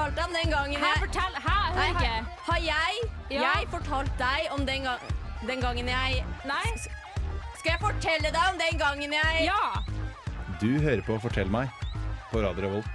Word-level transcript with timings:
fortalt 0.00 0.16
deg 0.16 0.24
om 0.24 0.32
den 0.34 0.50
gangen 0.50 0.80
Hæ, 0.80 0.88
jeg 0.88 1.00
fortell! 1.04 1.34
Hæ, 1.44 1.56
jeg 1.66 1.74
Nei, 1.76 1.86
hører 1.86 1.98
har, 1.98 2.00
ikke. 2.00 2.42
har 2.48 2.60
jeg, 2.64 3.10
Ja. 3.30 3.40
jeg 3.40 3.68
fortalt 3.70 4.12
deg 4.18 4.46
om 4.54 4.66
den, 4.66 4.82
gang, 4.82 5.00
den 5.48 5.60
gangen 5.60 5.88
jeg 5.88 6.24
Nei? 6.48 6.70
Skal 7.58 7.70
jeg 7.74 7.80
fortelle 7.80 8.30
deg 8.32 8.46
om 8.52 8.58
den 8.60 8.78
gangen 8.80 9.12
jeg 9.12 9.44
Ja! 9.44 9.82
Du 10.60 10.78
hører 10.80 11.02
på 11.06 11.18
Fortell 11.20 11.48
meg 11.50 11.68
på 12.30 12.40
Radio 12.44 12.66
Revolt. 12.66 12.86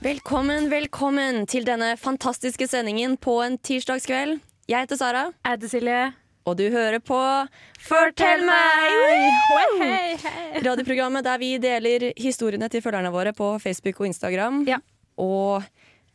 Velkommen, 0.00 0.68
velkommen 0.70 1.46
til 1.50 1.64
denne 1.66 1.96
fantastiske 1.98 2.68
sendingen 2.70 3.16
på 3.16 3.40
en 3.42 3.56
tirsdagskveld. 3.58 4.38
Jeg 4.68 4.84
heter 4.84 4.96
Sara, 5.00 5.24
Jeg 5.44 5.56
heter 5.56 5.68
Silje. 5.72 6.12
Og 6.48 6.56
du 6.56 6.64
hører 6.72 7.00
på 7.04 7.18
Fortell 7.84 8.44
meg! 8.46 10.24
Radioprogrammet 10.64 11.26
der 11.26 11.40
vi 11.40 11.50
deler 11.62 12.08
historiene 12.18 12.70
til 12.72 12.82
følgerne 12.84 13.12
våre 13.12 13.34
på 13.36 13.54
Facebook 13.62 14.00
og 14.00 14.08
Instagram. 14.10 14.62
Ja. 14.68 14.80
Og 15.20 15.66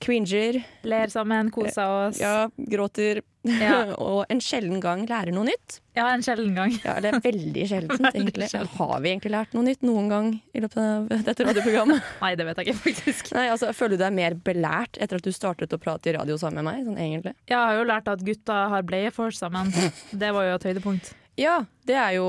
cringer, 0.04 0.58
Ler 0.84 1.12
sammen, 1.14 1.50
koser 1.54 1.88
oss. 2.10 2.20
ja, 2.22 2.50
gråter 2.58 3.22
Ja. 3.44 3.80
og 4.00 4.26
en 4.32 4.40
sjelden 4.44 4.80
gang 4.84 5.02
lærer 5.10 5.34
noe 5.36 5.48
nytt. 5.50 5.80
Ja, 5.98 6.06
en 6.14 6.22
sjelden 6.24 6.54
gang. 6.56 6.72
Ja, 6.84 6.94
eller 7.00 7.18
veldig 7.24 7.66
sjeldent, 7.70 8.06
egentlig. 8.16 8.48
Har 8.78 8.94
vi 9.04 9.12
egentlig 9.12 9.34
lært 9.34 9.56
noe 9.58 9.66
nytt 9.68 9.84
noen 9.84 10.08
gang 10.12 10.30
i 10.56 10.62
løpet 10.64 10.80
av 10.84 11.26
dette 11.28 11.48
radioprogrammet? 11.50 12.12
Nei, 12.24 12.34
det 12.40 12.48
vet 12.48 12.62
jeg 12.62 12.70
ikke, 12.72 12.82
faktisk. 12.86 13.34
Nei, 13.36 13.48
altså, 13.52 13.72
Føler 13.76 13.98
du 13.98 14.04
deg 14.06 14.16
mer 14.20 14.38
belært 14.48 15.00
etter 15.04 15.20
at 15.20 15.28
du 15.28 15.32
startet 15.36 15.76
å 15.76 15.82
prate 15.82 16.12
i 16.14 16.16
radio 16.16 16.38
sammen 16.40 16.64
med 16.64 16.70
meg? 16.72 16.86
Sånn 16.88 17.02
egentlig? 17.04 17.36
Jeg 17.52 17.60
har 17.60 17.76
jo 17.80 17.84
lært 17.92 18.08
at 18.14 18.24
gutta 18.28 18.62
har 18.76 18.88
bleiefors 18.88 19.42
sammen. 19.44 19.74
Det 20.12 20.32
var 20.36 20.48
jo 20.52 20.56
et 20.60 20.70
høydepunkt. 20.72 21.12
Ja, 21.42 21.60
det 21.90 21.96
er 21.98 22.16
jo 22.20 22.28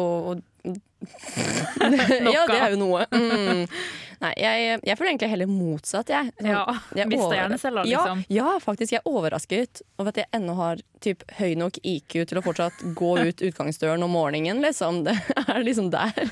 Ja, 2.24 2.46
det 2.48 2.58
er 2.58 2.70
jo 2.72 2.78
noe. 2.80 3.04
Mm. 3.12 3.66
Nei, 4.24 4.32
jeg, 4.40 4.80
jeg 4.88 4.96
føler 4.98 5.10
egentlig 5.12 5.30
heller 5.34 5.50
motsatt, 5.52 6.08
jeg. 6.14 6.32
Sånn, 6.40 6.48
Ja, 6.50 6.64
jeg 6.96 7.10
Mista 7.12 7.26
over- 7.28 7.56
selv, 7.60 7.82
ja, 7.84 8.00
liksom. 8.00 8.24
Ja, 8.32 8.56
faktisk. 8.64 8.94
Jeg 8.96 9.02
er 9.04 9.10
overrasket 9.12 9.82
over 9.98 10.08
at 10.14 10.20
jeg 10.22 10.30
ennå 10.40 10.54
har 10.58 10.80
typ, 11.04 11.24
høy 11.38 11.54
nok 11.60 11.78
IQ 11.84 12.20
til 12.30 12.40
å 12.40 12.44
fortsatt 12.44 12.80
gå 12.96 13.12
ut 13.28 13.42
utgangsdøren 13.50 14.02
om 14.06 14.14
morgenen, 14.16 14.62
liksom. 14.64 15.02
Det 15.04 15.16
er 15.44 15.60
liksom 15.66 15.90
der. 15.92 16.30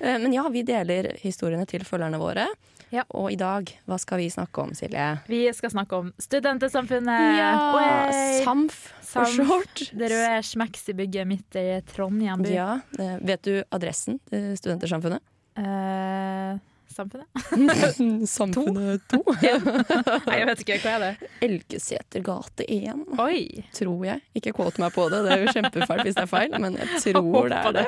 Eh, 0.00 0.18
Men 0.18 0.32
ja, 0.32 0.44
vi 0.52 0.62
deler 0.62 1.14
historiene 1.22 1.66
til 1.66 1.82
følgerne 1.88 2.20
våre. 2.20 2.44
Ja. 2.90 3.02
Og 3.12 3.32
i 3.32 3.36
dag, 3.36 3.68
hva 3.84 3.98
skal 4.00 4.16
vi 4.22 4.28
snakke 4.32 4.62
om, 4.62 4.70
Silje? 4.76 5.08
Vi 5.28 5.42
skal 5.52 5.72
snakke 5.74 5.96
om 5.98 6.12
Studentesamfunnet. 6.24 7.36
Ja, 7.36 7.50
SAMF 8.44 8.78
for 9.04 9.28
short. 9.28 9.82
Det 9.92 10.08
røde 10.08 10.38
smekksy-bygget 10.48 11.28
midt 11.28 11.58
i 11.60 11.66
Trondheim 11.90 12.40
by. 12.46 12.54
Ja, 12.54 12.70
vet 13.20 13.44
du 13.44 13.58
adressen 13.74 14.20
til 14.30 14.54
Studentersamfunnet? 14.56 15.20
Eh, 15.58 16.58
samfunnet? 16.94 17.28
Samfunnet 18.30 19.04
2. 19.10 19.20
Nei, 20.28 20.36
jeg 20.38 20.48
vet 20.50 20.62
ikke. 20.64 20.76
Hva 20.84 20.92
er 20.96 21.04
det? 21.04 21.30
Elgeseter 21.46 22.24
gate 22.26 22.66
1, 22.68 23.04
Oi! 23.22 23.64
tror 23.76 24.04
jeg. 24.08 24.22
Ikke 24.38 24.54
kåt 24.56 24.78
meg 24.82 24.94
på 24.96 25.08
det, 25.12 25.22
det 25.26 25.34
er 25.36 25.44
jo 25.44 25.54
kjempefælt 25.56 26.04
hvis 26.08 26.18
det 26.18 26.24
er 26.26 26.30
feil, 26.30 26.54
men 26.62 26.78
jeg 26.78 27.02
tror 27.08 27.50
det 27.52 27.62
er 27.62 27.78
det. 27.80 27.86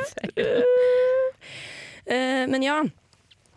Eh, 2.11 2.47
Men 2.51 2.63
ja, 2.65 2.79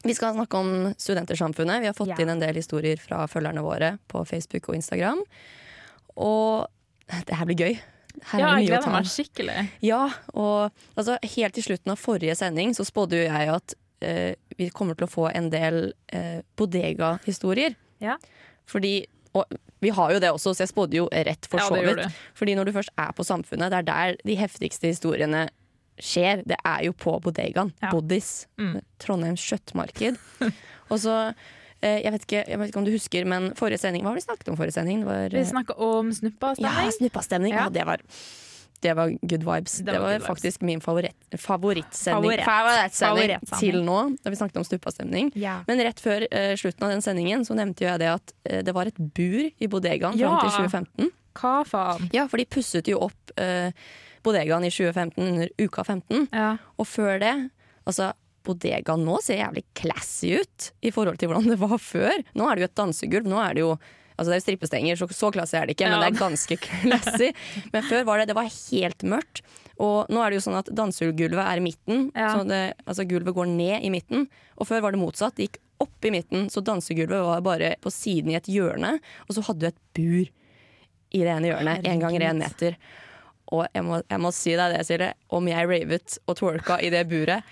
vi 0.03 0.13
skal 0.13 0.35
snakke 0.35 0.59
om 0.59 0.71
Studentersamfunnet. 0.99 1.81
Vi 1.81 1.89
har 1.89 1.93
fått 1.97 2.11
Ja. 2.13 2.19
inn 2.21 2.29
en 2.29 2.39
del 2.43 2.55
historier 2.59 2.99
fra 3.01 3.25
følgerne 3.27 3.63
våre 3.65 3.97
på 4.11 4.25
Facebook 4.27 4.69
og 4.69 4.75
Instagram. 4.75 5.23
Og 6.17 6.67
det 7.27 7.35
her 7.39 7.45
blir 7.49 7.57
gøy. 7.57 7.79
Her 8.29 8.39
Ja, 8.39 8.49
jeg 8.59 8.67
gleder 8.67 8.91
meg 8.93 9.05
skikkelig. 9.09 9.69
Ja, 9.81 10.03
og 10.35 10.71
altså, 10.95 11.17
helt 11.35 11.55
til 11.57 11.63
slutten 11.65 11.91
av 11.95 11.97
forrige 11.97 12.35
sending 12.37 12.75
så 12.77 12.85
spådde 12.85 13.17
jo 13.17 13.23
jeg 13.25 13.49
at 13.55 13.73
eh, 14.03 14.35
vi 14.59 14.69
kommer 14.75 14.97
til 14.99 15.07
å 15.07 15.11
få 15.11 15.29
en 15.31 15.49
del 15.53 15.93
eh, 16.13 16.41
bodega-historier. 16.59 17.75
Ja. 18.03 18.17
Fordi 18.69 19.05
Og 19.33 19.49
vi 19.81 19.89
har 19.89 20.11
jo 20.13 20.19
det 20.21 20.29
også, 20.29 20.51
så 20.53 20.61
jeg 20.61 20.69
spådde 20.69 20.93
jo 20.99 21.07
rett 21.09 21.47
for 21.49 21.57
så 21.57 21.73
vidt. 21.73 22.03
Ja, 22.03 22.09
Fordi 22.37 22.53
når 22.53 22.69
du 22.69 22.71
først 22.75 22.91
er 23.01 23.15
på 23.17 23.23
Samfunnet, 23.25 23.71
det 23.73 23.79
er 23.79 23.87
der 23.87 24.19
de 24.29 24.35
heftigste 24.37 24.91
historiene 24.91 25.47
skjer. 25.97 26.43
Det 26.45 26.59
er 26.61 26.83
jo 26.85 26.93
på 26.93 27.15
bodegaen. 27.19 27.71
Ja. 27.81 27.89
Bodis. 27.89 28.45
Mm. 28.61 28.77
Trondheims 29.01 29.41
kjøttmarked. 29.41 30.21
og 30.91 31.01
så 31.01 31.15
eh, 31.81 32.03
jeg 32.05 32.13
vet, 32.13 32.27
ikke, 32.29 32.43
jeg 32.45 32.61
vet 32.61 32.69
ikke 32.69 32.81
om 32.83 32.85
du 32.85 32.93
husker, 32.93 33.25
men 33.25 33.49
forrige 33.57 33.81
sending, 33.81 34.05
hva 34.05 34.13
har 34.13 34.21
vi 34.21 34.25
snakket 34.27 34.53
om 34.53 34.61
forrige 34.61 34.77
sending? 34.77 35.01
Var, 35.09 35.33
Vi 35.33 35.45
snakka 35.49 35.79
om 35.81 36.13
ja, 36.13 36.19
snuppastemning. 36.21 36.93
snuppastemning. 36.99 37.57
Ja. 37.57 37.65
Ja. 37.65 37.73
det 37.73 37.87
var 37.89 38.05
det 38.83 38.93
var 38.97 39.09
good 39.21 39.43
vibes. 39.47 39.77
Det 39.79 39.93
Det 39.95 39.99
var, 40.03 40.19
faktisk 40.25 40.59
vibes. 40.61 40.67
min 40.67 40.81
favoritt, 40.83 41.15
favorittsending 41.39 42.23
Favoritt. 42.29 42.45
favorittsending 42.45 43.33
Favorittsending. 43.33 43.59
til 43.59 43.83
nå, 43.87 43.97
da 44.23 44.29
vi 44.33 44.39
snakket 44.39 44.57
om 44.61 44.67
stuppastemning. 44.67 45.31
Ja. 45.39 45.55
Men 45.67 45.81
rett 45.87 45.99
før 46.03 46.25
uh, 46.29 46.53
slutten 46.59 46.83
av 46.87 46.93
den 46.93 47.01
sendingen 47.05 47.45
så 47.47 47.55
nevnte 47.57 47.87
jeg 47.87 47.99
det 48.03 48.09
at 48.13 48.33
uh, 48.51 48.61
det 48.67 48.73
var 48.75 48.91
et 48.91 48.99
bur 48.99 49.47
i 49.47 49.67
bodegaen 49.71 50.17
Ja. 50.19 50.33
fram 50.35 50.43
til 50.43 50.57
2015. 50.69 51.11
Hva 51.39 51.53
faen? 51.65 52.09
Ja, 52.13 52.27
for 52.29 52.37
de 52.37 52.45
pusset 52.45 52.87
jo 52.91 52.99
opp 53.07 53.33
uh, 53.41 53.71
bodegaen 54.23 54.63
i 54.67 54.69
2015 54.69 55.23
under 55.31 55.49
uka 55.59 55.83
15. 55.83 56.27
Ja. 56.31 56.51
Og 56.77 56.85
før 56.87 57.17
det, 57.23 57.33
altså 57.89 58.11
bodegaen 58.43 59.05
nå 59.07 59.17
ser 59.23 59.39
jævlig 59.39 59.63
classy 59.79 60.35
ut 60.41 60.71
i 60.83 60.91
forhold 60.91 61.17
til 61.21 61.29
hvordan 61.31 61.47
det 61.53 61.59
var 61.61 61.77
før. 61.79 62.23
Nå 62.35 62.47
er 62.51 62.55
det 62.59 62.65
jo 62.65 62.69
et 62.69 62.79
dansegulv. 62.79 63.27
Nå 63.31 63.39
er 63.39 63.53
det 63.55 63.63
jo 63.63 63.73
Altså 64.17 64.29
det 64.29 64.35
er 64.35 64.39
jo 64.41 64.45
strippestenger, 64.45 64.95
så, 64.99 65.07
så 65.13 65.31
classy 65.33 65.55
er 65.57 65.65
det 65.67 65.75
ikke, 65.77 65.89
men 65.89 65.97
Ja. 65.99 66.03
det 66.05 66.11
er 66.13 66.19
ganske 66.21 66.57
classy. 66.67 67.29
Men 67.73 67.83
før 67.89 68.03
var 68.05 68.17
det, 68.21 68.27
det 68.31 68.35
var 68.37 68.49
helt 68.51 69.03
mørkt. 69.03 69.41
Og 69.81 70.09
nå 70.13 70.21
er 70.21 70.29
det 70.29 70.37
jo 70.37 70.43
sånn 70.45 70.59
at 70.59 70.69
dansegulvet 70.75 71.41
er 71.43 71.57
i 71.57 71.65
midten, 71.65 72.11
Ja. 72.15 72.29
så 72.37 72.43
det, 72.47 72.61
altså 72.85 73.07
gulvet 73.09 73.33
går 73.35 73.49
ned 73.49 73.83
i 73.83 73.89
midten. 73.89 74.27
Og 74.57 74.67
før 74.69 74.81
var 74.85 74.91
det 74.93 75.01
motsatt, 75.01 75.35
det 75.35 75.47
gikk 75.49 75.59
opp 75.81 76.05
i 76.05 76.11
midten, 76.13 76.45
så 76.53 76.61
dansegulvet 76.63 77.25
var 77.25 77.41
bare 77.41 77.73
på 77.81 77.91
siden 77.91 78.31
i 78.31 78.37
et 78.37 78.45
hjørne. 78.53 78.99
Og 79.27 79.35
så 79.35 79.41
hadde 79.49 79.59
du 79.65 79.67
et 79.71 79.81
bur 79.97 80.29
i 81.13 81.19
det 81.25 81.29
ene 81.33 81.49
hjørnet, 81.51 81.85
en 81.89 81.99
ganger 82.01 82.27
én 82.29 82.39
meter. 82.39 82.77
Og 83.53 83.65
jeg 83.75 83.83
må, 83.85 83.99
jeg 84.09 84.21
må 84.23 84.31
si 84.33 84.53
deg 84.57 84.71
det, 84.77 84.85
Silje, 84.87 85.09
om 85.35 85.45
jeg 85.49 85.67
ravet 85.69 86.15
og 86.29 86.37
twerka 86.39 86.77
i 86.81 86.89
det 86.93 87.03
buret 87.09 87.43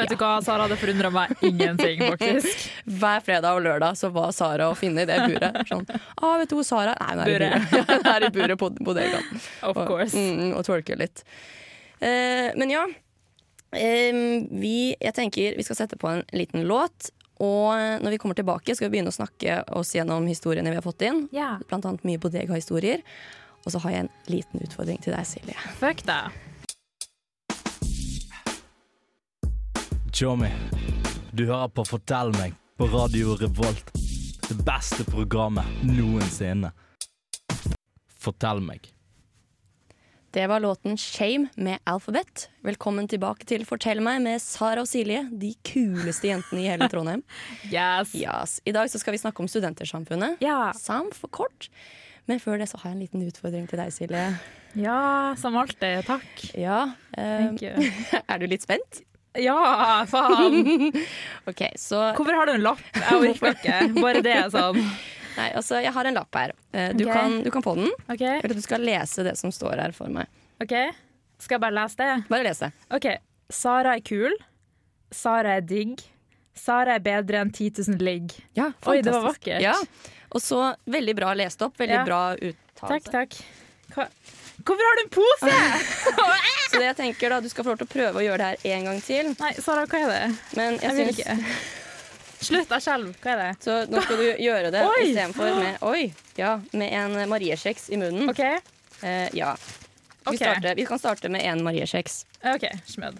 Vet 0.00 0.12
du 0.14 0.16
hva, 0.20 0.30
Sara, 0.44 0.66
det 0.70 0.78
forundrer 0.80 1.12
meg 1.14 1.34
ingenting, 1.46 2.00
faktisk. 2.06 2.64
Hver 3.00 3.20
fredag 3.26 3.58
og 3.58 3.62
lørdag 3.66 3.98
så 4.00 4.10
var 4.14 4.32
Sara 4.36 4.70
å 4.72 4.74
finne 4.78 5.04
i 5.04 5.08
det 5.08 5.18
buret. 5.28 5.60
Sånn, 5.68 5.86
ah, 6.16 6.34
vet 6.40 6.50
du 6.50 6.56
hvor 6.58 6.66
Sara? 6.68 6.96
Nei, 7.00 7.12
hun 7.12 7.22
er 7.22 7.30
Bure. 7.30 7.46
i 7.46 7.60
buret. 7.70 7.90
Hun 8.00 8.10
er 8.14 8.26
i 8.26 8.32
buret 8.38 8.58
på 8.64 8.70
bodegaen. 8.80 9.40
Of 9.62 9.76
Og, 9.76 9.86
course. 9.88 10.16
mm, 10.16 10.50
og 10.58 10.64
twerker 10.68 10.98
litt. 11.00 11.24
Eh, 12.00 12.50
men 12.56 12.72
ja. 12.72 12.84
Eh, 13.76 14.12
vi, 14.50 14.74
jeg 14.98 15.14
tenker 15.14 15.54
vi 15.58 15.62
skal 15.66 15.78
sette 15.84 15.98
på 16.00 16.08
en 16.10 16.24
liten 16.34 16.64
låt. 16.66 17.12
Og 17.40 18.02
når 18.04 18.12
vi 18.12 18.18
kommer 18.20 18.36
tilbake, 18.36 18.74
skal 18.76 18.90
vi 18.90 18.96
begynne 18.98 19.08
å 19.12 19.16
snakke 19.16 19.62
oss 19.78 19.94
gjennom 19.96 20.26
historiene 20.28 20.68
vi 20.74 20.76
har 20.76 20.84
fått 20.84 21.06
inn. 21.06 21.22
Yeah. 21.32 21.56
Blant 21.70 21.86
annet 21.88 22.04
mye 22.04 22.20
bodega-historier. 22.20 23.00
Og 23.64 23.72
så 23.72 23.80
har 23.84 23.94
jeg 23.94 24.04
en 24.06 24.10
liten 24.32 24.60
utfordring 24.64 25.00
til 25.04 25.14
deg, 25.16 25.24
Silje. 25.28 25.56
fuck 25.80 26.02
deg. 26.08 26.36
Tjommi, 30.20 30.50
du 31.32 31.46
hører 31.48 31.70
på 31.72 31.80
Fortell 31.88 32.28
meg 32.34 32.52
på 32.76 32.90
Radio 32.92 33.38
Revolt. 33.40 33.86
Det 34.44 34.56
beste 34.66 35.06
programmet 35.08 35.64
noensinne. 35.88 36.68
Fortell 38.20 38.60
meg. 38.60 38.90
Det 40.36 40.44
var 40.52 40.60
låten 40.60 40.98
'Shame' 41.00 41.48
med 41.56 41.80
Alphabet. 41.88 42.50
Velkommen 42.60 43.08
tilbake 43.08 43.48
til 43.48 43.64
Fortell 43.64 44.04
meg 44.04 44.20
med 44.20 44.44
Sara 44.44 44.84
og 44.84 44.92
Silje, 44.92 45.24
de 45.32 45.54
kuleste 45.64 46.28
jentene 46.28 46.66
i 46.66 46.68
hele 46.68 46.88
Trondheim. 46.92 47.24
Yes. 47.72 48.12
Yes. 48.12 48.60
I 48.68 48.76
dag 48.76 48.92
så 48.92 49.00
skal 49.00 49.16
vi 49.16 49.24
snakke 49.24 49.40
om 49.40 49.48
Studentersamfunnet. 49.48 50.36
Ja. 50.44 50.74
SAM 50.76 51.14
for 51.16 51.32
kort. 51.32 51.70
Men 52.28 52.44
før 52.44 52.60
det 52.60 52.68
så 52.68 52.76
har 52.76 52.90
jeg 52.90 52.98
en 52.98 53.06
liten 53.08 53.24
utfordring 53.24 53.64
til 53.72 53.80
deg, 53.80 53.88
Silje. 53.88 54.36
ja, 54.76 55.34
som 55.40 55.56
alltid. 55.56 56.04
Takk. 56.04 56.50
Ja, 56.52 56.92
um, 57.16 57.56
Thank 57.56 57.62
you. 57.62 57.88
Er 58.28 58.36
du 58.36 58.46
litt 58.46 58.68
spent? 58.68 59.06
Ja, 59.38 60.06
faen! 60.10 60.90
OK, 61.50 61.62
så 61.78 62.00
Hvorfor 62.16 62.34
har 62.34 62.50
du 62.50 62.56
en 62.56 62.64
lapp? 62.64 62.82
Jeg 62.96 63.20
orker 63.30 63.54
ikke. 63.54 63.76
Bare 64.00 64.22
det 64.26 64.32
er 64.34 64.48
sånn. 64.50 64.80
Nei, 65.38 65.46
altså, 65.56 65.78
jeg 65.80 65.92
har 65.94 66.08
en 66.10 66.16
lapp 66.18 66.34
her. 66.36 66.52
Eh, 66.74 66.90
du, 66.98 67.04
okay. 67.06 67.14
kan, 67.14 67.36
du 67.46 67.50
kan 67.54 67.62
få 67.64 67.76
den. 67.78 67.92
Okay. 68.10 68.40
Jeg 68.40 68.42
vil 68.48 68.56
at 68.56 68.58
du 68.58 68.64
skal 68.66 68.82
lese 68.84 69.24
det 69.24 69.36
som 69.38 69.52
står 69.54 69.78
her 69.86 69.94
for 69.96 70.10
meg. 70.12 70.26
ok. 70.62 70.74
Skal 71.40 71.56
jeg 71.56 71.62
bare 71.62 71.72
lese 71.78 71.96
det? 71.96 72.08
Bare 72.28 72.44
lese. 72.44 72.68
OK. 72.92 73.06
Sara 73.54 73.94
er 73.96 74.02
kul. 74.04 74.34
Sara 75.14 75.54
er 75.56 75.62
digg. 75.64 76.02
Sara 76.58 76.98
er 76.98 77.04
bedre 77.06 77.40
enn 77.40 77.52
10 77.54 77.86
000 77.86 78.02
ligg. 78.04 78.34
Ja, 78.58 78.66
Oi, 78.90 78.98
det 79.00 79.14
var 79.14 79.24
vakkert. 79.30 79.62
Ja. 79.64 79.72
Og 80.34 80.42
så 80.44 80.58
veldig 80.90 81.14
bra 81.16 81.32
lest 81.38 81.62
opp. 81.64 81.78
Veldig 81.80 81.96
Ja. 81.96 82.04
bra 82.04 82.20
uttalelse. 82.36 82.90
Takk, 82.90 83.08
takk. 83.08 83.38
Hva? 83.94 84.06
Hvorfor 84.66 84.86
har 84.86 84.98
du 84.98 85.02
en 85.04 85.12
pose?! 85.14 85.58
Så 86.70 86.78
det 86.78 86.86
jeg 86.86 86.96
tenker 87.00 87.32
da, 87.34 87.40
du 87.42 87.48
skal 87.50 87.66
få 87.66 87.72
lov 87.72 87.80
til 87.80 87.88
å 87.88 87.92
prøve 87.92 88.20
å 88.20 88.24
gjøre 88.24 88.38
det 88.38 88.48
her 88.62 88.76
en 88.78 88.84
gang 88.90 89.00
til. 89.02 89.30
Nei, 89.40 89.52
Sara, 89.58 89.86
hva 89.90 90.00
er 90.04 90.10
det? 90.12 90.20
Men 90.58 90.76
jeg, 90.78 90.82
Jeg 90.84 90.96
vil 90.98 91.08
ikke. 91.14 91.36
Slutt, 92.40 92.70
jeg 92.72 92.84
skjelver. 92.86 93.16
Hva 93.20 93.32
er 93.34 93.40
det? 93.42 93.48
Så 93.66 93.78
nå 93.90 94.02
skal 94.04 94.20
du 94.20 94.28
gjøre 94.44 94.70
det 94.72 94.84
istedenfor 95.02 95.50
med 95.58 95.82
Oi! 95.90 96.04
Ja, 96.38 96.54
med 96.72 96.94
en 96.96 97.18
mariekjeks 97.32 97.90
i 97.92 98.00
munnen. 98.00 98.30
OK, 98.32 98.44
Eh, 99.00 99.28
ja. 99.32 99.54
Vi, 99.56 100.34
okay. 100.34 100.36
starter, 100.36 100.74
vi 100.76 100.84
kan 100.84 100.98
starte 101.00 101.30
med 101.32 101.40
en 101.48 101.62
mariekjeks. 101.64 102.18
ok, 102.44 102.66
smød. 102.84 103.16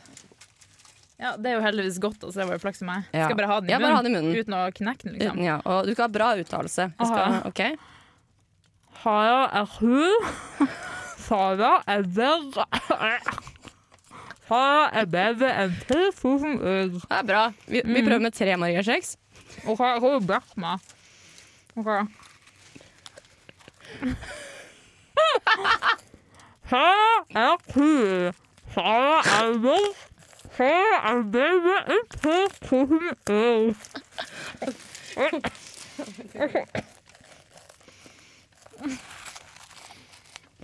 Ja, 1.21 1.31
Det 1.41 1.51
er 1.51 1.55
jo 1.57 1.63
heldigvis 1.65 1.97
godt, 2.01 2.21
så 2.21 2.33
det 2.37 2.47
var 2.49 2.59
jo 2.59 2.61
flaks 2.61 2.83
for 2.83 2.89
meg. 2.89 3.07
Ja. 3.17 3.25
Skal 3.29 3.39
bare 3.39 3.49
ha 3.49 3.57
den 3.61 3.71
i 3.71 3.73
Ja, 3.73 3.79
bare 3.81 3.97
ha 3.97 4.03
den 4.05 4.13
i 4.13 4.19
munnen. 4.19 4.37
Uten 4.37 4.57
å 4.57 4.61
knekke 4.77 5.09
den, 5.09 5.17
liksom. 5.17 5.41
Ja, 5.45 5.57
og 5.65 5.89
du 5.89 5.93
skal 5.95 6.05
ha 6.05 6.13
bra 6.13 6.29
uttalelse. 6.41 6.91
Skal, 7.01 7.41
ok? 7.49 7.63
Sara 9.03 9.43
er 9.63 9.73
hun. 9.79 10.31
Sara 11.31 11.83
er 11.87 12.03
bedre. 12.03 12.65
Sara 14.49 14.89
er 14.99 15.05
bedre 15.07 15.51
enn 15.63 15.77
3000 15.87 16.57
øl. 16.67 16.89
Det 16.97 17.03
er 17.15 17.23
bra. 17.29 17.43
Vi, 17.69 17.83
vi 17.87 18.03
prøver 18.03 18.25
med 18.25 18.35
tre 18.35 18.57
Maria 18.59 18.83
Kjeks. 18.83 19.13
OK, 19.63 19.79
jeg 19.79 20.01
har 20.03 20.11
jo 20.17 20.19
bedt 20.27 20.57
meg. 20.59 20.79
OK. 21.79 21.87
Sara 26.73 27.23
er 27.45 27.57
kul. 27.71 28.35
Sara 28.75 29.23
er 29.37 29.55
bedre. 29.69 29.95
Sara 30.59 30.99
er 31.13 31.23
bedre 31.39 31.79
enn 31.95 32.05
3000 32.19 33.15
øl. 33.39 33.75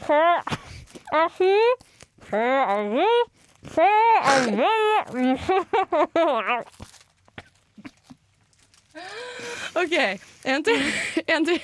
Sara 0.06 0.55
OK, 9.76 9.94
en 10.44 10.64
til. 10.64 10.82
En 11.28 11.44
til. 11.46 11.60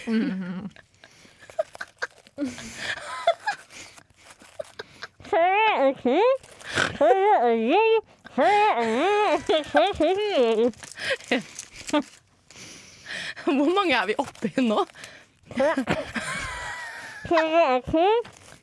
Hvor 13.45 13.75
mange 13.75 13.95
er 13.95 14.07
vi 14.07 14.15
oppe 14.19 14.53
i 14.57 14.61
nå? 14.61 14.87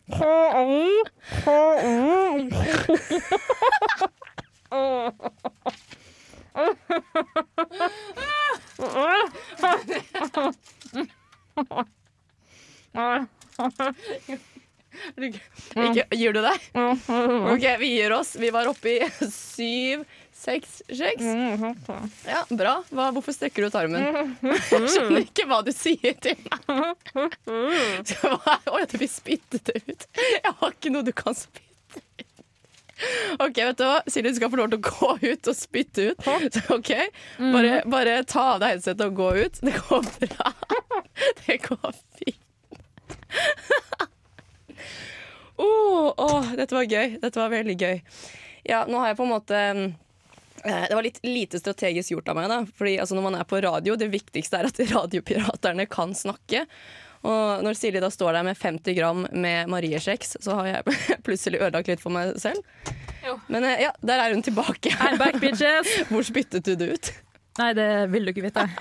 Er 0.09 0.55
er 0.55 1.79
er. 1.85 2.49
Ikke, 15.19 16.05
gir 16.17 16.33
du 16.35 16.41
deg? 16.43 16.65
OK, 17.53 17.65
vi 17.81 17.89
gir 17.95 18.15
oss. 18.17 18.33
Vi 18.39 18.49
var 18.53 18.69
oppe 18.71 18.95
i 18.97 19.09
syv, 19.31 20.03
seks, 20.39 20.77
kjeks? 20.87 21.23
Ja, 22.27 22.41
bra. 22.49 22.73
Hva, 22.95 23.09
hvorfor 23.15 23.35
strekker 23.35 23.65
du 23.65 23.69
ut 23.69 23.75
armen? 23.79 24.05
Jeg 24.43 24.61
skjønner 24.93 25.23
ikke 25.25 25.45
hva 25.49 25.59
du 25.67 25.71
sier 25.75 26.15
til 26.23 26.37
meg. 26.45 26.59
Så 28.07 28.31
hva- 28.39 28.59
Oi, 28.75 28.83
det 28.87 28.99
blir 29.01 29.11
spyttet 29.11 29.73
ut. 29.75 30.07
Jeg 30.17 30.53
har 30.61 30.71
ikke 30.77 30.93
noe 30.95 31.03
du 31.07 31.11
kan 31.15 31.35
spytte 31.37 31.65
ut. 31.65 31.65
OK, 33.39 33.55
vet 33.55 33.77
du 33.79 33.85
hva? 33.87 33.99
Silje, 34.11 34.33
du 34.33 34.39
skal 34.41 34.49
få 34.51 34.57
lov 34.59 34.71
til 34.73 34.79
å 34.81 34.87
gå 34.89 35.11
ut 35.31 35.47
og 35.51 35.55
spytte 35.55 36.09
ut. 36.11 36.25
Så 36.55 36.63
OK, 36.75 36.89
bare, 37.39 37.77
bare 37.87 38.17
ta 38.27 38.47
av 38.55 38.59
deg 38.63 38.73
headsetet 38.75 39.05
og 39.07 39.15
gå 39.21 39.29
ut. 39.45 39.59
Det 39.63 39.75
går 39.85 40.09
bra. 40.25 40.51
Det 41.45 41.59
går 41.67 41.95
fint. 42.19 42.43
Åh, 45.59 46.13
oh, 46.17 46.51
dette 46.55 46.75
var 46.75 46.85
gøy. 46.87 47.17
Dette 47.19 47.39
var 47.39 47.49
veldig 47.51 47.75
gøy. 47.81 47.97
Ja, 48.69 48.83
nå 48.87 48.99
har 49.01 49.11
jeg 49.11 49.17
på 49.19 49.25
en 49.27 49.31
måte 49.33 49.57
eh, 49.59 49.81
det 50.63 50.95
var 50.95 51.05
litt 51.05 51.19
lite 51.25 51.59
strategisk 51.61 52.11
gjort 52.15 52.31
av 52.31 52.39
meg. 52.39 52.49
da 52.51 52.61
Fordi 52.79 52.97
altså, 52.99 53.15
Når 53.17 53.27
man 53.27 53.37
er 53.39 53.47
på 53.49 53.61
radio, 53.63 53.95
det 53.99 54.09
viktigste 54.13 54.59
er 54.59 54.69
at 54.69 54.81
radiopiraterne 54.95 55.85
kan 55.91 56.15
snakke. 56.17 56.65
Og 57.27 57.63
når 57.65 57.75
Silje 57.75 57.99
da 57.99 58.09
står 58.11 58.37
der 58.37 58.45
med 58.47 58.57
50 58.57 58.95
gram 58.95 59.25
med 59.31 59.71
mariekjeks, 59.71 60.37
så 60.39 60.55
har 60.61 60.69
jeg 60.69 60.99
plutselig 61.27 61.59
ødelagt 61.59 61.91
litt 61.91 62.03
for 62.03 62.15
meg 62.15 62.37
selv. 62.39 62.63
Jo. 63.25 63.35
Men 63.51 63.67
eh, 63.67 63.85
ja, 63.87 63.95
der 64.05 64.23
er 64.23 64.35
hun 64.35 64.43
tilbake. 64.45 64.93
I'm 65.03 65.19
back, 65.19 65.39
bitches. 65.43 65.91
Hvor 66.11 66.23
spyttet 66.27 66.67
du 66.67 66.75
det 66.79 66.93
ut? 66.95 67.11
Nei, 67.59 67.69
det 67.75 67.85
vil 68.13 68.25
du 68.27 68.31
ikke 68.33 68.45
vite. 68.47 68.63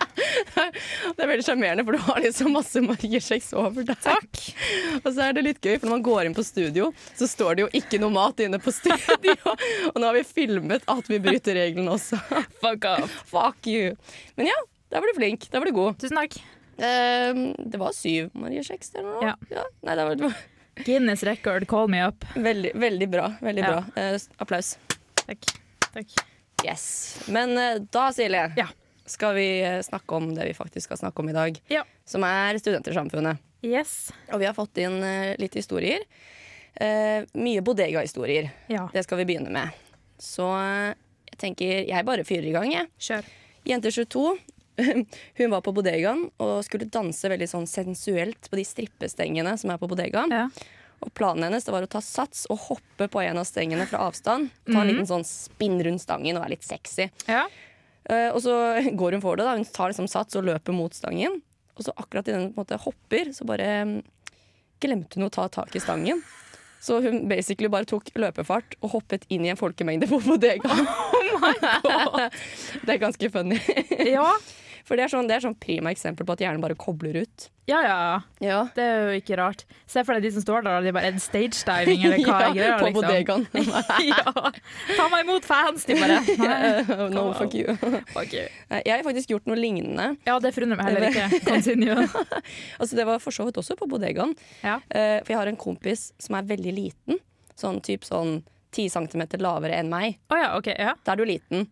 Det 1.18 1.24
er 1.24 1.28
veldig 1.30 1.44
sjarmerende, 1.46 1.82
for 1.86 1.96
du 1.96 2.02
har 2.04 2.18
liksom 2.22 2.52
masse 2.54 2.80
mariekjeks 2.84 3.48
over 3.58 3.84
deg. 3.88 3.98
Takk. 4.04 4.40
Og 5.04 5.08
så 5.14 5.24
er 5.26 5.34
det 5.36 5.42
litt 5.46 5.60
gøy, 5.64 5.78
for 5.80 5.88
når 5.88 5.94
man 5.96 6.04
går 6.06 6.28
inn 6.28 6.36
på 6.36 6.44
studio, 6.46 6.90
så 7.18 7.26
står 7.30 7.58
det 7.58 7.64
jo 7.64 7.68
ikke 7.80 7.98
noe 8.02 8.14
mat 8.14 8.38
inne 8.44 8.60
på 8.62 8.72
studio. 8.74 9.34
Og 9.92 9.98
nå 9.98 10.04
har 10.06 10.14
vi 10.18 10.22
filmet 10.28 10.86
at 10.90 11.10
vi 11.10 11.18
bryter 11.24 11.58
reglene 11.58 11.94
også. 11.96 12.20
Fuck 12.62 12.86
off. 12.90 13.16
Fuck 13.32 13.66
you. 13.70 13.96
Men 14.38 14.50
ja, 14.52 14.58
der 14.94 15.02
var 15.02 15.10
du 15.10 15.18
flink. 15.18 15.48
Der 15.50 15.62
var 15.64 15.70
du 15.70 15.74
god. 15.76 15.98
Tusen 16.02 16.20
takk. 16.20 16.38
Ehm, 16.78 17.42
det 17.58 17.80
var 17.82 17.96
syv 17.96 18.30
mariekjeks 18.38 18.94
eller 18.94 19.10
noe. 19.10 19.34
Ja. 19.50 19.64
Nei, 19.82 19.98
det 19.98 20.06
var, 20.06 20.20
det 20.22 20.28
var 20.28 20.84
Guinness 20.86 21.24
record, 21.26 21.66
call 21.66 21.88
me 21.90 22.04
up. 22.06 22.22
veldig, 22.38 22.70
veldig 22.78 23.08
bra. 23.10 23.32
Veldig 23.42 23.64
Ja. 23.66 23.72
bra. 23.72 24.02
Eh, 24.04 24.18
applaus. 24.38 24.76
Takk. 25.24 25.48
Takk. 25.90 26.12
Yes. 26.64 27.18
Men 27.28 27.54
eh, 27.58 27.78
da, 27.90 28.08
Silje, 28.12 28.52
Ja. 28.56 28.66
skal 29.06 29.34
vi 29.34 29.46
eh, 29.62 29.80
snakke 29.82 30.14
om 30.18 30.34
det 30.34 30.44
vi 30.50 30.54
faktisk 30.56 30.88
skal 30.90 30.96
snakke 31.00 31.22
om 31.22 31.28
i 31.28 31.36
dag. 31.36 31.60
Ja. 31.72 31.84
Som 32.04 32.24
er 32.26 32.58
Studentersamfunnet. 32.58 33.38
Yes. 33.62 34.10
Og 34.32 34.40
vi 34.42 34.46
har 34.48 34.54
fått 34.56 34.78
inn 34.82 34.98
eh, 35.02 35.34
litt 35.38 35.54
historier. 35.58 36.02
Eh, 36.78 37.24
mye 37.34 37.62
bodega-historier. 37.64 38.50
Ja, 38.70 38.88
Det 38.92 39.02
skal 39.06 39.18
vi 39.22 39.28
begynne 39.32 39.50
med. 39.54 39.70
Så 40.18 40.46
jeg 41.30 41.38
tenker 41.38 41.84
jeg 41.88 42.06
bare 42.06 42.24
fyrer 42.26 42.50
i 42.50 42.54
gang, 42.54 42.72
jeg. 42.74 42.88
kjør. 42.98 43.26
Jente 43.68 43.90
22 43.94 44.38
hun 45.40 45.50
var 45.50 45.60
på 45.66 45.72
bodegaen 45.74 46.28
og 46.38 46.60
skulle 46.66 46.86
danse 46.86 47.26
veldig 47.30 47.48
sånn 47.50 47.66
sensuelt 47.66 48.46
på 48.50 48.58
de 48.60 48.64
strippestengene 48.66 49.56
som 49.58 49.72
er 49.74 49.80
på 49.82 49.88
bodegaen. 49.90 50.30
Ja. 50.30 50.44
Og 51.04 51.12
planen 51.14 51.46
hennes 51.46 51.68
var 51.70 51.84
å 51.84 51.90
ta 51.90 52.00
sats 52.02 52.46
og 52.50 52.58
hoppe 52.68 53.06
på 53.10 53.22
en 53.22 53.38
av 53.38 53.46
stengene 53.46 53.86
fra 53.86 54.00
avstand. 54.08 54.50
Ta 54.66 54.80
en 54.80 54.90
liten 54.90 55.06
sånn 55.08 55.26
spinn 55.26 55.78
rundt 55.84 56.02
stangen 56.02 56.38
og 56.38 56.42
være 56.42 56.56
litt 56.56 56.66
sexy. 56.66 57.08
Ja. 57.28 57.44
Uh, 58.08 58.30
og 58.32 58.40
så 58.42 58.54
går 58.98 59.18
hun 59.18 59.22
for 59.22 59.38
det. 59.38 59.46
da 59.46 59.54
Hun 59.54 59.68
tar 59.68 59.92
liksom 59.92 60.08
sats 60.10 60.38
og 60.38 60.48
løper 60.48 60.74
mot 60.74 60.94
stangen. 60.96 61.38
Og 61.78 61.86
så 61.86 61.94
akkurat 61.94 62.26
idet 62.26 62.40
hun 62.40 62.50
på 62.50 62.58
en 62.58 62.64
måte 62.64 62.80
hopper, 62.82 63.30
så 63.36 63.46
bare 63.46 63.68
um, 63.86 63.94
glemte 64.82 65.20
hun 65.20 65.28
å 65.28 65.32
ta 65.34 65.46
tak 65.52 65.76
i 65.78 65.82
stangen. 65.82 66.22
Så 66.82 67.00
hun 67.02 67.28
basically 67.30 67.70
bare 67.70 67.86
tok 67.90 68.10
løpefart 68.18 68.76
og 68.82 68.92
hoppet 68.94 69.26
inn 69.34 69.46
i 69.46 69.52
en 69.52 69.58
folkemengde 69.58 70.08
på 70.10 70.20
bodegaen. 70.26 70.86
det 72.86 72.96
er 72.96 73.02
ganske 73.02 73.30
funny. 73.34 73.58
Ja. 74.06 74.32
For 74.88 74.96
det 74.96 75.04
er 75.04 75.10
sånn, 75.12 75.26
det 75.28 75.34
er 75.36 75.42
sånn 75.44 75.56
prima 75.60 75.90
eksempel 75.92 76.24
på 76.24 76.32
at 76.32 76.40
hjernen 76.40 76.62
bare 76.64 76.72
kobler 76.80 77.18
ut. 77.20 77.48
ja, 77.68 77.82
ja. 77.84 77.96
Ja, 78.40 78.60
Det 78.72 78.80
er 78.84 79.02
jo 79.10 79.18
ikke 79.20 79.36
rart. 79.36 79.64
Se 79.90 80.00
for 80.06 80.16
deg 80.16 80.24
de 80.24 80.30
som 80.32 80.40
står 80.46 80.62
der, 80.64 80.78
og 80.78 80.86
de 80.86 80.92
bare 80.96 81.10
stage 81.20 81.60
diving, 81.68 82.06
eller 82.08 82.22
hva 82.24 82.38
er 82.46 82.56
gjør. 82.56 82.78
på 82.80 82.86
liksom? 82.86 82.96
bodegaen. 82.96 83.44
ja. 84.08 84.32
Ta 84.96 85.08
meg 85.12 85.26
imot 85.26 85.44
fans, 85.44 85.84
de 85.84 85.98
bare. 86.00 86.16
Nei. 86.40 87.08
no, 87.12 87.26
fuck 87.36 87.52
you. 87.58 87.76
Fuck 88.14 88.32
you. 88.32 88.46
Jeg 88.72 88.94
har 88.94 89.04
faktisk 89.04 89.34
gjort 89.36 89.44
noe 89.52 89.60
lignende. 89.60 90.08
Ja, 90.24 90.38
det 90.40 90.54
forundrer 90.56 90.80
meg 90.80 90.88
heller 90.88 91.10
ikke. 91.12 91.42
Continue. 91.50 92.08
Altså, 92.80 92.96
det 92.96 93.04
var 93.12 93.20
for 93.20 93.36
så 93.36 93.44
vidt 93.50 93.60
også 93.60 93.76
på 93.76 93.90
bodegaen. 93.92 94.32
Ja. 94.64 94.78
Eh, 94.88 95.18
for 95.20 95.34
jeg 95.36 95.42
har 95.42 95.52
en 95.52 95.60
kompis 95.60 96.08
som 96.16 96.40
er 96.40 96.48
veldig 96.48 96.72
liten. 96.80 97.20
Sånn 97.58 97.82
type 97.84 98.08
sånn 98.08 98.38
10 98.72 98.88
cm 98.96 99.28
lavere 99.44 99.76
enn 99.82 99.92
meg. 99.92 100.16
Oh, 100.32 100.40
ja, 100.40 100.54
okay, 100.56 100.76
Ja. 100.80 100.96
Da 101.04 101.12
er 101.12 101.20
du 101.20 101.28
liten. 101.28 101.68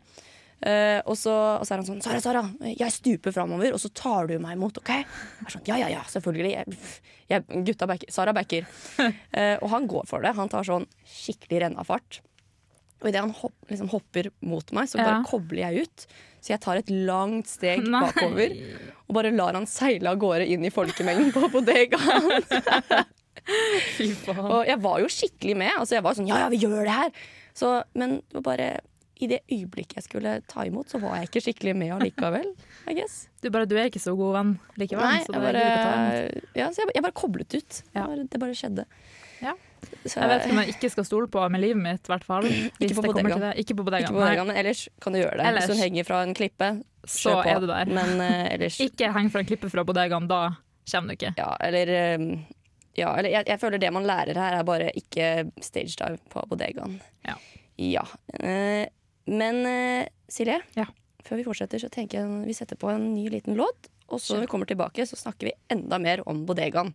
Eh, 0.64 1.00
og, 1.04 1.16
så, 1.20 1.32
og 1.60 1.66
så 1.68 1.74
er 1.74 1.82
han 1.82 1.88
sånn 1.88 1.98
Sara, 2.00 2.20
Sara, 2.24 2.42
jeg 2.64 2.94
stuper 2.94 3.34
framover, 3.34 3.74
og 3.76 3.80
så 3.82 3.90
tar 3.92 4.30
du 4.30 4.38
meg 4.40 4.56
imot, 4.56 4.80
OK? 4.80 4.92
Jeg 4.94 5.04
er 5.44 5.52
sånn, 5.52 5.66
ja, 5.68 5.76
ja, 5.82 5.90
ja, 5.98 6.04
selvfølgelig. 6.08 6.54
Jeg, 6.54 6.78
jeg, 7.32 7.64
gutta 7.68 7.88
backer. 7.90 8.12
Sara 8.14 8.32
backer. 8.36 8.68
Uh, 8.96 9.56
og 9.62 9.68
han 9.74 9.90
går 9.90 10.08
for 10.08 10.24
det. 10.24 10.32
Han 10.38 10.52
tar 10.52 10.66
sånn 10.66 10.88
skikkelig 11.04 11.66
rennafart. 11.66 12.22
Og 13.02 13.10
idet 13.10 13.20
han 13.20 13.34
hopp, 13.36 13.56
liksom 13.68 13.90
hopper 13.92 14.30
mot 14.48 14.72
meg, 14.72 14.88
så 14.88 14.98
bare 15.02 15.18
Ja. 15.18 15.24
kobler 15.28 15.66
jeg 15.66 15.84
ut. 15.84 16.06
Så 16.40 16.54
jeg 16.54 16.62
tar 16.64 16.80
et 16.80 16.90
langt 16.90 17.50
steg 17.50 17.82
Nei. 17.84 18.00
bakover 18.06 18.54
og 19.06 19.14
bare 19.18 19.32
lar 19.34 19.56
han 19.58 19.66
seile 19.68 20.12
av 20.12 20.18
gårde 20.22 20.46
inn 20.46 20.64
i 20.64 20.72
folkemengden 20.72 21.32
på 21.34 21.50
bodegaen. 21.52 22.42
Fy 23.96 24.08
faen. 24.24 24.46
Og 24.48 24.66
jeg 24.66 24.78
var 24.82 25.02
jo 25.02 25.10
skikkelig 25.12 25.56
med. 25.58 25.72
Altså 25.76 25.98
jeg 25.98 26.06
var 26.06 26.16
sånn, 26.18 26.30
ja, 26.30 26.40
ja, 26.44 26.48
vi 26.50 26.62
gjør 26.62 26.86
det 26.86 26.96
her. 26.96 27.12
Så, 27.56 27.72
men 27.98 28.20
det 28.24 28.40
var 28.40 28.46
bare 28.48 28.68
i 29.16 29.28
det 29.30 29.38
øyeblikket 29.52 29.96
jeg 30.00 30.04
skulle 30.06 30.32
ta 30.50 30.64
imot, 30.68 30.90
så 30.92 31.00
var 31.00 31.18
jeg 31.20 31.30
ikke 31.30 31.42
skikkelig 31.46 31.76
med 31.78 31.94
allikevel. 31.96 32.50
I 32.86 32.96
guess. 32.98 33.26
Du, 33.46 33.50
bare, 33.54 33.68
du 33.70 33.76
er 33.78 33.86
ikke 33.86 34.00
så 34.02 34.10
god 34.18 34.32
venn 34.34 34.48
likevel. 34.80 35.04
Nei, 35.06 35.20
så 35.22 35.30
jeg 35.36 35.42
bare, 35.44 35.60
ja, 36.58 36.64
så 36.74 36.82
jeg, 36.82 36.94
jeg 36.96 37.04
bare 37.04 37.14
koblet 37.14 37.54
ut. 37.54 37.76
Ja. 37.94 38.00
Det, 38.00 38.06
bare, 38.08 38.24
det 38.32 38.40
bare 38.42 38.56
skjedde. 38.58 38.84
Ja. 39.38 39.52
Så, 40.06 40.18
Jeg 40.18 40.28
vet 40.30 40.46
ikke 40.46 40.54
om 40.56 40.60
jeg 40.64 40.72
ikke 40.74 40.90
skal 40.96 41.06
stole 41.06 41.28
på 41.30 41.44
med 41.52 41.62
livet 41.62 41.78
mitt, 41.84 42.08
i 42.08 42.12
hvert 42.12 42.26
fall. 42.26 42.48
Ikke 42.48 42.96
på 42.96 43.04
bodegaen. 43.06 43.46
ikke 43.60 43.76
på 43.78 43.86
bodegaen, 43.86 44.50
ellers 44.56 44.86
kan 45.02 45.14
du 45.14 45.20
gjøre 45.20 45.38
det. 45.38 45.46
Ellers. 45.46 45.68
Hvis 45.68 45.76
hun 45.76 45.84
henger 45.84 46.08
fra 46.08 46.22
en 46.26 46.34
klippe, 46.34 46.70
Så 47.06 47.36
på. 47.36 47.44
er 47.52 47.60
du 47.62 47.68
der. 47.70 47.92
Men 47.92 48.18
uh, 48.18 48.66
ikke 48.88 49.12
heng 49.14 49.30
fra 49.30 49.44
en 49.44 49.50
klippe 49.52 49.70
fra 49.70 49.84
bodegaen, 49.86 50.26
da 50.30 50.40
kommer 50.90 51.12
du 51.12 51.18
ikke. 51.20 51.32
Ja, 51.38 51.52
eller 51.66 51.92
eh, 51.92 52.26
ja, 52.96 53.12
eller 53.18 53.30
jeg, 53.30 53.46
jeg 53.50 53.60
føler 53.62 53.82
det 53.82 53.92
man 53.94 54.06
lærer 54.08 54.38
her, 54.38 54.58
er 54.58 54.66
bare 54.66 54.90
ikke 54.96 55.50
stage 55.62 55.94
dive 55.98 56.18
på 56.32 56.42
bodegaen. 56.50 56.98
Ja. 57.26 57.36
Ja. 57.76 58.04
Eh, 58.40 58.86
Men 59.26 59.62
uh, 59.66 60.06
Silje, 60.28 60.60
Ja. 60.76 60.86
før 61.26 61.36
vi 61.40 61.44
fortsetter, 61.44 61.78
så 61.82 61.88
tenker 61.90 62.20
jeg 62.20 62.46
vi 62.46 62.54
setter 62.54 62.76
på 62.78 62.90
en 62.92 63.14
ny 63.14 63.28
liten 63.32 63.56
låt. 63.58 63.88
Og 64.08 64.20
så 64.22 64.36
når 64.36 64.44
vi 64.44 64.50
kommer 64.52 64.66
tilbake, 64.70 65.02
så 65.06 65.16
snakker 65.18 65.48
vi 65.48 65.52
enda 65.74 65.98
mer 65.98 66.22
om 66.28 66.44
bodegaen. 66.46 66.92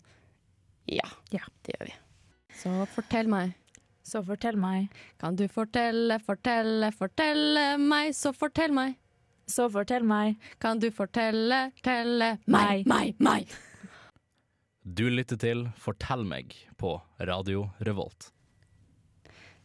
Ja, 0.88 1.08
Ja. 1.32 1.42
det 1.64 1.76
gjør 1.76 1.86
vi. 1.90 1.96
Så 2.56 2.72
fortell 2.88 3.28
meg. 3.28 3.54
Så 4.04 4.24
fortell 4.26 4.56
meg. 4.58 4.88
Kan 5.20 5.36
du 5.36 5.48
fortelle, 5.48 6.18
fortelle, 6.24 6.92
fortelle 6.96 7.78
meg, 7.78 8.14
så 8.16 8.32
fortell 8.34 8.72
meg. 8.74 8.96
Så 9.48 9.68
fortell 9.72 10.04
meg. 10.08 10.38
Kan 10.60 10.80
du 10.80 10.90
fortelle, 10.92 11.72
telle 11.84 12.38
Meg, 12.48 12.86
meg, 12.88 13.16
meg. 13.20 13.48
Du 14.84 15.10
lytter 15.10 15.38
til 15.38 15.68
Fortell 15.78 16.24
meg 16.26 16.56
på 16.82 16.96
Radio 17.20 17.68
Revolt. 17.86 18.32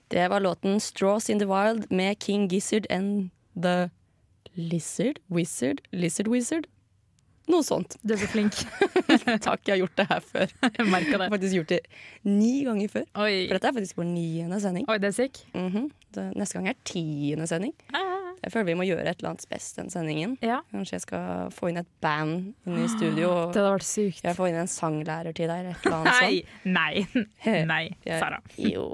Det 0.08 0.28
var 0.28 0.40
låten 0.40 0.80
'Straws 0.80 1.30
in 1.30 1.38
the 1.38 1.46
Wild' 1.46 1.86
med 1.90 2.22
King 2.22 2.48
Gizzard 2.48 2.86
and 2.90 3.30
The 3.62 3.90
Lizard 4.54 5.18
Wizard 5.26 5.80
Lizard 5.92 6.28
Wizard? 6.28 6.66
Noe 7.46 7.62
sånt. 7.62 7.96
Du 8.02 8.14
er 8.14 8.18
så 8.18 8.26
flink. 8.26 8.56
Takk, 9.46 9.60
jeg 9.66 9.72
har 9.72 9.78
gjort 9.78 9.98
det 9.98 10.06
her 10.10 10.20
før. 10.20 10.46
Jeg 10.78 10.86
merka 10.90 11.12
Jeg 11.12 11.20
har 11.20 11.30
faktisk 11.30 11.54
gjort 11.54 11.68
det 11.68 11.80
ni 12.26 12.64
ganger 12.66 12.88
før. 12.90 13.04
Oi. 13.22 13.46
For 13.46 13.54
dette 13.54 13.70
er 13.70 13.76
faktisk 13.76 14.00
vår 14.00 14.08
niende 14.10 14.58
sending. 14.62 14.88
Oi, 14.90 14.98
det 14.98 15.12
er 15.12 15.14
sick. 15.14 15.46
Mm 15.54 15.68
-hmm. 15.68 16.32
neste 16.34 16.58
gang 16.58 16.68
er 16.68 16.78
tiende 16.84 17.46
sending. 17.46 17.74
Ah. 17.94 18.15
Jeg 18.46 18.54
føler 18.54 18.68
vi 18.68 18.74
må 18.78 18.84
gjøre 18.86 19.02
et 19.10 19.18
eller 19.18 19.32
annet 19.32 19.44
best 19.50 19.74
den 19.80 19.88
sendingen. 19.90 20.36
Ja. 20.44 20.60
Kanskje 20.70 20.94
jeg 20.94 21.02
skal 21.02 21.48
få 21.50 21.72
inn 21.72 21.80
et 21.80 21.88
band 22.04 22.52
inn 22.62 22.76
i 22.78 22.86
studio. 22.92 23.32
Og 23.32 23.56
Det 23.56 23.58
hadde 23.58 23.72
vært 23.74 23.86
sykt. 23.88 24.22
jeg 24.22 24.38
får 24.38 24.52
inn 24.52 24.58
en 24.60 24.70
sanglærer 24.70 25.34
til 25.34 25.50
deg, 25.50 25.64
eller 25.64 25.74
et 25.74 25.88
eller 25.88 25.96
annet 25.98 26.62
Nei, 26.70 27.02
nei, 27.42 27.64
nei, 27.72 27.82
Sara. 28.06 28.38
Jo. 28.62 28.86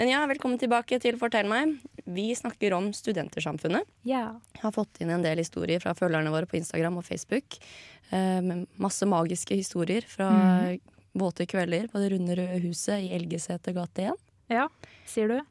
Men 0.00 0.08
ja, 0.08 0.22
velkommen 0.30 0.56
tilbake 0.56 0.96
til 1.04 1.20
Fortell 1.20 1.50
meg. 1.50 1.76
Vi 2.08 2.30
snakker 2.32 2.72
om 2.72 2.88
Studentersamfunnet. 2.96 3.84
Ja. 4.08 4.24
Har 4.62 4.72
fått 4.72 5.02
inn 5.04 5.12
en 5.12 5.28
del 5.28 5.44
historier 5.44 5.84
fra 5.84 5.92
følgerne 5.98 6.32
våre 6.32 6.48
på 6.48 6.56
Instagram 6.56 7.02
og 7.02 7.04
Facebook. 7.04 7.60
Eh, 8.08 8.40
med 8.40 8.64
masse 8.80 9.04
magiske 9.04 9.60
historier 9.60 10.08
fra 10.08 10.32
mm. 10.32 10.80
våte 11.20 11.44
kvelder 11.44 11.92
på 11.92 12.00
det 12.00 12.14
runde 12.14 12.40
røde 12.40 12.64
huset 12.64 13.04
i 13.04 13.12
Elgeseter 13.12 13.76
gate 13.76 14.08
1. 14.08 14.28
ja, 14.56 14.70
sier 15.04 15.36
du? 15.36 15.42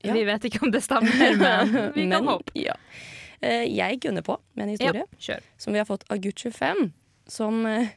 Ja. 0.00 0.12
Vi 0.14 0.24
vet 0.24 0.44
ikke 0.48 0.62
om 0.64 0.72
det 0.72 0.82
stemmer, 0.84 1.36
men 1.42 1.72
vi 1.94 2.06
kan 2.06 2.24
Men, 2.24 2.32
håpe. 2.32 2.54
Ja. 2.58 2.76
Eh, 3.40 3.66
jeg 3.68 4.00
gunner 4.00 4.24
på 4.24 4.38
med 4.54 4.66
en 4.66 4.74
historie 4.74 5.04
Ja, 5.28 5.38
som 5.60 5.72
vi 5.72 5.78
har 5.82 5.88
fått 5.88 6.06
av 6.10 6.20
gutt 6.24 6.38
25, 6.40 6.90
som 7.26 7.66
eh, 7.66 7.88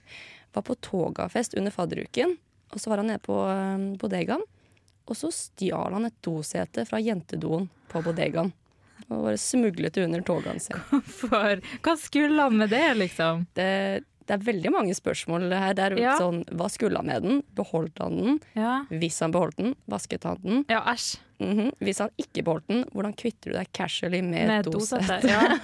var 0.53 0.65
på 0.67 0.75
togafest 0.75 1.53
under 1.53 1.71
fadderuken. 1.71 2.37
Og 2.69 2.81
så 2.81 2.91
var 2.91 3.01
han 3.01 3.09
nede 3.09 3.23
på 3.23 3.37
eh, 3.49 3.85
bodegaen, 4.01 4.43
og 5.09 5.17
så 5.17 5.31
stjal 5.33 5.95
han 5.95 6.05
et 6.09 6.17
dosete 6.25 6.85
fra 6.85 6.99
jentedoen 7.01 7.69
på 7.89 8.03
bodegaen. 8.05 8.51
Og 9.07 9.23
bare 9.25 9.39
smuglet 9.41 9.95
det 9.95 10.03
under 10.05 10.21
togaen 10.21 10.59
sin. 10.61 10.77
Hvorfor? 10.91 11.63
hva 11.85 11.95
skulle 11.97 12.45
han 12.45 12.59
med 12.59 12.69
det, 12.69 12.87
liksom? 12.99 13.47
Det, 13.57 14.03
det 14.29 14.35
er 14.37 14.43
veldig 14.45 14.71
mange 14.75 14.93
spørsmål 14.93 15.47
her. 15.51 15.73
Det 15.73 15.85
er 15.89 15.95
Ja. 15.97 16.15
sånn, 16.21 16.43
Hva 16.53 16.67
skulle 16.69 16.97
han 17.01 17.07
med 17.09 17.23
den? 17.25 17.39
Beholdt 17.57 17.97
han 18.03 18.15
den? 18.19 18.39
Ja, 18.55 18.83
Hvis 18.91 19.19
han 19.25 19.31
beholdt 19.33 19.57
den, 19.57 19.75
vasket 19.89 20.23
han 20.29 20.37
den? 20.43 20.65
ja 20.69 20.83
æsj. 20.85 21.17
Mhm. 21.41 21.71
Hvis 21.81 21.99
han 22.03 22.09
ikke 22.19 22.43
beholdt 22.45 22.67
den, 22.67 22.83
hvordan 22.93 23.15
kvitter 23.17 23.51
du 23.51 23.57
deg 23.57 23.71
casually 23.73 24.21
med, 24.21 24.47
Med 24.47 24.65
dosett? 24.69 25.23
Ja. 25.25 25.41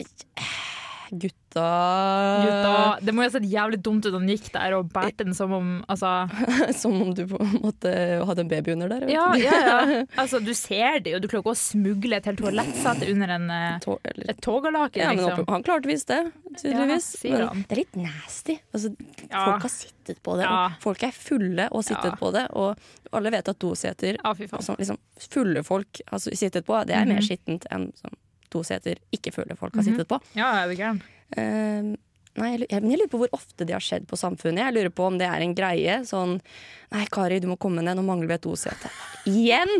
dosete? 0.00 1.30
Gutta, 1.50 2.44
Gutta, 2.46 2.98
det 3.02 3.12
må 3.14 3.24
jo 3.24 3.28
ha 3.28 3.32
sett 3.34 3.46
jævlig 3.50 3.78
dumt 3.82 4.04
ut 4.06 4.12
da 4.14 4.18
han 4.20 4.28
gikk 4.30 4.50
der 4.54 4.74
og 4.76 4.90
bærte 4.94 5.24
den 5.26 5.34
som 5.34 5.50
om 5.56 5.70
Altså 5.90 6.10
Som 6.80 6.94
om 7.02 7.10
du 7.16 7.24
på 7.26 7.40
en 7.42 7.56
måte 7.64 7.90
hadde 8.28 8.44
en 8.44 8.50
baby 8.52 8.72
under 8.76 8.88
der. 8.92 9.08
Ja, 9.10 9.24
ja, 9.34 9.58
ja. 9.66 10.04
Altså, 10.20 10.38
du 10.44 10.52
ser 10.54 11.00
det 11.02 11.14
jo. 11.16 11.18
Du 11.18 11.26
klarer 11.26 11.42
ikke 11.42 11.54
å 11.56 11.58
smugle 11.58 12.20
et 12.20 12.28
helt 12.30 12.38
toalettsete 12.42 13.08
under 13.10 13.34
en, 13.34 13.48
eh, 13.50 13.88
et 14.30 14.40
togalake, 14.44 15.00
Ja, 15.02 15.10
liksom. 15.16 15.44
han 15.50 15.66
klarte 15.66 15.90
visst 15.90 16.08
det, 16.12 16.20
tydeligvis. 16.60 17.10
Ja, 17.26 17.50
men 17.52 17.64
det 17.66 17.76
er 17.76 17.82
litt 17.82 17.96
nasty. 17.98 18.58
Altså, 18.74 18.94
Ja. 19.30 19.44
Folk 19.50 19.62
har 19.66 19.70
sittet 19.74 20.22
på 20.26 20.36
det, 20.38 20.46
og 20.50 20.78
folk 20.82 21.02
er 21.06 21.12
fulle 21.14 21.68
og 21.70 21.84
sittet 21.86 22.16
på 22.18 22.30
det. 22.34 22.46
Og 22.58 22.78
alle 23.16 23.30
vet 23.34 23.48
at 23.50 23.58
doseter 23.62 24.16
Ja, 24.18 24.32
altså, 24.34 24.76
liksom, 24.78 24.98
fulle 25.30 25.62
folk 25.66 26.00
har 26.10 26.18
sittet 26.22 26.64
på, 26.66 26.78
det 26.86 26.94
er 26.96 27.06
mer 27.06 27.20
Mhm. 27.20 27.26
skittent 27.28 27.66
enn 27.70 27.90
som 27.98 28.10
doseter 28.50 28.98
ikke 29.14 29.32
fulle 29.34 29.56
folk 29.56 29.74
har 29.74 29.82
Mhm. 29.82 29.92
sittet 29.96 30.08
på. 30.08 30.20
Ja, 30.34 30.66
det 30.66 30.78
er 30.78 30.82
gæren? 30.84 31.02
Eh, 31.36 31.90
nei, 32.40 32.50
jeg, 32.62 32.80
men 32.80 32.92
jeg 32.92 33.02
lurer 33.02 33.12
på 33.12 33.20
hvor 33.22 33.34
ofte 33.36 33.66
det 33.68 33.76
har 33.76 33.84
skjedd 33.84 34.08
på 34.10 34.18
Samfunnet. 34.20 34.64
Jeg 34.66 34.76
lurer 34.78 34.94
på 34.94 35.08
om 35.08 35.18
det 35.20 35.28
er 35.28 35.44
en 35.44 35.56
greie. 35.56 36.00
Sånn 36.08 36.38
Nei, 36.90 37.04
Kari, 37.12 37.38
du 37.38 37.46
må 37.52 37.58
komme 37.60 37.84
ned, 37.86 37.94
nå 37.98 38.02
mangler 38.02 38.32
vi 38.32 38.34
et 38.34 38.46
dosete. 38.48 38.90
Igjen! 39.30 39.70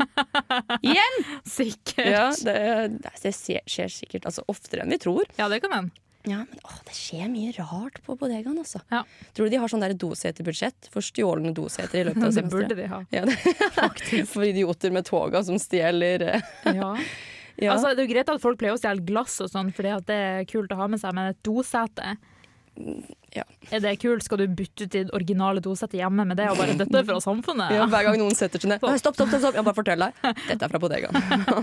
Igjen! 0.78 1.24
Sikkert. 1.58 2.06
Ja, 2.06 2.28
det, 2.46 3.10
det 3.24 3.34
skjer, 3.34 3.90
sikkert 3.90 4.30
altså, 4.30 4.46
oftere 4.50 4.84
enn 4.84 4.94
vi 4.94 5.00
tror. 5.02 5.26
Ja, 5.40 5.48
det 5.50 5.58
kan 5.64 5.74
hende. 5.74 6.06
Ja, 6.28 6.42
men 6.44 6.58
å, 6.68 6.74
det 6.84 6.92
skjer 6.92 7.30
mye 7.32 7.52
rart 7.56 7.96
på 8.04 8.14
bodegaen, 8.20 8.58
altså. 8.60 8.82
Ja. 8.92 9.00
Tror 9.32 9.48
du 9.48 9.54
de 9.54 9.60
har 9.62 9.72
sånn 9.72 9.84
doseterbudsjett 9.96 10.90
for 10.92 11.04
stjålne 11.04 11.54
doseter 11.56 12.02
i 12.02 12.04
løpet 12.10 12.26
av 12.26 12.34
Det 12.36 12.44
burde 12.52 12.76
de 12.76 12.88
ha. 12.92 13.00
Ja, 13.14 13.24
det, 13.28 13.38
faktisk. 13.78 14.28
For 14.34 14.44
idioter 14.44 14.92
med 14.92 15.08
toga 15.08 15.40
som 15.46 15.56
stjeler 15.60 16.26
eh, 16.34 16.50
Ja. 16.76 16.92
Ja. 17.60 17.72
Altså, 17.74 17.92
det 17.94 18.02
er 18.02 18.06
jo 18.08 18.12
greit 18.14 18.28
at 18.32 18.40
folk 18.42 18.58
pleier 18.60 18.74
å 18.76 18.80
stjele 18.80 19.04
glass 19.04 19.38
og 19.44 19.50
sånn, 19.52 19.70
fordi 19.76 19.90
at 19.94 20.06
det 20.08 20.16
er 20.16 20.44
kult 20.50 20.72
å 20.72 20.78
ha 20.80 20.86
med 20.88 21.00
seg, 21.02 21.14
men 21.14 21.32
et 21.34 21.40
dosete 21.46 22.16
Ja. 23.36 23.42
Er 23.70 23.80
det 23.84 23.92
kult? 24.00 24.22
Skal 24.24 24.38
du 24.40 24.46
bytte 24.48 24.86
ut 24.86 24.90
ditt 24.94 25.10
originale 25.14 25.60
dosete 25.60 25.98
hjemme 25.98 26.24
med 26.26 26.38
det 26.38 26.46
og 26.50 26.56
bare 26.58 26.72
'dette 26.78 26.96
er 26.98 27.04
fra 27.04 27.18
samfunnet'? 27.20 27.70
ja, 27.76 27.84
hver 27.86 28.04
gang 28.08 28.16
noen 28.18 28.34
setter 28.34 28.58
seg 28.62 28.70
ned 28.72 28.80
Stopp, 28.98 29.14
stopp, 29.14 29.28
stopp! 29.28 29.54
Jeg 29.54 29.64
bare 29.66 29.74
fortell 29.76 29.98
deg. 30.00 30.12
Dette 30.48 30.64
er 30.64 30.68
fra 30.72 30.80
bodegaen. 30.80 31.14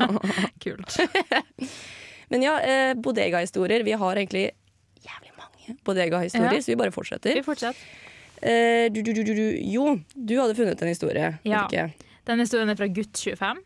Kult. 0.64 0.98
Men 2.32 2.44
ja, 2.44 2.58
eh, 2.60 2.94
bodegahistorier. 2.94 3.84
Vi 3.88 3.92
har 3.98 4.16
egentlig 4.20 4.52
jævlig 5.02 5.34
mange 5.40 5.78
bodegahistorier, 5.88 6.54
Ja. 6.54 6.62
så 6.62 6.72
vi 6.74 6.76
bare 6.76 6.92
fortsetter. 6.92 7.34
Vi 7.34 7.42
fortsetter. 7.44 7.80
Eh, 8.42 8.90
du, 8.94 9.02
du, 9.02 9.14
du. 9.24 9.58
Jo, 9.64 9.98
du 10.14 10.36
hadde 10.38 10.54
funnet 10.56 10.82
en 10.82 10.88
historie. 10.92 11.40
Ja. 11.44 11.66
Den 12.28 12.40
historien 12.44 12.70
er 12.70 12.76
fra 12.76 12.88
gutt 12.92 13.16
25. 13.18 13.64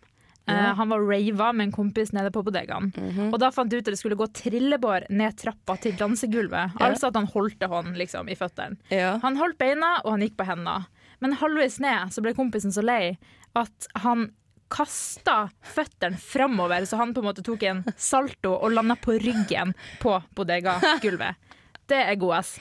Ja. 0.51 0.73
han 0.77 0.89
var 0.89 0.99
rava 1.07 1.51
med 1.53 1.65
en 1.67 1.71
kompis 1.75 2.11
nede 2.13 2.31
på 2.31 2.43
bodegaen. 2.43 2.91
Mhm. 2.95 3.29
Og 3.33 3.39
da 3.39 3.49
fant 3.51 3.69
de 3.71 3.77
ut 3.77 3.87
at 3.87 3.93
det 3.93 3.99
skulle 3.99 4.15
gå 4.19 4.27
trillebår 4.33 5.07
ned 5.09 5.37
trappa 5.37 5.77
til 5.81 5.93
dansegulvet. 5.99 6.75
Ja. 6.79 6.89
Altså 6.89 7.07
at 7.07 7.15
han 7.15 7.27
holdt 7.27 7.63
hånd 7.63 7.95
liksom, 7.97 8.29
i 8.29 8.35
føttene. 8.35 8.77
Ja. 8.89 9.17
Han 9.23 9.37
holdt 9.37 9.57
beina, 9.57 10.01
og 10.05 10.11
han 10.17 10.21
gikk 10.27 10.37
på 10.37 10.45
hendene. 10.49 10.85
Men 11.21 11.33
halvveis 11.37 11.79
ned 11.79 12.11
så 12.11 12.21
ble 12.25 12.33
kompisen 12.33 12.71
så 12.73 12.81
lei 12.83 13.17
at 13.55 13.87
han 14.01 14.29
kasta 14.71 15.49
føttene 15.61 16.15
framover, 16.17 16.85
så 16.87 16.95
han 16.97 17.13
på 17.13 17.19
en 17.19 17.27
måte 17.27 17.43
tok 17.43 17.63
en 17.67 17.83
salto 17.99 18.53
og 18.55 18.71
landa 18.71 18.95
på 18.95 19.17
ryggen 19.19 19.73
på 19.99 20.15
bodegagulvet. 20.37 21.35
Det 21.91 21.97
er 22.07 22.15
god 22.15 22.37
ass. 22.37 22.53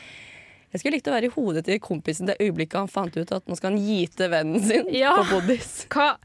Jeg 0.72 0.80
skulle 0.80 0.96
likt 0.98 1.06
å 1.10 1.12
være 1.14 1.28
i 1.28 1.34
hodet 1.34 1.64
til 1.66 1.78
kompisen 1.82 2.26
det 2.26 2.36
øyeblikket 2.42 2.78
han 2.80 2.90
fant 2.90 3.14
ut 3.16 3.30
at 3.34 3.46
nå 3.46 3.54
skal 3.58 3.72
han 3.72 3.82
gite 3.82 4.26
vennen 4.30 4.62
sin 4.62 4.88
Ja. 4.94 5.12
på 5.18 5.24
bodis. 5.40 5.86
Hva, 5.90 6.16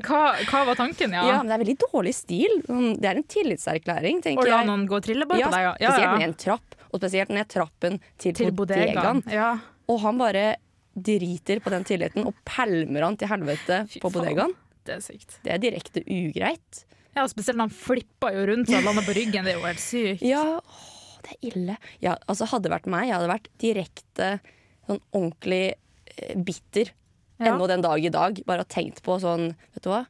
hva, 0.00 0.20
hva 0.48 0.60
var 0.66 0.78
tanken, 0.78 1.12
Ja. 1.12 1.26
ja? 1.28 1.36
men 1.42 1.48
Det 1.50 1.54
er 1.56 1.62
veldig 1.64 1.78
dårlig 1.84 2.14
stil. 2.16 2.54
Sånn, 2.66 2.94
Det 3.00 3.08
er 3.10 3.16
en 3.20 3.28
tillitserklæring, 3.28 4.22
tenker 4.24 4.40
Å 4.42 4.46
tenker 4.46 4.56
la 4.56 4.64
noen 4.64 4.86
gå 4.88 4.96
og 4.96 5.04
trillebår 5.04 5.38
Ja, 5.38 5.48
på 5.50 5.52
deg? 5.52 5.62
Ja, 5.62 5.74
spesielt 5.76 6.02
ja, 6.08 6.16
ned 6.18 6.28
en 6.28 6.34
trapp, 6.34 6.74
og 6.92 7.00
spesielt 7.00 7.28
ned 7.36 7.48
trappen 7.48 8.00
til, 8.18 8.32
Til 8.34 8.52
bodegaen. 8.52 9.22
Ja. 9.30 9.50
Og 9.88 10.00
han 10.00 10.18
bare 10.18 10.56
driter 10.94 11.60
på 11.64 11.70
den 11.72 11.84
tilliten 11.88 12.26
og 12.28 12.34
pælmer 12.44 13.02
han 13.06 13.16
til 13.16 13.28
helvete 13.28 13.82
Fy 13.88 14.00
på 14.00 14.10
bodegaen. 14.12 14.54
Det 14.84 14.96
er 14.96 15.04
sykt. 15.04 15.36
Det 15.44 15.52
er 15.54 15.60
direkte 15.62 16.02
ugreit. 16.04 16.84
Ja, 17.14 17.26
spesielt 17.28 17.58
når 17.60 17.68
han 17.68 17.76
flippa 17.76 18.32
jo 18.32 18.46
rundt 18.48 18.72
og 18.72 18.82
landa 18.88 19.04
på 19.04 19.14
ryggen. 19.14 19.44
Det 19.44 19.52
er 19.54 19.58
jo 19.60 19.66
helt 19.66 19.82
sykt. 19.82 20.24
Ja, 20.26 20.58
åh, 20.58 21.20
det 21.22 21.36
er 21.36 21.50
ille. 21.52 21.76
Ja, 22.00 22.16
altså 22.26 22.48
Hadde 22.50 22.66
det 22.66 22.72
vært 22.72 22.88
meg, 22.90 23.06
jeg 23.10 23.14
hadde 23.18 23.30
vært 23.30 23.48
direkte 23.62 24.30
sånn 24.88 25.00
ordentlig 25.12 25.74
eh, 26.16 26.34
bitter 26.36 26.90
Ja. 27.42 27.52
ennå 27.54 27.68
den 27.70 27.84
dag 27.84 28.04
i 28.04 28.10
dag. 28.12 28.42
Bare 28.46 28.64
har 28.64 28.70
tenkt 28.70 29.02
på 29.04 29.18
sånn, 29.22 29.52
vet 29.74 29.84
du 29.84 29.90
hva. 29.92 30.04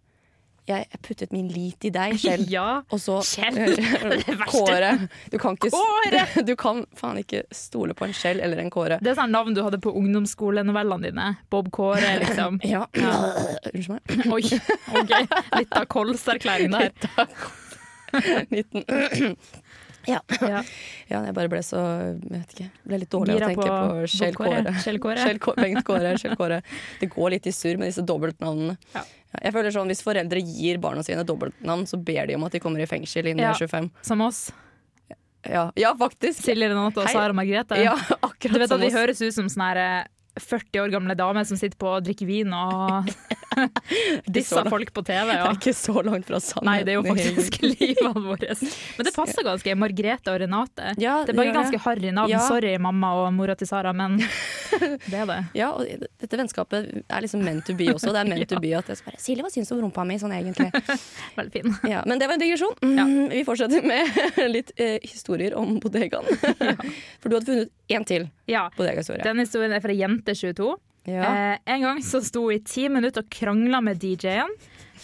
Jeg 0.70 0.86
jeg 0.92 1.00
puttet 1.02 1.32
min 1.34 1.48
lit 1.50 1.84
i 1.84 1.90
deg, 1.90 2.12
Kjell. 2.22 2.44
Ja. 2.52 2.82
Og 2.94 3.00
så 3.02 3.16
Kjell, 3.26 3.56
det 3.74 4.36
verste. 4.38 4.46
Kåre. 4.52 4.92
Du 5.32 5.38
kan, 5.42 5.56
ikke, 5.58 5.72
Kåre! 5.74 6.22
du 6.48 6.54
kan 6.56 6.84
faen 6.98 7.18
ikke 7.18 7.42
stole 7.50 7.96
på 7.98 8.06
en 8.06 8.14
Kjell 8.14 8.38
eller 8.44 8.62
en 8.62 8.70
Kåre. 8.70 9.00
Det 9.02 9.10
er 9.10 9.18
sånn 9.18 9.34
navn 9.34 9.56
du 9.58 9.62
hadde 9.66 9.80
på 9.82 9.90
ungdomsskolenovellene 9.98 11.10
dine. 11.10 11.28
Bob 11.50 11.72
Kåre, 11.74 12.14
liksom. 12.22 12.60
Ja. 12.62 12.86
Unnskyld 12.94 13.96
meg. 13.96 14.22
Oi, 14.30 14.62
ok. 15.02 15.12
Litt 15.58 15.76
av 15.80 15.88
kolserklæring 15.90 16.76
der. 16.76 16.92
19. 18.52 19.36
Ja. 20.09 20.21
Ja. 20.40 20.62
ja, 21.12 21.21
jeg 21.28 21.35
bare 21.37 21.49
ble 21.52 21.61
så 21.66 21.78
jeg 21.78 22.16
vet 22.30 22.54
ikke, 22.56 22.68
ble 22.88 22.99
litt 23.02 23.11
dårlig 23.12 23.37
Gira 23.37 23.47
å 23.47 23.52
tenke 23.52 23.66
på, 23.68 23.78
på 24.02 24.06
Kjell 24.16 24.35
Kåre. 24.38 24.75
Kjell 24.85 24.99
Kåre. 25.02 25.16
Kjell 25.26 25.40
Kå- 25.42 25.56
Bengt 25.61 25.85
Kåre, 25.87 26.14
Kjell 26.18 26.37
Kåre. 26.40 26.61
Det 27.00 27.11
går 27.14 27.35
litt 27.37 27.47
i 27.47 27.54
surr 27.54 27.78
med 27.80 27.90
disse 27.92 28.04
dobbeltnavnene. 28.06 28.76
Ja. 28.97 29.04
Jeg 29.47 29.54
føler 29.54 29.73
sånn, 29.73 29.88
Hvis 29.88 30.02
foreldre 30.04 30.42
gir 30.44 30.76
barna 30.82 31.02
sine 31.06 31.23
dobbeltnavn, 31.25 31.87
så 31.88 31.97
ber 31.97 32.26
de 32.28 32.35
om 32.37 32.44
at 32.44 32.52
de 32.52 32.61
kommer 32.61 32.82
i 32.85 32.88
fengsel 32.90 33.30
innen 33.30 33.47
Ja. 33.47 33.54
er 33.54 33.62
25. 33.62 33.90
Som 34.04 34.21
oss. 34.26 34.50
Ja, 35.49 35.71
ja 35.75 35.94
faktisk. 35.99 36.42
Silje 36.44 36.68
Renate 36.71 37.00
og 37.02 37.09
Sara 37.11 37.32
Margrethe. 37.35 37.78
Ja, 37.82 37.97
Du 38.38 38.59
vet 38.59 38.71
at 38.71 38.78
vi 38.80 38.90
oss. 38.92 38.94
høres 38.94 39.23
ut 39.25 39.35
som 39.35 39.49
sånne 39.50 39.73
eh, 39.80 40.04
40 40.38 40.80
år 40.85 40.92
gamle 40.94 41.16
damer 41.18 41.44
som 41.49 41.56
sitter 41.59 41.76
på 41.80 41.88
og 41.97 42.04
drikker 42.06 42.28
vin 42.28 42.52
og 42.54 43.09
Dissa 44.37 44.64
folk 44.71 44.92
på 44.94 45.02
TV, 45.06 45.26
Det 45.32 45.38
er 45.40 45.56
ikke 45.59 45.75
så 45.76 45.94
langt 46.04 46.26
fra 46.28 46.40
sannheten. 46.42 46.68
Nei, 46.68 46.78
det 46.87 46.94
er 46.94 46.99
jo 46.99 47.04
faktisk 47.06 47.59
livet 47.73 48.21
vårt. 48.25 48.44
Men 48.99 49.09
det 49.09 49.14
passer 49.16 49.47
ganske. 49.47 49.75
Margrethe 49.82 50.32
og 50.35 50.40
Renate. 50.42 50.92
Ja, 51.02 51.18
Det 51.26 51.35
er 51.35 51.38
bare 51.40 51.52
ganske 51.52 51.73
ganske 51.76 51.82
harry 51.87 52.11
navn. 52.14 52.30
Ja. 52.32 52.40
Sorry, 52.49 52.75
mamma 52.82 53.12
og 53.23 53.32
mora 53.37 53.54
til 53.59 53.68
Sara, 53.71 53.92
men 53.97 54.18
det 55.11 55.18
er 55.23 55.26
det. 55.30 55.38
Ja, 55.59 55.71
og 55.76 55.87
dette 56.21 56.38
vennskapet 56.40 56.90
er 57.06 57.25
liksom 57.25 57.42
meant 57.47 57.64
to 57.68 57.76
be 57.78 57.88
også. 57.92 58.12
Det 58.14 58.23
er 58.25 58.30
meant 58.32 58.49
to 58.50 58.61
be 58.62 58.73
at 58.78 58.88
jeg 58.92 59.00
skal 59.00 59.12
bare 59.12 59.23
Silje, 59.23 59.44
hva 59.47 59.50
syns 59.52 59.71
du 59.71 59.76
om 59.76 59.82
rumpa 59.87 60.04
mi 60.09 60.18
sånn 60.21 60.35
egentlig? 60.37 60.71
Veldig 61.38 61.52
fin. 61.54 61.76
Ja, 61.90 62.02
men 62.09 62.21
det 62.23 62.28
var 62.30 62.38
en 62.38 62.42
digresjon. 62.44 62.76
Mm, 62.82 63.28
Vi 63.32 63.44
fortsetter 63.49 63.85
med 63.87 64.40
litt 64.52 64.73
eh, 64.80 64.97
historier 65.06 65.54
om 65.59 65.76
bodegaen. 65.82 66.26
For 67.23 67.28
du 67.30 67.37
hadde 67.38 67.47
funnet 67.49 67.71
én 67.92 68.06
til 68.09 68.28
Ja. 68.50 68.66
bodegahistorie. 68.76 69.23
Den 69.25 69.38
historien 69.44 69.73
er 69.76 69.80
fra 69.85 69.94
Jente22. 69.94 70.73
Ja. 71.09 71.52
Eh, 71.52 71.59
en 71.75 71.82
gang 71.82 71.99
så 72.06 72.21
sto 72.23 72.44
hun 72.47 72.54
i 72.54 72.61
ti 72.62 72.85
minutter 72.92 73.25
og 73.25 73.30
krangla 73.35 73.80
med 73.82 73.99
DJ-en 74.02 74.52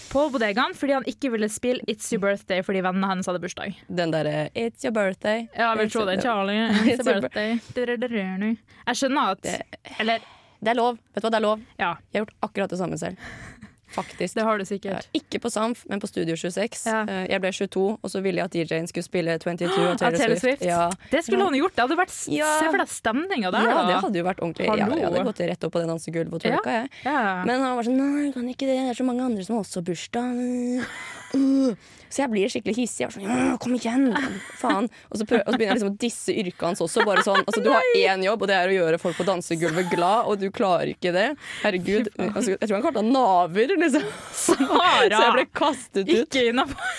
på 0.08 0.22
bodegaen 0.32 0.76
fordi 0.78 0.94
han 0.94 1.06
ikke 1.10 1.30
ville 1.34 1.48
spille 1.50 1.82
It's 1.90 2.06
Your 2.12 2.22
Birthday 2.22 2.62
fordi 2.62 2.82
vennene 2.86 3.10
hennes 3.10 3.26
hadde 3.28 3.40
bursdag. 3.42 3.74
Den 3.90 4.14
derre 4.14 4.48
It's 4.54 4.86
your 4.86 4.94
birthday. 4.94 5.48
Ja, 5.56 5.72
jeg 5.74 5.82
vil 5.82 5.90
tro 5.96 6.04
det. 6.06 6.20
Charlie, 6.22 6.60
It's 6.68 6.94
It's 6.94 7.06
Your 7.06 7.14
your 7.14 7.20
Birthday. 7.26 8.56
Jeg 8.86 9.00
skjønner 9.02 9.34
at 9.34 9.50
Eller, 9.98 10.18
Det 10.62 10.72
er 10.74 10.78
lov. 10.78 10.96
Vet 11.14 11.22
du 11.22 11.26
hva, 11.26 11.30
det 11.30 11.38
er 11.40 11.46
lov. 11.48 11.60
ja, 11.78 11.90
Jeg 12.12 12.20
har 12.20 12.24
gjort 12.26 12.34
akkurat 12.42 12.70
det 12.70 12.78
samme 12.78 12.98
selv. 12.98 13.16
Faktisk. 13.90 14.34
det 14.34 14.44
har 14.44 14.58
du 14.58 14.64
sikkert. 14.64 15.06
ikke 15.14 15.40
på 15.40 15.50
Samf, 15.50 15.84
men 15.88 16.00
på 16.00 16.06
Studio 16.10 16.36
26. 16.36 16.86
Ja. 16.86 17.02
Eh, 17.08 17.26
Jeg 17.28 17.40
ble 17.40 17.50
22, 17.52 17.98
og 18.02 18.10
så 18.10 18.22
ville 18.22 18.38
jeg 18.42 18.44
at 18.44 18.54
DJ-en 18.70 18.86
skulle 18.90 19.04
spille 19.04 19.38
22 19.38 19.68
og 19.68 19.88
Av 19.92 19.98
Taylor, 19.98 20.18
Taylor 20.18 20.36
Swift. 20.36 20.60
Swift. 20.60 20.62
Ja. 20.68 20.90
Det 21.10 21.24
skulle 21.24 21.44
hun 21.44 21.54
gjort. 21.58 21.74
Det 21.74 21.84
hadde 21.86 21.98
vært 21.98 22.14
Ja. 22.32 22.50
Se 22.60 22.70
for 22.70 22.78
deg 22.78 22.88
stemninga 22.88 23.50
der, 23.52 23.68
ja, 23.68 23.86
det 23.88 24.00
hadde 24.04 24.18
jo 24.18 24.24
vært 24.24 24.40
ordentlig. 24.44 24.66
Ja, 24.66 24.76
jeg 24.76 25.04
hadde 25.08 25.24
gått 25.24 25.40
rett 25.40 25.64
opp 25.64 25.72
på 25.72 25.80
det 25.80 25.88
dansegulvet 25.88 26.34
og 26.34 26.40
twerka, 26.42 26.70
jeg. 26.82 26.90
Ja. 27.04 27.44
Men 27.44 27.60
han 27.60 27.76
var 27.76 27.82
sånn 27.82 27.96
Nei, 27.98 28.24
jeg 28.26 28.34
kan 28.34 28.48
ikke 28.48 28.66
det. 28.68 28.76
Det 28.78 28.90
er 28.94 28.98
så 29.02 29.04
mange 29.04 29.24
andre 29.24 29.44
som 29.44 29.56
har 29.56 29.64
også 29.64 29.82
bursdag. 29.82 30.84
Uh. 31.34 31.74
Så 32.08 32.22
jeg 32.22 32.32
blir 32.32 32.52
skikkelig 32.52 32.76
hissig. 32.78 33.04
Jeg 33.04 33.08
er 33.10 33.14
sånn 33.16 33.26
«Ja, 33.28 33.56
Kom 33.62 33.76
igjen! 33.76 34.08
Faen. 34.60 34.88
Og 35.10 35.20
så, 35.20 35.26
prøver, 35.28 35.44
og 35.44 35.52
så 35.52 35.60
begynner 35.60 35.74
jeg 35.74 35.78
liksom 35.80 35.92
å 35.92 36.00
disse 36.06 36.34
yrket 36.42 36.66
hans 36.70 36.82
også. 36.84 37.04
Bare 37.08 37.24
sånn, 37.26 37.44
altså, 37.44 37.62
du 37.64 37.70
har 37.74 37.92
én 38.00 38.24
jobb, 38.24 38.42
og 38.46 38.50
det 38.50 38.58
er 38.58 38.72
å 38.72 38.76
gjøre 38.78 39.02
folk 39.02 39.20
på 39.20 39.28
dansegulvet 39.28 39.92
glad, 39.92 40.30
og 40.30 40.40
du 40.40 40.48
klarer 40.54 40.94
ikke 40.94 41.12
det. 41.14 41.28
Herregud. 41.62 42.10
Altså, 42.30 42.56
jeg 42.56 42.64
tror 42.64 42.78
han 42.78 42.86
kalte 42.88 43.04
han 43.04 43.14
naver, 43.14 43.76
liksom. 43.84 44.10
Så 44.34 44.58
jeg 44.58 45.32
ble 45.36 45.48
kastet 45.52 46.04
ut. 46.08 46.14
Ikke 46.24 46.48
innafor. 46.50 46.98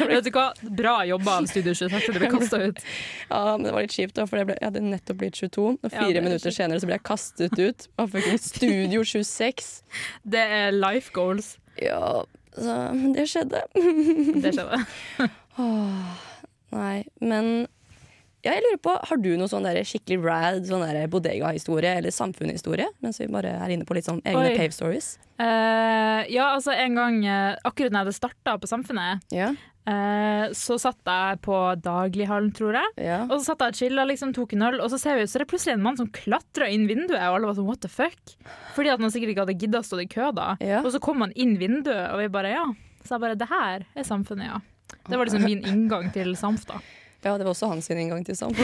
Vet 0.00 0.26
du 0.26 0.30
hva? 0.34 0.48
Bra 0.62 0.96
jobba 1.06 1.36
av 1.40 1.46
Studio 1.50 1.74
26. 1.76 2.08
Du 2.10 2.18
ble 2.18 2.30
kasta 2.32 2.58
ut. 2.64 2.80
Ja, 3.30 3.42
men 3.54 3.68
det 3.68 3.74
var 3.76 3.84
litt 3.84 3.94
kjipt, 3.94 4.16
da, 4.18 4.26
for 4.26 4.40
jeg, 4.40 4.48
ble, 4.48 4.56
jeg 4.58 4.66
hadde 4.66 4.82
nettopp 4.86 5.20
blitt 5.20 5.38
22. 5.38 5.66
Og 5.78 5.92
fire 5.92 6.10
er 6.10 6.26
minutter 6.26 6.54
senere 6.54 6.82
så 6.82 6.88
ble 6.90 6.96
jeg 6.98 7.06
kastet 7.06 7.54
ut 7.60 7.86
av 8.02 8.16
Studio 8.42 9.04
26. 9.06 9.70
Det 10.34 10.42
er 10.58 10.74
life 10.74 11.14
goals. 11.14 11.54
Ja, 11.80 12.24
så 12.60 12.78
det 13.16 13.26
skjedde. 13.30 13.64
Det 14.44 14.54
skjedde. 14.54 14.80
Nei, 16.70 16.96
men 17.18 17.66
ja, 18.40 18.54
jeg 18.54 18.62
lurer 18.64 18.78
på, 18.80 18.92
Har 19.10 19.18
du 19.20 19.34
noe 19.36 19.50
sånn 19.52 19.66
der 19.66 19.82
skikkelig 19.84 20.20
rad 20.24 20.68
sånn 20.68 20.84
bodega-historie 21.12 21.92
eller 22.00 22.14
samfunnshistorie? 22.14 22.86
Mens 23.04 23.20
vi 23.20 23.28
bare 23.32 23.52
er 23.58 23.74
inne 23.74 23.84
på 23.88 23.96
litt 23.96 24.08
sånn 24.08 24.22
egne 24.24 24.46
Oi. 24.48 24.54
pave 24.56 24.72
stories. 24.72 25.12
Uh, 25.40 26.24
ja, 26.32 26.50
altså 26.54 26.72
en 26.72 26.96
gang 26.96 27.18
eh, 27.24 27.58
akkurat 27.68 27.92
når 27.92 27.98
jeg 27.98 28.06
hadde 28.06 28.16
starta 28.16 28.56
på 28.60 28.68
Samfunnet, 28.70 29.26
Ja, 29.32 29.52
eh, 29.88 30.50
så 30.56 30.76
satt 30.82 31.00
jeg 31.06 31.40
på 31.46 31.56
daglighallen, 31.84 32.50
tror 32.56 32.76
jeg. 32.80 32.92
ja. 33.06 33.22
Og 33.28 33.38
så 33.38 33.50
satt 33.52 33.64
jeg 33.64 33.74
og 33.74 33.78
chilla, 33.80 34.04
liksom, 34.10 34.34
tok 34.36 34.52
en 34.56 34.66
øl, 34.68 34.80
og 34.84 34.90
så 34.92 34.98
ser 35.00 35.16
vi 35.20 35.26
så 35.30 35.38
er 35.38 35.44
det 35.44 35.50
plutselig 35.52 35.76
en 35.78 35.84
mann 35.86 35.96
som 36.00 36.10
klatrer 36.12 36.68
inn 36.74 36.86
vinduet, 36.90 37.20
og 37.20 37.38
alle 37.38 37.50
var 37.50 37.58
sånn 37.58 37.68
what 37.70 37.80
the 37.84 37.90
fuck? 37.92 38.36
Fordi 38.76 38.92
at 38.92 39.00
han 39.00 39.12
sikkert 39.14 39.34
ikke 39.34 39.46
hadde 39.46 39.58
gidda 39.60 39.80
å 39.82 39.86
stå 39.86 40.00
i 40.04 40.08
kø 40.10 40.30
da. 40.36 40.52
Ja. 40.60 40.82
Og 40.84 40.92
så 40.94 41.00
kom 41.02 41.22
han 41.24 41.32
inn 41.38 41.56
vinduet, 41.60 42.10
og 42.12 42.20
vi 42.22 42.28
bare 42.32 42.54
ja. 42.54 42.66
Så 43.04 43.16
jeg 43.16 43.24
bare 43.24 43.38
det 43.40 43.48
her 43.48 43.86
er 43.96 44.04
samfunnet, 44.06 44.50
ja. 44.50 44.60
Det 45.06 45.16
var 45.16 45.24
liksom 45.28 45.44
min 45.46 45.62
inngang 45.64 46.10
til 46.12 46.34
Samf, 46.36 46.66
da. 46.68 46.80
ja, 47.24 47.36
det 47.38 47.44
var 47.44 47.52
også 47.52 47.68
hans 47.70 47.88
inngang 47.92 48.24
til 48.24 48.36
samf. 48.38 48.56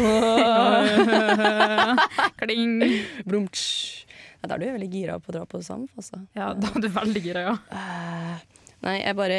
Kling. 2.40 2.78
Blumtsj. 3.28 4.06
Ja, 4.40 4.48
da 4.48 4.56
er 4.56 4.62
du 4.62 4.66
veldig 4.70 4.88
gira 4.92 5.18
på 5.20 5.32
å 5.32 5.36
dra 5.36 5.44
på 5.48 5.60
samf, 5.64 5.90
altså. 5.98 6.22
Ja, 6.36 6.50
da 6.56 6.70
er 6.72 6.84
du 6.84 6.88
veldig 6.92 7.22
gira, 7.24 7.42
ja. 7.50 7.54
Eh, 7.72 8.64
Nei, 8.86 8.96
jeg 9.00 9.16
bare, 9.18 9.38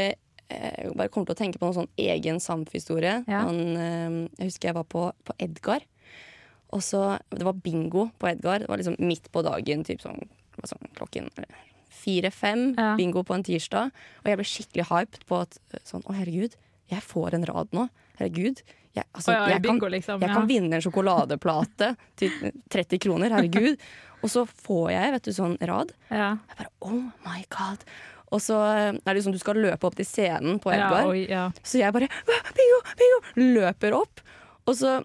jeg 0.49 0.93
bare 0.95 1.11
kommer 1.11 1.27
til 1.29 1.35
å 1.35 1.39
tenke 1.41 1.59
på 1.59 1.67
noen 1.67 1.75
sånn 1.81 1.93
egen 1.99 2.39
samf-historie. 2.43 3.21
Ja. 3.27 3.43
Eh, 3.51 4.17
Jeg 4.39 4.49
husker 4.51 4.69
jeg 4.71 4.77
var 4.77 4.87
på, 4.87 5.09
på 5.27 5.35
Edgar. 5.43 5.83
Og 6.75 6.83
så, 6.83 7.17
Det 7.31 7.45
var 7.47 7.53
bingo 7.63 8.09
på 8.19 8.29
Edgar. 8.31 8.59
Det 8.63 8.69
var 8.69 8.79
liksom 8.79 8.97
midt 8.99 9.31
på 9.31 9.43
dagen, 9.43 9.83
typ 9.87 10.01
sånn, 10.03 10.19
var 10.57 10.71
sånn 10.71 10.89
klokken 10.95 11.29
fire-fem. 11.97 12.73
Ja. 12.77 12.95
Bingo 12.99 13.23
på 13.27 13.35
en 13.35 13.45
tirsdag. 13.47 13.93
Og 14.23 14.31
jeg 14.31 14.39
ble 14.39 14.47
skikkelig 14.47 14.87
hyped 14.91 15.23
på 15.29 15.41
at 15.45 15.59
sånn, 15.87 16.03
å 16.07 16.15
herregud, 16.15 16.57
jeg 16.91 17.03
får 17.03 17.35
en 17.37 17.47
rad 17.47 17.71
nå. 17.75 17.87
Herregud. 18.19 18.63
Jeg, 18.97 19.05
altså, 19.13 19.35
ja, 19.35 19.45
jeg, 19.53 19.61
bingo, 19.61 19.85
kan, 19.85 19.93
liksom. 19.93 20.21
jeg 20.23 20.33
kan 20.33 20.47
vinne 20.49 20.77
en 20.79 20.83
sjokoladeplate 20.83 21.91
til 22.17 22.51
30 22.73 23.01
kroner. 23.03 23.35
Herregud. 23.35 23.81
Og 24.25 24.31
så 24.33 24.47
får 24.49 24.87
jeg 24.95 25.11
vet 25.13 25.27
du, 25.27 25.33
sånn 25.35 25.57
rad. 25.69 25.91
Ja. 26.09 26.31
Jeg 26.49 26.57
bare 26.63 26.71
oh 26.87 27.03
my 27.27 27.43
god. 27.53 27.83
Og 28.35 28.41
så 28.43 28.57
eh, 28.73 28.89
er 28.97 29.15
det 29.15 29.23
sånn 29.25 29.35
du 29.35 29.41
skal 29.41 29.59
løpe 29.61 29.87
opp 29.87 29.95
til 29.97 30.07
scenen 30.07 30.57
på 30.63 30.73
Ja, 30.73 30.87
Edgar. 30.87 31.11
oi, 31.11 31.25
ja. 31.31 31.45
så 31.63 31.79
jeg 31.79 31.95
bare 31.95 32.09
bingo, 32.57 32.81
bingo! 32.99 33.21
Løper 33.59 33.95
opp. 33.97 34.23
Og 34.67 34.75
så 34.75 34.97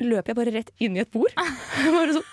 løper 0.00 0.32
jeg 0.32 0.38
bare 0.38 0.54
rett 0.54 0.70
inn 0.80 0.96
i 0.96 1.02
et 1.02 1.10
bord. 1.12 1.34
sånn! 2.16 2.24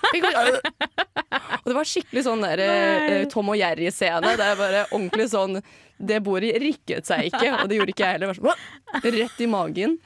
Og 1.58 1.68
det 1.68 1.76
var 1.76 1.90
skikkelig 1.90 2.24
sånn 2.24 2.46
der, 2.46 2.62
eh, 2.64 3.26
Tom 3.32 3.52
og 3.52 3.60
Jerry-scene. 3.60 4.36
Det 4.40 4.46
er 4.46 4.60
bare 4.60 4.86
ordentlig 4.88 5.28
sånn 5.34 5.60
Det 5.98 6.20
bordet 6.24 6.54
rikket 6.62 7.08
seg 7.10 7.28
ikke, 7.28 7.50
og 7.58 7.68
det 7.68 7.80
gjorde 7.80 7.92
ikke 7.96 8.06
jeg 8.06 8.20
heller. 8.20 8.38
Sånn, 8.38 9.08
rett 9.18 9.42
i 9.42 9.48
magen. 9.50 9.98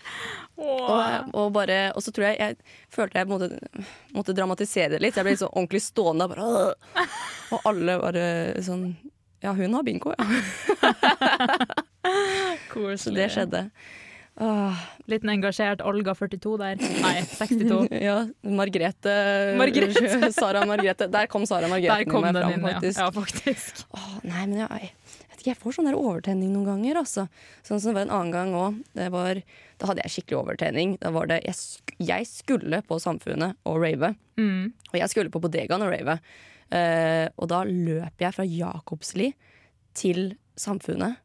Og, 0.61 1.33
og, 1.33 1.47
bare, 1.53 1.79
og 1.97 2.03
så 2.05 2.13
tror 2.15 2.29
jeg 2.29 2.37
jeg 2.39 2.77
følte 2.93 3.19
jeg 3.19 3.27
måtte, 3.29 3.57
måtte 4.15 4.35
dramatisere 4.37 4.93
det 4.95 5.01
litt. 5.03 5.17
Jeg 5.19 5.27
ble 5.27 5.33
sånn 5.37 5.51
ordentlig 5.51 5.81
stående. 5.83 6.29
Bare, 6.31 7.07
og 7.51 7.67
alle 7.67 7.97
bare 8.01 8.25
sånn 8.63 8.93
Ja, 9.41 9.53
hun 9.57 9.73
har 9.73 9.83
bingo, 9.83 10.13
ja. 10.17 10.25
Så 12.97 13.09
det 13.13 13.29
skjedde. 13.33 13.69
Åh, 14.41 14.73
Liten 15.11 15.29
engasjert 15.29 15.81
Olga 15.85 16.15
42 16.15 16.57
der. 16.61 16.75
Nei, 17.03 17.21
62. 17.25 17.87
ja, 18.07 18.27
Margrethe, 18.41 19.15
Margrethe. 19.59 20.31
Sara 20.37 20.63
Margrethe. 20.65 21.05
Der 21.11 21.25
kom 21.29 21.45
Sara 21.49 21.67
Margrethe 21.69 22.05
kom 22.09 22.21
meg 22.25 22.35
fram, 22.37 22.51
inn, 22.55 22.63
ja. 22.63 22.67
faktisk. 22.77 22.99
ja. 23.01 23.07
Faktisk. 23.17 23.73
Åh, 23.97 24.13
nei, 24.23 24.43
men 24.45 24.55
jeg, 24.61 24.69
jeg, 24.71 24.89
ikke, 25.35 25.49
jeg 25.51 25.59
får 25.61 25.71
sånn 25.77 25.89
der 25.91 25.99
overtenning 25.99 26.49
noen 26.55 26.69
ganger, 26.71 26.93
altså. 27.03 27.23
Sånn 27.67 27.79
som 27.81 27.87
det 27.91 27.97
var 27.99 28.05
en 28.07 28.15
annen 28.19 28.33
gang 28.37 28.49
òg. 28.57 28.71
Da 28.95 29.05
hadde 29.89 30.03
jeg 30.05 30.11
skikkelig 30.15 30.39
overtenning. 30.45 30.89
Da 31.01 31.07
var 31.13 31.25
det, 31.29 31.37
jeg, 31.49 31.55
jeg 31.99 32.23
skulle 32.29 32.77
på 32.87 32.93
Samfunnet 33.03 33.51
og 33.67 33.75
rave. 33.83 34.09
Mm. 34.39 34.71
Og 34.93 34.97
jeg 35.01 35.09
skulle 35.11 35.33
på 35.33 35.43
bodegaen 35.43 35.83
og 35.85 35.89
rave. 35.93 36.15
Eh, 36.71 37.27
og 37.37 37.49
da 37.51 37.63
løp 37.67 38.23
jeg 38.23 38.35
fra 38.37 38.45
Jakobsli 38.47 39.33
til 39.97 40.31
Samfunnet 40.59 41.19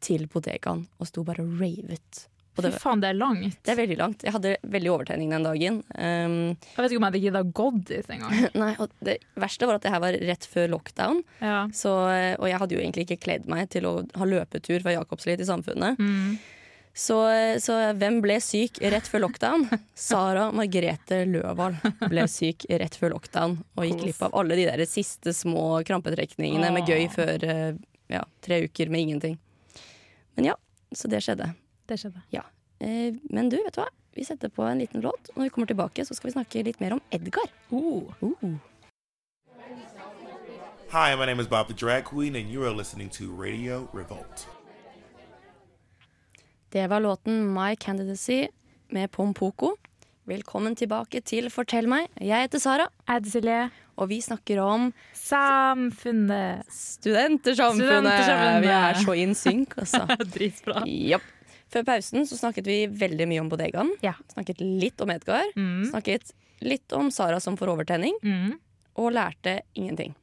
til 0.00 0.24
bodegaen 0.32 0.86
og 0.98 1.08
sto 1.08 1.22
bare 1.26 1.44
og 1.44 1.58
ravet. 1.60 2.26
Og 2.58 2.64
Fy 2.66 2.70
faen, 2.82 3.00
det 3.00 3.08
er 3.12 3.16
langt. 3.16 3.56
det 3.64 3.72
er 3.72 3.76
veldig 3.78 3.96
langt. 3.96 4.24
Jeg 4.26 4.34
hadde 4.34 4.50
veldig 4.68 4.90
overtenning 4.92 5.30
den 5.32 5.44
dagen. 5.46 5.76
Um, 5.94 6.34
Jeg 6.58 6.82
vet 6.82 6.90
ikke 6.90 6.98
om 7.00 7.06
jeg 7.06 7.12
hadde 7.12 7.22
gidda 7.22 7.42
gått 7.56 7.78
dit 7.88 8.10
engang. 8.12 8.34
nei, 8.62 8.72
og 8.82 8.90
det 9.06 9.14
verste 9.40 9.68
var 9.70 9.78
at 9.78 9.86
det 9.86 9.92
her 9.94 10.02
var 10.02 10.18
rett 10.28 10.48
før 10.50 10.72
lockdown. 10.74 11.22
Ja. 11.40 11.60
Så, 11.72 11.92
og 12.36 12.48
jeg 12.50 12.60
hadde 12.60 12.76
jo 12.76 12.82
egentlig 12.82 13.06
ikke 13.06 13.20
kledd 13.22 13.46
meg 13.48 13.70
til 13.72 13.86
å 13.88 13.94
ha 14.18 14.28
løpetur 14.28 14.82
fra 14.84 14.96
Jakobsli 14.98 15.38
til 15.40 15.48
Samfunnet. 15.48 16.00
Mm. 16.02 16.36
Så, 17.00 17.16
så 17.64 17.74
hvem 17.96 18.18
ble 18.20 18.34
syk 18.44 18.76
rett 18.92 19.06
før 19.08 19.22
lockdown? 19.24 19.62
Sara 19.96 20.50
Margrethe 20.52 21.22
Løvald 21.24 21.78
ble 22.10 22.26
syk 22.28 22.66
rett 22.68 22.98
før 23.00 23.14
lockdown 23.14 23.54
og 23.78 23.86
gikk 23.88 24.02
glipp 24.02 24.20
av 24.26 24.36
alle 24.36 24.58
de 24.58 24.66
der 24.68 24.82
siste 24.84 25.32
små 25.36 25.80
krampetrekningene 25.88 26.68
med 26.76 26.90
gøy 26.90 27.06
før 27.14 27.46
eh, 27.48 27.78
ja, 28.12 28.20
tre 28.44 28.60
uker 28.68 28.92
med 28.92 29.06
ingenting. 29.06 29.38
Men 30.36 30.50
ja, 30.52 30.58
så 30.92 31.08
det 31.08 31.22
skjedde. 31.24 31.48
Det 31.88 31.96
skjedde. 32.04 32.20
Ja. 32.36 32.44
Men 32.80 33.48
du, 33.48 33.56
vet 33.64 33.76
du 33.78 33.80
hva? 33.80 33.88
Vi 34.18 34.28
setter 34.28 34.52
på 34.52 34.68
en 34.68 34.84
liten 34.84 35.00
låt. 35.00 35.32
Når 35.32 35.48
vi 35.48 35.56
kommer 35.56 35.72
tilbake, 35.72 36.04
så 36.04 36.14
skal 36.14 36.28
vi 36.28 36.36
snakke 36.36 36.68
litt 36.68 36.84
mer 36.84 36.98
om 36.98 37.04
Edgar. 37.10 37.48
Oh. 37.70 38.12
Uh. 38.20 38.58
Hi, 40.90 41.14
my 41.14 41.24
name 41.24 41.40
is 41.40 41.46
Bob 41.46 41.68
the 41.68 41.74
Drag 41.74 42.04
Queen, 42.04 42.36
and 42.36 42.50
you 42.50 42.64
are 42.64 42.74
listening 42.76 43.08
to 43.10 43.32
Radio 43.32 43.88
Revolt. 43.92 44.59
Det 46.72 46.86
var 46.86 47.00
låten 47.00 47.54
My 47.54 47.76
Candidacy 47.76 48.48
med 48.88 49.10
Pompoko. 49.10 49.72
Velkommen 50.24 50.76
tilbake 50.78 51.18
til 51.26 51.48
Fortell 51.50 51.88
meg. 51.90 52.04
Jeg 52.22 52.44
heter 52.44 52.60
Sara, 52.62 52.84
Jeg 53.10 53.70
og 53.96 54.06
vi 54.12 54.20
snakker 54.22 54.60
om 54.62 54.92
Samfunnet. 55.18 56.62
Studentersamfunnet. 56.70 57.88
Studentersamfunnet. 57.90 58.62
Vi 58.62 58.70
er 58.70 59.00
så 59.02 59.16
in 59.18 59.34
sync, 59.34 59.74
altså. 59.82 60.04
Dritbra. 60.36 60.84
Yep. 60.86 61.24
Før 61.74 61.86
pausen 61.88 62.28
så 62.30 62.38
snakket 62.38 62.70
vi 62.70 62.76
veldig 62.86 63.26
mye 63.32 63.42
om 63.42 63.50
bodegaen. 63.50 63.90
Ja. 64.06 64.14
Snakket 64.30 64.62
litt 64.62 65.02
om 65.02 65.10
Edgar. 65.10 65.50
Mm. 65.56 65.88
Snakket 65.90 66.30
litt 66.62 66.94
om 66.94 67.10
Sara 67.10 67.40
som 67.42 67.56
får 67.58 67.72
overtenning. 67.74 68.14
Mm. 68.22 68.54
Og 68.94 69.10
lærte 69.16 69.56
ingenting. 69.74 70.14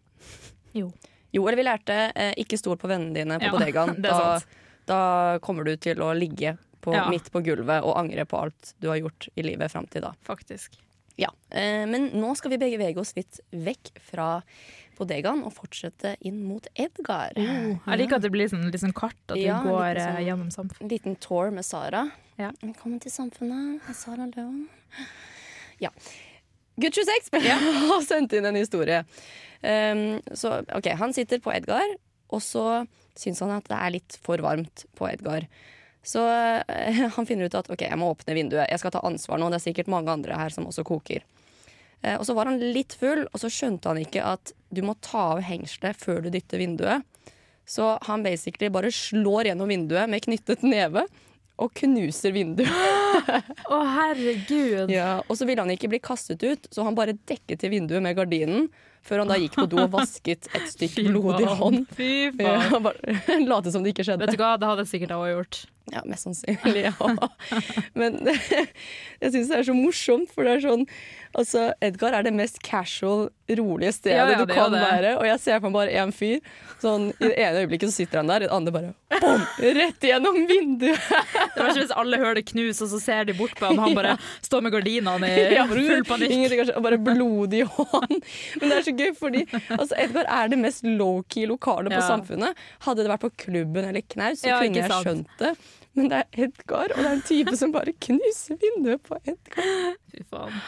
Jo. 0.72 0.94
Jo, 1.36 1.44
eller 1.44 1.60
vi 1.60 1.68
lærte 1.68 2.00
eh, 2.16 2.32
ikke 2.40 2.56
stol 2.64 2.80
på 2.80 2.88
vennene 2.88 3.20
dine 3.20 3.42
på 3.44 3.50
Ja, 3.50 3.54
bodegaen. 3.58 3.98
det 4.02 4.16
Da. 4.16 4.40
Da 4.88 5.38
kommer 5.44 5.68
du 5.68 5.76
til 5.78 6.00
å 6.04 6.14
ligge 6.18 6.56
på, 6.82 6.94
Ja. 6.96 7.10
midt 7.12 7.30
på 7.34 7.42
gulvet 7.44 7.84
og 7.84 7.98
angre 8.00 8.24
på 8.26 8.40
alt 8.46 8.74
du 8.80 8.88
har 8.90 8.98
gjort 9.02 9.28
i 9.36 9.44
livet 9.44 9.72
fram 9.72 9.86
til 9.92 10.02
da. 10.06 10.14
Faktisk. 10.26 10.78
Ja, 11.18 11.30
eh, 11.52 11.86
Men 11.90 12.12
nå 12.14 12.36
skal 12.38 12.52
vi 12.54 12.58
bevege 12.62 12.98
oss 13.02 13.16
litt 13.18 13.40
vekk 13.52 13.92
fra 14.00 14.42
bodegaen 14.98 15.44
og 15.46 15.54
fortsette 15.54 16.16
inn 16.26 16.44
mot 16.46 16.66
Edgar. 16.76 17.34
Jeg 17.36 17.98
liker 18.00 18.16
at 18.18 18.22
det 18.22 18.32
blir 18.32 18.48
litt 18.50 18.82
sånn 18.82 18.94
kart, 18.94 19.18
at 19.30 19.36
vi 19.36 19.46
Ja, 19.46 19.62
går 19.64 19.98
sånn- 19.98 20.16
eh, 20.20 20.26
gjennom 20.26 20.50
samfunnet. 20.54 20.82
En 20.82 20.90
liten 20.90 21.16
tour 21.20 21.52
med 21.52 21.66
Sara. 21.66 22.12
Ja. 22.38 22.52
Velkommen 22.64 23.00
til 23.02 23.12
Samfunnet 23.12 23.82
Sara 23.96 24.26
Løen. 24.36 24.68
Ja. 25.80 25.90
Gutt 26.80 26.94
26 26.94 27.30
har 27.90 28.02
sendt 28.06 28.34
inn 28.34 28.46
en 28.46 28.56
historie. 28.56 29.04
Um, 29.64 30.22
så 30.38 30.64
OK, 30.76 30.86
han 30.94 31.14
sitter 31.14 31.40
på 31.40 31.52
Edgar, 31.56 31.84
og 32.30 32.42
så 32.42 32.86
syns 33.20 33.42
han 33.44 33.56
at 33.58 33.68
det 33.70 33.80
er 33.80 33.96
litt 33.98 34.20
for 34.24 34.42
varmt 34.44 34.86
på 34.98 35.10
Edgar. 35.10 35.48
Så 36.08 36.24
eh, 36.28 37.02
han 37.16 37.28
finner 37.28 37.50
ut 37.50 37.58
at 37.58 37.70
OK, 37.74 37.84
jeg 37.88 38.00
må 38.00 38.12
åpne 38.14 38.38
vinduet. 38.38 38.70
Jeg 38.72 38.82
skal 38.84 38.94
ta 38.96 39.04
ansvar 39.08 39.42
nå. 39.42 39.52
Det 39.52 39.60
er 39.60 39.68
sikkert 39.70 39.92
mange 39.92 40.14
andre 40.14 40.40
her 40.40 40.54
som 40.54 40.70
også 40.70 40.86
koker. 40.88 41.26
Eh, 42.02 42.16
og 42.16 42.26
så 42.28 42.36
var 42.38 42.52
han 42.52 42.62
litt 42.62 42.96
full, 42.98 43.26
og 43.28 43.42
så 43.42 43.52
skjønte 43.52 43.92
han 43.92 44.02
ikke 44.02 44.26
at 44.26 44.54
du 44.70 44.84
må 44.86 44.98
ta 45.04 45.34
av 45.36 45.46
hengselet 45.48 46.00
før 46.00 46.24
du 46.26 46.32
dytter 46.34 46.62
vinduet. 46.64 47.06
Så 47.68 47.98
han 48.08 48.24
basically 48.24 48.70
bare 48.72 48.94
slår 48.96 49.50
gjennom 49.50 49.68
vinduet 49.68 50.08
med 50.08 50.24
knyttet 50.24 50.64
neve 50.64 51.04
og 51.58 51.74
knuser 51.76 52.32
vinduet. 52.36 52.70
Å, 53.74 53.80
herregud! 53.98 54.94
Ja, 54.94 55.18
og 55.26 55.40
så 55.40 55.48
ville 55.50 55.64
han 55.66 55.74
ikke 55.74 55.90
bli 55.92 56.00
kastet 56.04 56.46
ut, 56.46 56.70
så 56.72 56.86
han 56.88 56.96
bare 56.96 57.18
dekket 57.28 57.60
til 57.64 57.74
vinduet 57.74 58.04
med 58.06 58.16
gardinen 58.16 58.70
før 59.08 59.24
han 59.24 59.32
da 59.32 59.40
gikk 59.40 59.56
på 59.58 59.68
do 59.72 59.80
og 59.86 59.94
vasket 59.96 60.50
et 60.54 60.68
stykke 60.76 61.08
blodig 61.10 61.48
hånd. 61.60 61.86
Fy 61.98 62.12
faen. 62.38 62.92
Ja, 62.92 63.40
Late 63.52 63.74
som 63.74 63.86
det 63.86 63.96
ikke 63.96 64.08
skjedde. 64.08 64.26
Vet 64.28 64.38
du 64.38 64.44
hva, 64.44 64.56
det 64.60 64.70
hadde 64.70 64.88
sikkert 64.90 65.16
jeg 65.16 65.24
òg 65.24 65.34
gjort. 65.36 65.64
Ja, 65.88 66.02
mest 66.04 66.28
sannsynlig, 66.28 66.84
ja. 66.90 66.94
Men 68.00 68.20
jeg 68.28 69.32
syns 69.32 69.48
det 69.48 69.62
er 69.62 69.70
så 69.70 69.76
morsomt, 69.78 70.34
for 70.36 70.44
det 70.44 70.58
er 70.58 70.68
sånn 70.68 70.84
Altså, 71.38 71.68
Edgar 71.84 72.16
er 72.18 72.24
det 72.26 72.32
mest 72.34 72.58
casual, 72.66 73.28
rolige 73.60 73.92
stedet 73.94 74.16
Ja, 74.18 74.26
ja, 74.32 74.38
du 74.42 74.50
kan 74.50 74.72
være. 74.74 75.12
Og 75.20 75.26
jeg 75.28 75.42
ser 75.44 75.60
for 75.60 75.70
meg 75.70 75.76
bare 75.76 76.00
én 76.02 76.14
fyr. 76.16 76.40
Sånn, 76.82 77.10
I 77.20 77.28
det 77.30 77.36
ene 77.44 77.62
øyeblikket 77.62 77.92
så 77.92 78.00
sitter 78.00 78.22
han 78.22 78.32
der, 78.32 78.46
i 78.46 78.48
det 78.48 78.56
andre 78.56 78.74
bare 78.74 79.20
bom! 79.22 79.44
Rett 79.78 80.08
gjennom 80.08 80.40
vinduet! 80.50 81.04
Det 81.04 81.62
var 81.62 81.70
ikke 81.70 81.84
hvis 81.84 81.94
alle 82.00 82.20
hører 82.24 82.40
det 82.40 82.46
knuse, 82.50 82.88
og 82.88 82.92
så 82.96 83.02
ser 83.04 83.28
de 83.30 83.36
bort 83.38 83.54
på 83.60 83.70
ham, 83.70 83.84
han 83.84 83.96
bare 84.00 84.16
står 84.48 84.66
med 84.66 84.74
gardinene 84.80 85.30
i 85.30 85.62
full 85.70 86.04
panikk. 86.10 86.58
Og 86.74 86.82
bare 86.88 87.00
blodig 87.06 87.64
hånd. 87.76 88.18
Men 88.18 88.66
det 88.74 88.80
er 88.80 88.88
så 88.90 88.96
gøy, 89.00 89.14
fordi 89.18 89.46
altså, 89.78 89.94
Edgar 89.98 90.26
er 90.28 90.52
det 90.54 90.60
mest 90.62 90.84
low-key 90.88 91.48
lokale 91.50 91.90
på 91.94 92.00
Ja. 92.02 92.08
samfunnet. 92.10 92.58
Hadde 92.86 93.04
det 93.06 93.12
vært 93.14 93.26
på 93.28 93.32
klubben 93.46 93.88
eller 93.90 94.02
knaus, 94.02 94.42
så 94.44 94.52
Ja, 94.52 94.60
kunne 94.62 94.84
jeg 94.84 94.92
skjønt 94.92 95.28
det. 95.42 95.56
Men 95.98 96.10
det 96.12 96.18
er 96.22 96.44
Edgar, 96.46 96.92
og 96.94 97.00
det 97.02 97.06
er 97.08 97.16
en 97.18 97.26
type 97.26 97.56
som 97.58 97.72
bare 97.74 97.94
knuser 98.06 98.60
vinduet 98.62 99.02
på 99.08 99.18
Edgar. 99.26 99.96
Fy 100.14 100.22
faen. 100.30 100.62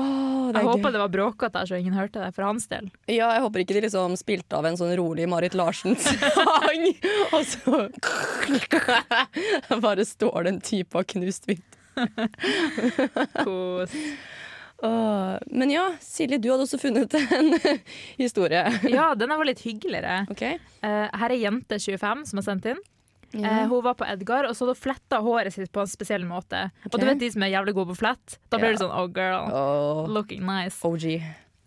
Åh, 0.00 0.52
Jeg 0.52 0.60
er 0.60 0.66
håper 0.68 0.84
gøy. 0.86 0.92
det 0.94 1.00
var 1.00 1.08
bråkete 1.12 1.52
der, 1.52 1.66
så 1.66 1.74
ingen 1.80 1.92
hørte 1.96 2.20
det, 2.22 2.28
for 2.36 2.44
hans 2.46 2.66
del. 2.70 2.90
Ja, 3.08 3.32
jeg 3.34 3.40
håper 3.42 3.60
ikke 3.64 3.74
de 3.74 3.80
liksom 3.88 4.14
spilte 4.16 4.56
av 4.56 4.64
en 4.68 4.76
sånn 4.78 4.92
rolig 4.96 5.26
Marit 5.28 5.52
Larsen-sang, 5.58 6.84
og 7.34 7.42
så 7.44 7.88
bare 9.82 10.04
står 10.06 10.44
det 10.46 10.52
en 10.54 10.60
type 10.60 10.94
og 11.00 11.06
knust 11.10 11.48
vind. 11.50 11.62
Kos. 13.44 13.90
Men 14.82 15.70
ja, 15.70 15.86
Silje, 16.00 16.38
du 16.40 16.48
hadde 16.52 16.64
også 16.64 16.78
funnet 16.80 17.14
en 17.20 17.50
historie. 18.22 18.62
Ja, 18.88 19.10
den 19.14 19.28
var 19.32 19.44
litt 19.44 19.60
hyggeligere. 19.64 20.22
Okay. 20.32 20.56
Eh, 20.82 21.06
her 21.20 21.34
er 21.34 21.36
jente 21.42 21.78
25 21.80 22.24
som 22.30 22.40
har 22.40 22.46
sendt 22.46 22.70
inn. 22.72 22.80
Eh, 23.34 23.42
Ja. 23.44 23.66
hun 23.70 23.84
var 23.84 23.94
på 23.94 24.06
Edgar, 24.10 24.48
og 24.48 24.56
så 24.56 24.64
hadde 24.64 24.74
hun 24.74 24.82
fletta 24.88 25.20
håret 25.22 25.54
sitt 25.54 25.70
på 25.70 25.84
en 25.84 25.90
spesiell 25.90 26.24
måte. 26.26 26.64
Okay. 26.82 26.90
Og 26.94 26.98
du 26.98 27.06
vet 27.06 27.20
de 27.20 27.28
som 27.30 27.44
er 27.46 27.52
jævlig 27.52 27.74
gode 27.76 27.92
på 27.92 28.00
flett? 28.00 28.38
Da 28.50 28.58
blir 28.58 28.72
det 28.74 28.80
sånn 28.82 28.90
oh 28.90 29.06
girl, 29.06 29.52
oh. 29.54 30.08
looking 30.10 30.42
nice. 30.48 30.80
OG. 30.82 31.04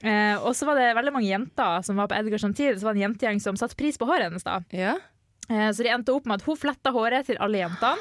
Eh, 0.03 0.35
og 0.43 0.51
så 0.59 0.67
var 0.67 0.75
det 0.75 0.89
veldig 0.97 1.13
mange 1.15 1.29
jenter 1.29 1.85
som 1.87 1.95
var 2.01 2.09
på 2.11 2.17
Edgar 2.19 2.41
samtidig. 2.43 2.81
Så 2.81 2.89
var 2.89 2.97
det 2.97 2.99
en 3.03 3.11
jentegjeng 3.13 3.39
som 3.39 3.55
satte 3.55 3.77
pris 3.79 3.95
på 4.01 4.09
håret 4.09 4.27
hennes. 4.27 4.43
da. 4.43 4.57
Ja? 4.75 4.97
Eh, 5.47 5.69
så 5.71 5.83
de 5.87 5.93
endte 5.93 6.11
opp 6.11 6.25
med 6.27 6.41
at 6.41 6.47
hun 6.49 6.59
fletta 6.59 6.91
håret 6.91 7.29
til 7.31 7.39
alle 7.39 7.61
jentene. 7.63 7.95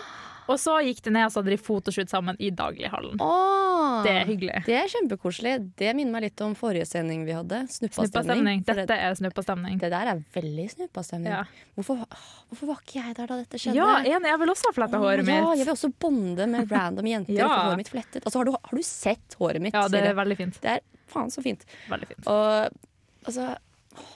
Og 0.50 0.58
så 0.58 0.74
gikk 0.82 1.02
det 1.06 1.12
ned 1.14 1.26
og 1.28 1.32
så 1.34 1.38
hadde 1.42 1.52
de 1.54 1.58
fotoshoot 1.62 2.10
sammen 2.10 2.36
i 2.42 2.48
daglighallen. 2.50 3.20
Åh, 3.22 4.02
Det 4.02 4.10
er 4.10 4.24
hyggelig. 4.26 4.62
Det 4.66 4.74
er 4.74 4.88
kjempekoselig. 4.90 5.52
Det 5.78 5.92
minner 5.94 6.12
meg 6.16 6.24
litt 6.26 6.40
om 6.42 6.54
forrige 6.58 6.86
sending 6.88 7.24
vi 7.28 7.32
hadde. 7.36 7.60
Snuppastemning. 7.70 8.10
Snuppastemning. 8.10 8.62
Det, 8.66 8.76
Dette 8.80 8.96
er 8.98 9.14
snuppastemning. 9.20 9.78
det 9.78 9.90
der 9.94 10.10
er 10.14 10.22
veldig 10.34 10.66
snuppastemning. 10.74 11.32
Ja. 11.32 11.44
Hvorfor, 11.78 12.02
hvorfor 12.50 12.72
var 12.72 12.80
ikke 12.82 12.98
jeg 13.00 13.16
der 13.20 13.26
da 13.30 13.38
dette 13.42 13.60
skjedde? 13.62 13.76
ja, 13.78 13.98
en, 14.16 14.28
Jeg 14.32 14.38
vil 14.42 14.54
også 14.54 14.70
ha 14.70 14.76
fletta 14.80 14.98
håret 15.02 15.24
mitt. 15.26 15.38
Ja, 15.38 15.52
jeg 15.60 15.66
vil 15.68 15.74
også 15.76 15.92
bonde 16.02 16.46
med 16.56 16.70
random 16.72 17.06
jenter 17.12 17.34
Ja. 17.38 17.46
og 17.46 17.52
få 17.52 17.66
håret 17.70 17.82
mitt 17.84 17.92
flettet. 17.94 18.22
Altså, 18.26 18.38
har, 18.42 18.44
du, 18.50 18.52
har 18.58 18.76
du 18.78 18.82
sett 18.82 19.36
håret 19.38 19.62
mitt? 19.62 19.74
Ja, 19.78 19.86
det 19.92 20.02
er 20.10 20.14
veldig 20.18 20.36
fint. 20.42 20.58
det 20.62 20.78
er 20.78 20.80
faen 21.12 21.30
så 21.30 21.42
fint. 21.44 21.62
Veldig 21.90 22.08
fint. 22.14 22.26
Og 22.26 23.28
altså 23.30 23.52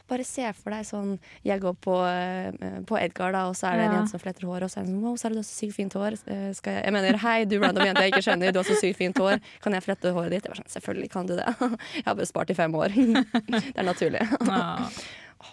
Bare 0.08 0.24
se 0.24 0.52
for 0.56 0.70
deg 0.70 0.84
sånn 0.88 1.18
Jeg 1.44 1.60
går 1.60 1.74
på, 1.84 1.94
eh, 2.08 2.80
på 2.88 2.96
Edgar, 3.00 3.32
da, 3.32 3.42
og 3.50 3.54
så 3.58 3.68
er 3.70 3.76
det 3.76 3.84
en 3.86 3.94
jente 3.98 4.10
som 4.14 4.20
fletter 4.22 4.46
hår, 4.48 4.62
og 4.64 4.70
så 4.72 4.78
er 4.80 4.84
det 4.86 4.90
sånn 4.92 5.02
Wow, 5.02 5.16
så 5.16 5.26
er 5.26 5.28
det 5.30 5.36
du 5.36 5.42
har 5.42 5.48
så 5.50 5.58
sykt 5.60 5.74
fint 5.76 5.92
hår. 5.98 6.12
Eh, 6.26 6.52
Skal 6.56 6.72
jeg, 6.78 6.84
jeg 6.84 6.92
mener, 6.96 7.18
hei, 7.26 7.44
du 7.44 7.58
random 7.60 7.86
jente 7.86 8.02
jeg 8.06 8.12
ikke 8.14 8.24
skjønner, 8.28 8.52
du 8.52 8.58
har 8.62 8.64
så 8.70 8.78
sykt 8.80 8.96
fint 8.98 9.18
hår. 9.18 9.40
Kan 9.62 9.72
jeg 9.76 9.82
flette 9.84 10.12
håret 10.16 10.30
ditt? 10.36 10.44
Jeg 10.46 10.54
var 10.54 10.60
sånn, 10.62 10.72
Selvfølgelig 10.76 11.10
kan 11.12 11.26
du 11.26 11.34
det. 11.36 11.46
Jeg 12.00 12.04
har 12.06 12.14
bare 12.16 12.26
spart 12.32 12.50
i 12.50 12.54
fem 12.58 12.74
år. 12.74 12.96
Det 13.52 13.76
er 13.76 13.86
naturlig. 13.86 14.22
Ja. 14.46 14.88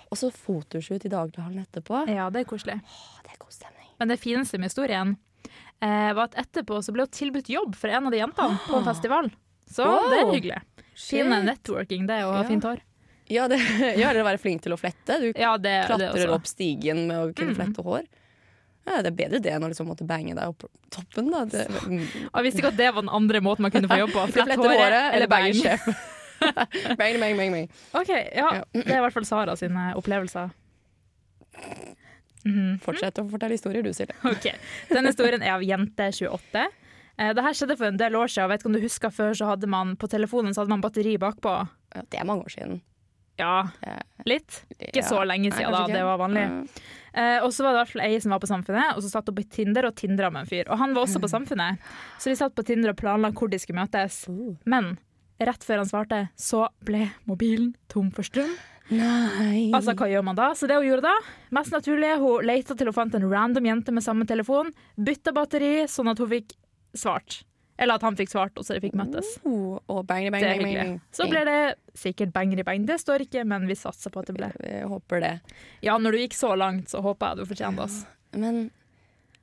Og 0.10 0.18
så 0.18 0.30
fotoshoot 0.32 1.04
i 1.06 1.12
daglighallen 1.12 1.60
etterpå. 1.66 2.06
ja, 2.10 2.30
det 2.32 2.42
er 2.44 2.48
koselig. 2.50 2.80
Åh, 2.80 3.18
det 3.26 3.34
er 3.36 3.40
god 3.42 3.52
stemning. 3.54 3.90
Men 4.00 4.08
det 4.14 4.20
fineste 4.22 4.58
med 4.58 4.70
historien 4.72 5.18
eh, 5.84 6.14
var 6.16 6.30
at 6.32 6.38
etterpå 6.46 6.80
så 6.86 6.94
ble 6.96 7.04
hun 7.06 7.12
tilbudt 7.14 7.50
jobb 7.52 7.76
for 7.76 7.92
en 7.92 8.08
av 8.08 8.12
de 8.16 8.22
jentene 8.22 8.60
på 8.68 8.80
en 8.80 8.88
festival. 8.88 9.30
Så 9.70 9.84
Wow. 9.86 10.10
det 10.10 10.20
er 10.22 10.32
hyggelig. 10.32 10.62
Fin 10.96 11.30
networking, 11.46 12.08
det, 12.08 12.22
å 12.24 12.32
ha 12.32 12.42
Ja. 12.44 12.48
fint 12.48 12.64
hår. 12.64 12.82
Ja, 13.32 13.48
det, 13.48 13.58
ja, 14.02 14.10
eller 14.10 14.24
være 14.28 14.40
flink 14.42 14.62
til 14.66 14.74
å 14.76 14.78
flette. 14.80 15.20
Du 15.22 15.30
Ja, 15.40 15.54
det, 15.58 15.86
klatrer 15.88 16.18
det 16.20 16.30
opp 16.34 16.48
stigen 16.50 17.06
med 17.08 17.18
å 17.18 17.34
kunne 17.34 17.54
Mhm. 17.54 17.60
flette 17.62 17.84
hår. 17.86 18.04
Ja, 18.86 18.98
det 19.02 19.14
er 19.14 19.16
bedre 19.16 19.40
det 19.40 19.52
enn 19.56 19.64
å 19.64 19.70
liksom 19.72 19.88
måtte 19.88 20.04
bange 20.06 20.34
deg 20.36 20.44
opp 20.44 20.66
toppen. 20.92 21.30
Da. 21.32 21.46
Det, 21.48 21.68
mm. 21.88 22.02
Jeg 22.04 22.44
visste 22.44 22.60
ikke 22.60 22.74
at 22.74 22.78
det 22.82 22.90
var 22.94 23.02
den 23.06 23.14
andre 23.16 23.40
måten 23.40 23.64
man 23.64 23.72
kunne 23.72 23.88
få 23.88 23.96
jobb 24.02 24.12
på. 24.12 24.26
Flette 24.36 24.58
håret 24.60 25.14
eller 25.16 25.28
bange 25.32 25.54
bang. 27.00 27.20
bang, 27.22 27.38
bang, 27.40 27.52
bang. 27.56 27.70
OK, 27.96 28.10
ja. 28.36 28.50
Det 28.74 28.84
er 28.92 28.98
i 29.00 29.04
hvert 29.06 29.16
fall 29.16 29.24
Sara 29.30 29.56
sine 29.56 29.94
opplevelser. 29.96 30.52
Mhm. 32.44 32.80
Fortsett 32.84 33.20
å 33.22 33.28
fortelle 33.32 33.56
historier, 33.56 33.84
du, 33.86 33.94
Silje. 33.96 34.16
Okay. 34.28 34.58
Denne 34.92 35.14
historien 35.14 35.44
er 35.46 35.54
av 35.56 35.64
Jente28. 35.64 36.66
Eh, 37.16 37.32
det 37.38 37.44
her 37.46 37.56
skjedde 37.56 37.78
for 37.80 37.88
en 37.88 38.00
del 38.02 38.18
år 38.20 38.28
siden. 38.34 38.50
Vet 38.52 38.60
ikke 38.64 38.72
om 38.72 38.76
du 38.76 38.82
husker 38.84 39.14
Før 39.14 39.32
så 39.38 39.48
hadde 39.54 39.70
man 39.70 39.96
på 39.96 40.10
telefonen 40.12 40.52
så 40.56 40.64
hadde 40.64 40.74
man 40.74 40.84
batteri 40.84 41.16
bakpå. 41.22 41.54
Ja, 41.96 42.02
det 42.10 42.20
er 42.20 42.28
mange 42.28 42.44
år 42.50 42.52
siden. 42.58 42.82
Ja, 43.40 43.68
Ja. 43.86 44.00
litt. 44.26 44.66
Ikke 44.80 45.02
Ja. 45.02 45.08
så 45.10 45.24
lenge 45.26 45.52
siden, 45.52 45.72
Nei, 45.72 45.88
da. 45.88 45.94
Det 45.94 46.04
var 46.04 46.18
vanlig. 46.18 46.44
Ja. 46.44 46.64
Eh, 47.14 47.44
og 47.44 47.52
så 47.52 47.64
var 47.64 47.74
det 47.74 47.78
i 47.78 47.84
hvert 47.84 47.94
fall 47.94 48.02
ei 48.02 48.20
som 48.20 48.32
var 48.32 48.40
på 48.40 48.48
Samfunnet, 48.50 48.96
og 48.96 49.04
så 49.04 49.10
satt 49.10 49.28
hun 49.28 49.36
på 49.36 49.50
Tinder 49.50 49.86
og 49.86 49.96
tindra 49.96 50.32
med 50.32 50.42
en 50.42 50.48
fyr. 50.48 50.70
Og 50.70 50.78
han 50.78 50.94
var 50.94 51.04
også 51.06 51.20
på 51.22 51.30
Samfunnet, 51.30 51.78
så 52.18 52.30
de 52.30 52.36
satt 52.36 52.56
på 52.56 52.66
Tinder 52.66 52.90
og 52.90 52.98
planla 52.98 53.32
hvor 53.32 53.50
de 53.50 53.58
skulle 53.58 53.82
møtes. 53.82 54.28
Uh. 54.30 54.56
Men 54.66 54.98
rett 55.40 55.64
før 55.64 55.78
han 55.78 55.86
svarte, 55.90 56.30
så 56.38 56.68
ble 56.84 57.12
mobilen 57.28 57.76
tom 57.90 58.12
for 58.12 58.24
strøm. 58.24 58.54
Nei. 58.92 59.72
Altså, 59.74 59.94
hva 59.96 60.10
gjør 60.12 60.24
man 60.24 60.36
da? 60.36 60.50
Så 60.54 60.68
det 60.68 60.76
hun 60.76 60.86
gjorde 60.86 61.08
da, 61.08 61.14
mest 61.56 61.72
naturlig, 61.72 62.18
hun 62.20 62.44
leita 62.46 62.76
til 62.78 62.88
hun 62.88 62.94
fant 62.98 63.16
en 63.16 63.30
random 63.32 63.64
jente 63.66 63.94
med 63.96 64.04
samme 64.04 64.28
telefon, 64.28 64.74
bytta 65.00 65.34
batteri, 65.34 65.84
sånn 65.88 66.12
at 66.12 66.18
hun 66.20 66.30
fikk 66.30 66.54
svart. 66.96 67.44
Eller 67.78 67.98
at 67.98 68.04
han 68.06 68.16
fikk 68.16 68.30
svart, 68.30 68.54
og 68.60 68.66
så 68.68 68.76
de 68.78 68.84
fikk 68.84 68.94
møttes. 69.00 69.26
Oh, 69.50 69.80
og 69.90 70.04
bang, 70.06 70.28
bang, 70.32 70.44
Det 70.44 70.50
er 70.50 70.54
bang, 70.54 70.62
bang, 70.62 70.70
hyggelig. 70.70 70.88
bang. 70.94 71.02
Så 71.18 71.26
ble 71.32 71.42
det 71.48 71.60
sikkert 71.98 72.34
banger 72.36 72.60
i 72.62 72.66
bang. 72.68 72.86
Det 72.86 73.00
står 73.02 73.26
ikke, 73.26 73.44
men 73.50 73.66
vi 73.68 73.74
satser 73.80 74.14
på 74.14 74.22
at 74.22 74.30
det 74.30 74.36
ble. 74.38 74.52
Jeg 74.62 74.86
håper 74.92 75.24
det. 75.26 75.32
Ja, 75.82 75.96
når 75.98 76.12
du 76.14 76.18
gikk 76.22 76.38
så 76.38 76.52
langt, 76.60 76.92
så 76.94 77.02
håper 77.02 77.34
jeg 77.34 77.42
du 77.42 77.50
fortjente 77.50 77.82
oss. 77.88 78.04
Men 78.38 78.68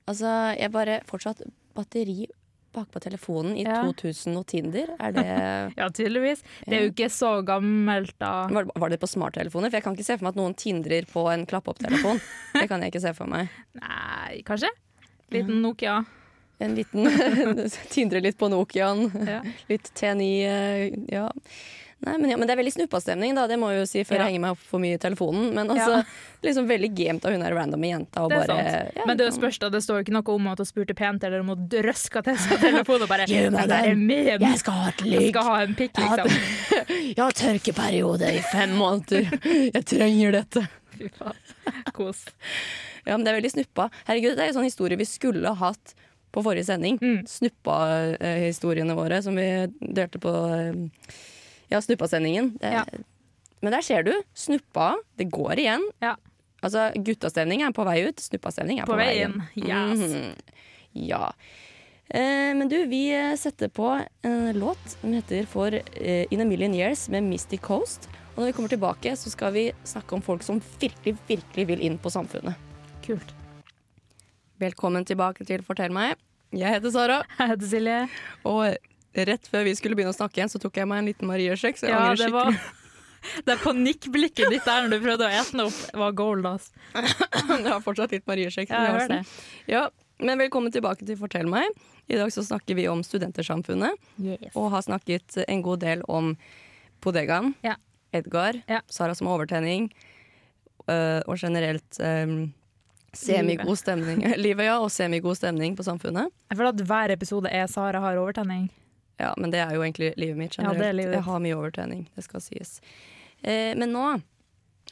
altså, 0.06 0.30
jeg 0.58 0.70
bare 0.74 1.00
fortsatt 1.10 1.42
batteri 1.74 2.28
bakpå 2.70 3.00
telefonen 3.02 3.56
i 3.58 3.64
Ja. 3.66 3.80
2000 3.82 4.36
og 4.38 4.46
Tinder. 4.46 4.92
Er 5.02 5.10
det 5.16 5.24
Ja, 5.80 5.88
tydeligvis. 5.90 6.44
Det 6.68 6.76
er 6.76 6.84
jo 6.86 6.92
ikke 6.92 7.08
så 7.10 7.32
gammelt, 7.42 8.14
da. 8.22 8.46
Var, 8.46 8.68
var 8.78 8.92
det 8.94 9.00
på 9.02 9.08
smarttelefoner? 9.10 9.72
For 9.72 9.80
jeg 9.80 9.82
kan 9.88 9.96
ikke 9.98 10.06
se 10.06 10.14
for 10.20 10.28
meg 10.28 10.36
at 10.36 10.38
noen 10.38 10.54
tindrer 10.54 11.08
på 11.10 11.26
en 11.34 11.42
klapp-opp-telefon. 11.50 12.22
Det 12.54 12.68
kan 12.70 12.78
jeg 12.86 12.94
ikke 12.94 13.02
se 13.02 13.12
for 13.18 13.26
meg. 13.26 13.50
Nei, 13.82 14.38
kanskje? 14.46 14.70
Liten 15.34 15.58
Nokia. 15.66 15.98
En 16.60 16.74
liten 16.76 17.08
Tindre 17.94 18.20
litt 18.20 18.36
på 18.40 18.48
Nokiaen. 18.52 19.06
Ja. 19.26 19.42
Litt 19.72 19.92
T9, 19.96 20.30
eh, 20.44 20.88
ja. 21.12 21.28
Nei, 22.00 22.14
men, 22.16 22.30
ja, 22.32 22.36
men 22.40 22.48
det 22.48 22.54
er 22.54 22.58
veldig 22.62 22.72
snuppastemning, 22.72 23.34
da. 23.36 23.42
Det 23.48 23.58
må 23.60 23.68
jeg 23.74 23.82
jo 23.82 23.88
si 23.90 24.02
før 24.08 24.16
Ja. 24.16 24.20
jeg 24.24 24.30
henger 24.30 24.40
meg 24.46 24.54
opp 24.54 24.62
for 24.70 24.80
mye 24.80 24.96
i 24.96 25.00
telefonen. 25.00 25.50
Men 25.52 25.68
altså, 25.68 25.98
Ja. 25.98 26.38
liksom 26.46 26.64
veldig 26.70 26.88
gamet 26.96 27.26
av 27.28 27.34
hun 27.34 27.44
der 27.44 27.52
randome 27.58 27.90
jenta. 27.90 28.22
Det 28.28 28.38
er 28.38 28.46
bare, 28.48 28.70
sant. 28.72 29.02
Men 29.10 29.18
det 29.20 29.26
er 29.26 29.34
spørs 29.36 29.58
da, 29.60 29.68
det 29.74 29.82
står 29.84 30.00
ikke 30.06 30.14
noe 30.16 30.32
om 30.36 30.48
at 30.48 30.62
hun 30.64 30.68
spurte 30.70 30.96
pent 30.96 31.26
eller 31.28 31.44
om 31.44 31.52
hun 31.52 31.66
drøska 31.68 32.22
til 32.24 32.38
seg 32.40 32.56
telefonen 32.64 33.04
og 33.04 33.12
bare 33.12 33.28
Gi 33.28 33.42
meg 33.52 33.68
«Det 33.68 33.68
der 33.68 33.90
er 33.90 33.94
den. 34.00 34.48
Jeg 34.48 34.58
skal 34.62 34.72
ha 34.80 34.88
et 34.94 35.04
Jeg 35.12 35.28
skal 35.34 35.48
ha 35.50 35.58
en 35.66 35.76
pikk, 35.76 35.92
Jeg 36.00 36.08
har, 36.08 36.24
liksom. 36.24 36.84
jeg 37.16 37.20
har 37.20 37.38
tørkeperiode 37.44 38.32
i 38.32 38.40
fem 38.48 38.76
måneder. 38.80 39.28
Jeg 39.76 39.84
trenger 39.92 40.32
dette. 40.40 40.64
Fy 40.96 41.12
faen. 41.20 41.36
Kos. 41.92 42.24
Ja, 43.04 43.16
men 43.16 43.24
det 43.28 43.34
er 43.34 43.42
veldig 43.42 43.52
snuppa. 43.58 43.90
Herregud, 44.08 44.36
det 44.40 44.44
er 44.48 44.54
en 44.54 44.62
sånn 44.62 44.68
historie 44.72 44.96
vi 44.96 45.04
skulle 45.08 45.52
hatt 45.60 45.94
på 46.30 46.42
forrige 46.46 46.68
sending. 46.68 46.98
Mm. 47.02 47.20
Snuppa-historiene 47.28 48.96
våre 48.98 49.22
som 49.22 49.36
vi 49.38 49.48
delte 49.80 50.22
på 50.22 50.34
eh, 50.54 51.08
ja, 51.72 51.80
Snuppa-sendingen. 51.82 52.54
Ja. 52.62 52.84
Men 53.60 53.76
der 53.76 53.84
ser 53.84 54.02
du. 54.06 54.14
Snuppa, 54.34 54.94
det 55.20 55.28
går 55.32 55.60
igjen. 55.60 55.84
Ja. 56.00 56.16
Altså, 56.60 56.90
guttastemning 56.96 57.64
er 57.64 57.72
på 57.76 57.84
vei 57.88 58.02
ut, 58.08 58.20
snuppastemning 58.20 58.82
er 58.82 58.88
på, 58.88 58.94
På 58.94 59.00
vei 59.00 59.22
inn. 59.24 59.40
Yes. 59.56 60.00
Mm 60.00 60.12
-hmm. 60.12 60.32
Ja. 60.92 61.32
Eh, 62.08 62.54
men 62.54 62.68
du, 62.68 62.86
vi 62.86 63.14
eh, 63.14 63.36
setter 63.36 63.68
på 63.68 64.00
en 64.22 64.58
låt 64.58 64.90
som 65.00 65.12
heter 65.12 65.46
For 65.46 65.74
eh, 65.74 66.26
In 66.30 66.40
a 66.40 66.44
Million 66.44 66.74
Years 66.74 67.08
med 67.08 67.22
Mystic 67.22 67.60
Coast. 67.60 68.08
Og 68.34 68.42
når 68.42 68.46
vi 68.46 68.52
kommer 68.52 68.68
tilbake, 68.68 69.16
så 69.16 69.30
skal 69.30 69.52
vi 69.52 69.72
snakke 69.84 70.14
om 70.14 70.22
folk 70.22 70.42
som 70.42 70.60
virkelig, 70.80 71.16
virkelig 71.26 71.66
vil 71.66 71.80
inn 71.80 71.98
på 71.98 72.10
samfunnet. 72.10 72.54
Kult. 73.06 73.34
Velkommen 74.60 75.06
tilbake 75.08 75.44
til 75.48 75.62
Fortell 75.64 75.92
meg. 75.94 76.18
Jeg 76.52 76.74
heter 76.74 76.92
Sara, 76.92 77.20
Jeg 77.38 77.52
heter 77.54 77.68
Silje. 77.70 77.98
og 78.48 79.24
rett 79.26 79.46
før 79.50 79.64
vi 79.66 79.72
skulle 79.78 79.96
begynne 79.98 80.12
å 80.12 80.16
snakke 80.18 80.40
igjen, 80.40 80.50
så 80.52 80.60
tok 80.62 80.76
jeg 80.80 80.88
meg 80.90 81.00
en 81.02 81.08
liten 81.10 81.28
Marie-sjekk, 81.30 81.78
så 81.80 81.88
jeg 81.88 81.94
Ja, 81.94 82.02
angrer 82.10 82.26
det 82.26 82.34
var 82.34 82.52
skikkelig. 82.52 82.76
Det 83.44 83.54
panikkblikket 83.60 84.48
ditt 84.48 84.64
der 84.64 84.86
når 84.86 84.94
du 84.94 85.02
prøvde 85.04 85.26
å 85.26 85.32
ete 85.36 85.52
den 85.52 85.60
opp, 85.66 85.80
var 86.00 86.14
gold, 86.16 86.46
ass. 86.48 86.70
det 86.96 87.66
har 87.68 87.82
fortsatt 87.84 88.14
litt 88.16 88.24
Marie-sjekk. 88.28 88.70
Ja, 88.72 88.78
jeg 88.86 88.94
hører 88.94 89.10
det. 89.12 89.18
Ja, 89.68 89.82
men 90.24 90.40
velkommen 90.40 90.72
tilbake 90.72 91.04
til 91.04 91.18
Fortell 91.20 91.44
meg. 91.52 91.68
I 92.08 92.16
dag 92.16 92.32
så 92.32 92.40
snakker 92.46 92.78
vi 92.78 92.86
om 92.88 93.02
Studentersamfunnet, 93.04 94.00
Yes. 94.24 94.54
og 94.56 94.70
har 94.72 94.86
snakket 94.88 95.36
en 95.44 95.60
god 95.66 95.82
del 95.84 96.04
om 96.08 96.32
Bodegaen, 97.04 97.52
Ja. 97.64 97.76
Edgar, 98.16 98.56
Ja. 98.72 98.80
Sara 98.90 99.12
som 99.14 99.28
har 99.28 99.36
overtenning, 99.36 99.90
øh, 100.88 101.20
og 101.28 101.36
generelt 101.44 102.00
øh, 102.00 102.48
semigod 103.16 103.78
stemning. 103.78 104.22
Livet, 104.44 104.66
ja, 104.68 104.76
og 104.80 104.90
semigod 104.92 105.38
stemning 105.38 105.76
på 105.78 105.86
samfunnet. 105.86 106.30
Jeg 106.50 106.58
føler 106.58 106.74
at 106.74 106.84
hver 106.90 107.14
episode 107.16 107.50
er 107.52 107.66
Sara 107.70 108.00
har 108.04 108.20
overtenning. 108.20 108.68
Ja, 109.20 109.34
men 109.36 109.52
det 109.52 109.60
er 109.60 109.74
jo 109.76 109.82
egentlig 109.84 110.14
livet 110.16 110.38
mitt 110.40 110.54
Ja, 110.56 110.62
det 110.62 110.78
generelt. 110.78 110.86
er 110.88 110.96
livet 110.96 111.14
Jeg 111.18 111.26
har 111.26 111.40
mye 111.44 111.56
overtenning, 111.58 112.06
det 112.16 112.24
skal 112.24 112.40
sies. 112.40 112.78
Eh, 113.42 113.74
men 113.76 113.92
nå 113.92 114.04
har 114.06 114.22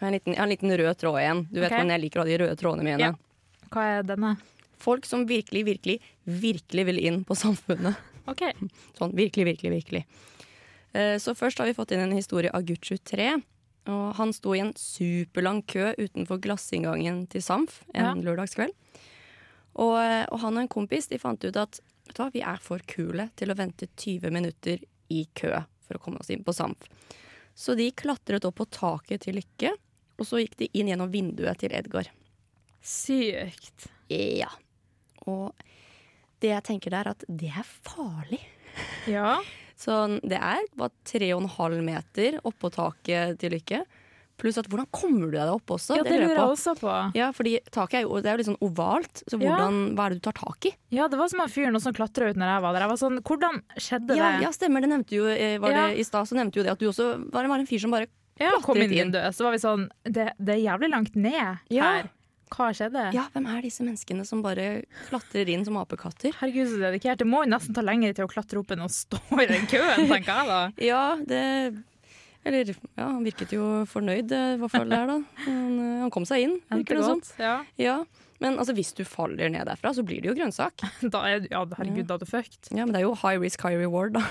jeg 0.02 0.08
en 0.10 0.16
liten, 0.18 0.34
jeg 0.34 0.40
har 0.42 0.46
en 0.48 0.52
liten 0.52 0.76
rød 0.82 0.98
tråd 1.00 1.20
igjen. 1.22 1.40
Du 1.48 1.60
vet 1.62 1.72
hvordan 1.72 1.94
jeg 1.94 2.02
liker 2.04 2.20
å 2.20 2.24
ha 2.26 2.28
de 2.28 2.38
røde 2.42 2.58
trådene 2.60 2.84
mine. 2.84 3.08
Ja. 3.08 3.68
Hva 3.72 3.86
er 3.96 4.04
denne? 4.08 4.34
Folk 4.78 5.08
som 5.08 5.24
virkelig, 5.26 5.64
virkelig, 5.66 5.98
virkelig 6.28 6.84
vil 6.90 7.00
inn 7.08 7.22
på 7.26 7.36
samfunnet. 7.38 7.96
OK. 8.28 8.44
Sånn 8.98 9.16
virkelig, 9.16 9.48
virkelig, 9.54 9.72
virkelig. 9.78 10.04
Eh, 10.92 11.16
så 11.22 11.34
først 11.36 11.58
har 11.62 11.70
vi 11.70 11.76
fått 11.76 11.96
inn 11.96 12.04
en 12.04 12.14
historie 12.16 12.52
av 12.52 12.68
Gucci 12.68 12.98
23. 13.00 13.40
Og 13.88 14.14
han 14.18 14.32
sto 14.36 14.52
i 14.54 14.60
en 14.60 14.74
superlang 14.76 15.62
kø 15.70 15.90
utenfor 15.96 16.40
glassinngangen 16.44 17.22
til 17.32 17.40
Samf 17.44 17.82
en 17.94 18.04
Ja. 18.04 18.14
lørdagskveld. 18.14 18.74
Og, 19.78 19.94
og 20.32 20.40
han 20.42 20.56
og 20.58 20.62
en 20.64 20.68
kompis 20.68 21.06
de 21.08 21.18
fant 21.22 21.42
ut 21.44 21.56
at 21.56 21.80
vet 22.08 22.16
du 22.16 22.22
hva, 22.22 22.30
vi 22.34 22.40
er 22.42 22.58
for 22.60 22.82
kule 22.90 23.28
til 23.38 23.52
å 23.52 23.56
vente 23.56 23.86
20 23.96 24.30
minutter 24.34 24.80
i 25.12 25.22
kø 25.38 25.52
for 25.86 25.96
å 25.96 26.02
komme 26.02 26.20
oss 26.20 26.30
inn 26.34 26.42
på 26.44 26.52
Samf. 26.56 26.88
Så 27.54 27.74
de 27.78 27.90
klatret 27.96 28.44
opp 28.44 28.56
på 28.60 28.66
taket 28.70 29.22
til 29.24 29.38
Lykke, 29.38 29.72
og 30.18 30.26
så 30.26 30.40
gikk 30.42 30.56
de 30.60 30.68
inn 30.78 30.88
gjennom 30.90 31.10
vinduet 31.12 31.58
til 31.62 31.72
Edgar. 31.74 32.08
Sykt. 32.82 33.88
Ja. 34.10 34.48
Og 35.26 35.52
det 36.42 36.52
jeg 36.52 36.64
tenker 36.68 36.90
der, 36.94 37.08
er 37.08 37.16
at 37.16 37.24
det 37.28 37.50
er 37.54 37.66
farlig. 37.86 38.40
Ja. 39.10 39.38
Så 39.78 39.94
det 40.26 40.40
er 40.42 40.64
bare 40.76 40.90
tre 41.06 41.30
og 41.36 41.44
en 41.44 41.48
halv 41.54 41.82
meter 41.86 42.40
oppå 42.42 42.70
taket 42.74 43.38
til 43.38 43.52
Lykke. 43.54 43.84
Pluss 44.38 44.58
at 44.58 44.68
hvordan 44.70 44.86
kommer 44.94 45.26
du 45.32 45.34
deg 45.34 45.50
opp 45.50 45.66
også? 45.74 45.96
ja, 45.98 46.02
det 46.06 46.14
lurer 46.20 46.36
jeg 46.36 46.46
også 46.46 46.72
på. 46.78 46.90
Ja, 47.18 47.32
fordi 47.34 47.56
taket 47.74 47.94
er 48.00 48.02
jo, 48.06 48.20
det 48.22 48.26
er 48.30 48.36
jo 48.36 48.38
litt 48.38 48.50
sånn 48.52 48.60
ovalt, 48.62 49.22
så 49.26 49.34
Ja. 49.34 49.50
hvordan, 49.50 49.78
hva 49.96 50.04
er 50.06 50.10
det 50.14 50.18
du 50.22 50.26
tar 50.30 50.36
tak 50.38 50.66
i? 50.66 50.72
Ja, 50.94 51.08
det 51.10 51.18
var 51.18 51.28
som 51.28 51.40
en 51.42 51.48
fyr 51.50 51.80
som 51.82 51.92
klatra 51.94 52.30
ut 52.30 52.36
når 52.38 52.46
jeg 52.54 52.62
var 52.62 52.72
der. 52.72 52.80
Jeg 52.86 52.92
var 52.92 53.00
sånn, 53.02 53.18
Hvordan 53.22 53.62
skjedde 53.78 54.16
Ja, 54.16 54.30
det? 54.38 54.42
ja, 54.46 54.50
stemmer. 54.54 54.80
Det 54.80 54.90
nevnte 54.90 55.10
jo, 55.18 55.26
eh, 55.26 55.58
var 55.58 55.70
Ja. 55.70 55.86
det, 55.88 55.98
I 55.98 56.02
stad 56.06 56.26
så 56.30 56.34
nevnte 56.38 56.54
jo 56.56 56.62
det 56.62 56.70
at 56.72 56.78
du 56.78 56.86
også 56.86 57.30
var, 57.32 57.48
var 57.48 57.58
en 57.58 57.66
fyr 57.66 57.80
som 57.80 57.90
bare 57.90 58.06
Ja, 58.38 58.52
kom 58.62 58.76
inn. 58.76 58.90
vinduet. 58.90 59.34
Så 59.34 59.42
var 59.42 59.50
vi 59.50 59.58
sånn 59.58 59.88
Det, 60.04 60.32
det 60.38 60.54
er 60.54 60.62
jævlig 60.70 60.90
langt 60.90 61.16
ned 61.16 61.58
Ja. 61.70 61.82
her. 61.82 62.10
Hva 62.52 62.70
skjedde? 62.76 63.04
Ja, 63.14 63.26
hvem 63.34 63.46
er 63.52 63.60
disse 63.64 63.84
menneskene 63.84 64.24
som 64.28 64.40
bare 64.44 64.82
klatrer 65.08 65.48
inn 65.52 65.64
som 65.66 65.76
apekatter? 65.80 66.32
Herregud, 66.40 66.70
så 66.72 66.80
dedikert. 66.86 67.20
Det 67.20 67.28
må 67.28 67.44
jo 67.44 67.50
nesten 67.52 67.76
ta 67.76 67.84
lengre 67.84 68.14
til 68.16 68.26
å 68.26 68.30
klatre 68.32 68.60
opp 68.62 68.72
enn 68.74 68.84
å 68.86 68.88
stå 68.92 69.20
i 69.42 69.46
den 69.50 69.66
køen, 69.70 70.06
tenker 70.10 70.32
jeg 70.32 70.50
da. 70.52 70.60
Ja, 70.90 71.02
det 71.28 71.42
Eller 72.48 72.70
ja, 72.72 73.08
han 73.10 73.24
virket 73.26 73.52
jo 73.52 73.66
fornøyd, 73.90 74.32
eh, 74.32 74.54
i 74.54 74.60
hvert 74.62 74.72
fall 74.72 74.88
der, 74.88 75.10
da. 75.10 75.18
Han, 75.44 75.74
eh, 75.82 75.98
han 76.06 76.12
kom 76.14 76.24
seg 76.28 76.46
inn, 76.46 76.56
virker 76.72 77.00
det 77.00 77.04
som. 77.04 77.20
Ja. 77.42 77.56
Ja. 77.80 77.98
Men 78.38 78.54
altså, 78.62 78.72
hvis 78.78 78.92
du 78.94 79.02
faller 79.04 79.50
ned 79.50 79.66
derfra, 79.66 79.90
så 79.92 80.04
blir 80.06 80.22
det 80.22 80.30
jo 80.30 80.36
grønnsak. 80.38 80.84
Da 81.14 81.24
er, 81.28 81.48
ja, 81.50 81.64
herregud, 81.76 82.06
da 82.08 82.16
er 82.16 82.22
du 82.22 82.28
fucked. 82.30 82.70
Ja, 82.70 82.84
men 82.86 82.94
det 82.94 83.02
er 83.02 83.08
jo 83.08 83.16
high 83.18 83.36
risk, 83.42 83.66
high 83.66 83.76
reward, 83.82 84.14
da. 84.16 84.24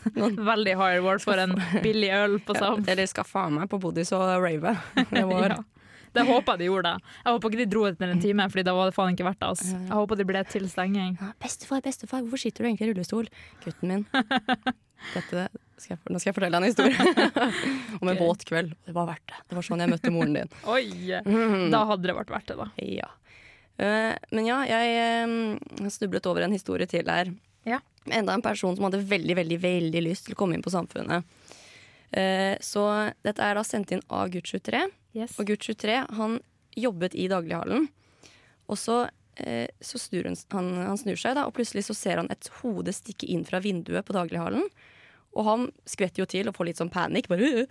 Veldig 0.52 0.76
high 0.80 0.94
reward 0.96 1.20
for 1.20 1.36
en 1.42 1.58
billig 1.84 2.08
øl 2.16 2.38
på 2.46 2.54
Sam. 2.56 2.86
Eller 2.88 3.10
skal 3.10 3.26
faen 3.28 3.58
meg 3.58 3.68
på 3.68 3.80
Bodis 3.82 4.14
og 4.16 4.22
rave. 4.40 4.72
Det 5.10 5.26
var 5.28 5.56
Ja. 5.58 5.58
Det 6.16 6.24
håper 6.26 6.56
jeg 6.56 6.58
de 6.58 6.66
gjorde. 6.70 6.90
Jeg 7.24 7.32
håper 7.36 7.50
ikke 7.52 7.60
de 7.62 7.66
dro 7.70 7.84
etter 7.86 8.10
en 8.10 8.20
time, 8.22 8.46
Fordi 8.50 8.64
da 8.66 8.72
var 8.74 8.88
det 8.90 8.94
faen 8.96 9.12
ikke 9.14 9.26
verdt 9.28 9.40
det. 9.40 9.48
Altså. 9.52 9.68
Jeg 9.78 9.94
håper 10.00 10.18
de 10.20 10.24
ble 10.30 10.40
til 10.50 10.68
stenging. 10.72 11.12
ja, 11.20 11.28
Bestefar, 11.42 11.80
bestefar, 11.84 12.22
hvorfor 12.24 12.42
sitter 12.42 12.64
du 12.64 12.68
egentlig 12.70 12.88
i 12.88 12.92
rullestol? 12.92 13.28
Gutten 13.64 13.92
min. 13.94 14.06
Dette 15.14 15.46
skal 15.80 15.94
jeg, 15.94 16.00
nå 16.12 16.18
skal 16.20 16.28
jeg 16.28 16.36
fortelle 16.36 16.58
deg 16.58 16.60
en 16.60 16.68
historie 16.68 17.38
om 18.02 18.10
en 18.10 18.16
Ok. 18.18 18.20
våt 18.20 18.42
kveld. 18.50 18.74
Det 18.84 18.92
var 18.96 19.06
verdt 19.08 19.24
det. 19.32 19.38
Det 19.48 19.56
var 19.56 19.64
sånn 19.70 19.80
jeg 19.80 19.92
møtte 19.94 20.12
moren 20.12 20.34
din. 20.36 20.50
Oi! 20.68 20.90
Da 21.72 21.84
hadde 21.88 22.10
det 22.10 22.16
vært 22.18 22.34
verdt 22.34 22.50
det, 22.52 22.58
da. 22.60 22.66
Ja. 22.84 23.08
Eh, 23.80 24.12
men 24.36 24.44
ja, 24.50 24.58
jeg 24.68 24.98
har 25.80 25.94
snublet 25.94 26.26
over 26.28 26.44
en 26.44 26.52
historie 26.52 26.90
til 26.90 27.08
her. 27.08 27.30
Ja. 27.64 27.78
Enda 28.12 28.34
en 28.36 28.44
person 28.44 28.76
som 28.76 28.86
hadde 28.90 29.00
veldig, 29.08 29.38
veldig, 29.40 29.60
veldig 29.62 30.02
lyst 30.04 30.26
til 30.28 30.36
å 30.36 30.40
komme 30.42 30.58
inn 30.58 30.64
på 30.66 30.72
Samfunnet. 30.74 31.24
Eh, 32.12 32.56
så 32.60 32.84
dette 33.24 33.40
er 33.44 33.56
da 33.56 33.64
sendt 33.64 33.92
inn 33.96 34.04
av 34.10 34.28
gutt 34.34 34.52
23. 34.52 34.84
Yes. 35.16 35.38
Og 35.40 35.48
gutt 35.50 35.64
23 35.66 35.96
han 36.18 36.38
jobbet 36.78 37.16
i 37.18 37.26
daglighallen. 37.30 37.88
Og 38.70 38.78
så, 38.78 39.02
eh, 39.42 39.66
så 39.82 39.98
snur 39.98 40.28
han, 40.28 40.38
han, 40.54 40.70
han 40.86 41.00
snur 41.00 41.18
seg, 41.18 41.34
da, 41.38 41.46
og 41.48 41.56
plutselig 41.56 41.88
så 41.88 41.96
ser 41.98 42.22
han 42.22 42.30
et 42.30 42.50
hode 42.60 42.94
stikke 42.94 43.26
inn 43.30 43.44
fra 43.48 43.62
vinduet 43.62 44.06
på 44.06 44.14
daglighallen. 44.14 44.68
Og 45.34 45.46
han 45.46 45.70
skvetter 45.88 46.22
jo 46.22 46.28
til 46.30 46.50
og 46.50 46.56
får 46.56 46.70
litt 46.70 46.82
sånn 46.82 46.92
panikk. 46.92 47.30
Bare, 47.30 47.66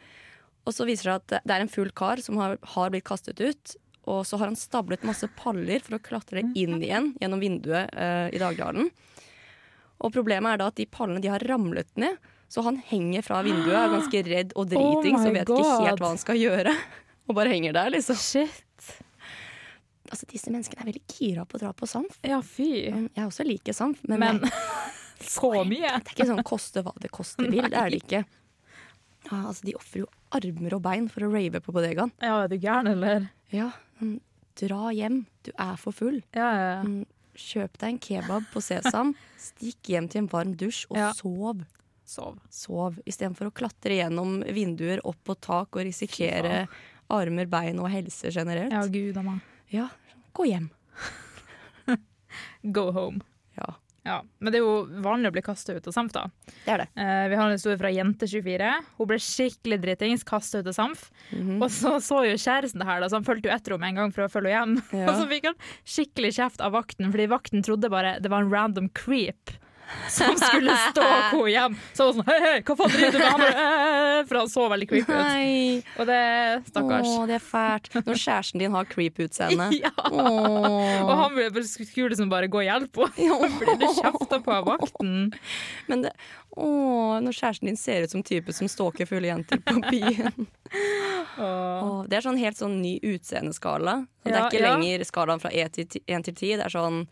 og 0.68 0.76
så 0.76 0.88
viser 0.88 1.10
det 1.10 1.14
seg 1.14 1.22
at 1.40 1.48
det 1.48 1.56
er 1.56 1.64
en 1.64 1.72
full 1.72 1.92
kar 1.96 2.22
som 2.24 2.40
har, 2.40 2.58
har 2.76 2.92
blitt 2.94 3.08
kastet 3.08 3.40
ut. 3.40 3.76
Og 4.10 4.24
så 4.26 4.40
har 4.40 4.50
han 4.50 4.58
stablet 4.58 5.06
masse 5.06 5.28
paller 5.38 5.84
for 5.86 5.98
å 5.98 6.04
klatre 6.04 6.44
inn 6.58 6.80
igjen 6.80 7.14
gjennom 7.22 7.42
vinduet 7.44 7.92
eh, 7.94 8.28
i 8.34 8.42
daglighallen. 8.42 8.90
Og 10.00 10.14
problemet 10.16 10.56
er 10.56 10.62
da 10.62 10.70
at 10.72 10.80
de 10.80 10.88
pallene 10.90 11.22
de 11.24 11.32
har 11.32 11.44
ramlet 11.48 11.90
ned. 12.00 12.18
Så 12.50 12.64
han 12.66 12.80
henger 12.82 13.22
fra 13.28 13.44
vinduet, 13.46 13.76
er 13.76 13.94
ganske 13.98 14.24
redd 14.26 14.56
og 14.58 14.72
driting, 14.72 15.20
Oh 15.20 15.22
så 15.22 15.34
vet 15.36 15.44
vet 15.44 15.54
ikke 15.54 15.86
helt 15.86 16.02
hva 16.02 16.14
han 16.16 16.22
skal 16.22 16.40
gjøre. 16.40 16.74
Og 17.30 17.36
bare 17.38 17.52
henger 17.54 17.76
der, 17.78 17.92
liksom. 17.94 18.18
Shit. 18.18 18.90
Altså, 20.10 20.26
disse 20.32 20.50
menneskene 20.50 20.82
er 20.82 20.90
veldig 20.90 21.04
gira 21.14 21.44
på 21.46 21.60
å 21.60 21.62
dra 21.62 21.72
på 21.78 21.86
Samf. 21.90 22.16
Ja, 22.26 22.40
fy. 22.42 22.70
Jeg 22.90 23.26
også 23.28 23.46
liker 23.46 23.76
Samf, 23.78 24.02
men, 24.10 24.24
Men 24.24 24.40
så 25.22 25.52
mye. 25.62 25.84
det 25.86 25.92
er 26.00 26.16
ikke 26.16 26.26
sånn 26.32 26.42
koste 26.48 26.82
hva 26.86 26.96
det 27.04 27.12
koste 27.14 27.46
vil. 27.46 27.68
Det 27.70 27.78
er 27.78 27.94
det 27.94 28.00
ikke. 28.02 28.24
Ja, 29.30 29.44
altså, 29.52 29.68
de 29.68 29.76
ofrer 29.78 30.02
jo 30.06 30.10
armer 30.34 30.74
og 30.80 30.82
bein 30.88 31.06
for 31.14 31.28
å 31.28 31.32
rave 31.34 31.62
på 31.62 31.74
bodegaen. 31.76 32.10
Ja, 32.24 32.40
er 32.46 32.50
du 32.50 32.58
gæren, 32.58 32.90
eller? 32.96 33.28
Ja, 33.54 33.70
mm, 34.02 34.18
dra 34.64 34.90
hjem. 34.98 35.22
Du 35.46 35.52
er 35.54 35.78
for 35.82 35.94
full. 35.94 36.22
Ja, 36.34 36.50
ja, 36.58 36.68
ja. 36.80 36.84
Mm, 36.88 37.00
Kjøp 37.40 37.78
deg 37.80 37.92
en 37.94 38.00
kebab 38.04 38.48
på 38.52 38.60
Sesam. 38.66 39.14
Stikk 39.40 39.94
hjem 39.94 40.10
til 40.12 40.24
en 40.26 40.32
varm 40.34 40.56
dusj 40.60 40.88
og 40.90 40.98
Ja. 40.98 41.12
sov. 41.16 41.62
Sov. 42.10 42.40
Sov 42.52 42.98
istedenfor 43.08 43.52
å 43.52 43.54
klatre 43.56 44.00
gjennom 44.00 44.40
vinduer, 44.50 45.00
opp 45.08 45.22
på 45.30 45.36
tak 45.38 45.78
og 45.78 45.86
risikere 45.86 46.64
armer, 47.10 47.46
bein 47.50 47.80
og 47.82 47.90
helse 47.94 48.32
generelt. 48.34 48.72
Ja, 48.74 48.84
gud 48.90 49.18
a 49.18 49.24
meg. 49.26 49.40
Ja, 49.74 49.88
gå 50.38 50.46
hjem. 50.50 50.70
Go 52.62 52.92
home. 52.92 53.22
Ja, 53.58 53.74
Ja, 54.06 54.24
Men 54.40 54.54
det 54.54 54.60
er 54.60 54.64
jo 54.64 55.02
vanlig 55.04 55.30
å 55.30 55.34
bli 55.36 55.42
kasta 55.44 55.74
ut 55.76 55.88
av 55.90 55.94
Samf, 55.94 56.14
da. 56.16 56.22
det 56.66 56.72
er 56.74 56.82
det. 56.82 56.86
Eh, 56.98 57.26
vi 57.30 57.36
har 57.38 57.46
en 57.50 57.54
historie 57.58 57.78
fra 57.78 57.92
Jente24. 57.94 58.70
Hun 58.98 59.10
ble 59.10 59.18
skikkelig 59.22 59.78
dritings, 59.84 60.24
kasta 60.26 60.62
ut 60.64 60.70
av 60.72 60.74
Samf. 60.78 61.10
Mhm. 61.36 61.58
Og 61.62 61.70
så 61.70 61.92
så 62.02 62.22
jo 62.26 62.38
kjæresten 62.40 62.80
det 62.82 62.88
her, 62.88 63.02
da, 63.04 63.10
så 63.12 63.20
han 63.20 63.28
fulgte 63.28 63.50
jo 63.52 63.56
etter 63.56 63.76
henne 63.76 63.90
en 63.92 64.00
gang 64.02 64.14
for 64.16 64.26
å 64.26 64.32
følge 64.32 64.56
henne 64.56 64.80
hjem. 64.80 64.86
Ja. 65.04 65.10
Og 65.12 65.20
så 65.20 65.28
fikk 65.30 65.50
han 65.52 65.60
skikkelig 65.86 66.32
kjeft 66.40 66.64
av 66.66 66.74
vakten, 66.78 67.12
fordi 67.12 67.28
vakten 67.30 67.66
trodde 67.66 67.92
bare 67.92 68.16
det 68.24 68.32
var 68.32 68.46
en 68.46 68.54
random 68.54 68.90
creep. 68.98 69.52
Som 70.10 70.36
skulle 70.40 70.74
stalke 70.90 71.36
henne 71.36 71.52
hjem. 71.54 71.76
Så 71.98 72.08
hun 72.10 72.20
var 72.20 72.20
sånn 72.20 72.30
Hei, 72.30 72.40
hei, 72.46 72.56
hva 72.66 72.76
faen 72.80 72.94
driver 72.94 73.12
du 73.12 73.20
med? 73.20 73.30
Han 73.30 73.44
bare, 73.44 73.64
«Eh», 74.20 74.26
For 74.30 74.40
han 74.42 74.50
så 74.52 74.66
veldig 74.74 74.88
creepy 74.90 75.14
ut. 75.14 75.22
Nei. 75.24 75.84
Og 76.00 76.10
det 76.10 76.20
Stakkars. 76.70 77.08
Åh, 77.14 77.24
det 77.30 77.38
er 77.38 77.46
fælt. 77.46 77.90
Når 77.96 78.20
kjæresten 78.24 78.64
din 78.64 78.76
har 78.78 78.90
creep-utseende. 78.90 79.70
Ja. 79.80 79.92
Åh. 80.12 81.06
Og 81.06 81.14
han 81.24 81.64
skulle 81.64 82.10
liksom 82.14 82.30
bare 82.32 82.50
gå 82.52 82.60
og 82.62 82.68
hjelpe 82.68 83.08
henne. 83.16 83.50
Fordi 83.60 83.78
du 83.80 83.88
kjefta 84.00 84.42
på 84.44 84.54
av 84.58 84.68
vakten. 84.68 85.32
Men 85.88 86.04
det, 86.06 86.12
åh, 86.58 87.18
når 87.24 87.38
kjæresten 87.40 87.70
din 87.72 87.80
ser 87.80 88.04
ut 88.04 88.12
som 88.14 88.24
type 88.26 88.54
som 88.54 88.68
stalker 88.72 89.08
fulle 89.10 89.30
jenter 89.32 89.62
på 89.64 89.80
byen. 89.90 90.48
Åh. 91.40 92.04
det 92.10 92.18
er 92.20 92.26
sånn 92.26 92.40
helt 92.40 92.60
sånn 92.60 92.80
ny 92.84 92.98
utseendeskala. 93.06 94.02
Så 94.22 94.30
det 94.30 94.36
er 94.36 94.40
Ja, 94.42 94.48
ikke 94.52 94.60
ja. 94.64 94.72
lenger 94.76 95.06
skalaen 95.08 95.42
fra 95.42 95.52
1 95.56 95.76
til 95.78 95.88
10, 95.88 96.02
1 96.08 96.26
til 96.28 96.36
10. 96.36 96.58
Det 96.60 96.66
er 96.68 96.74
sånn 96.76 97.04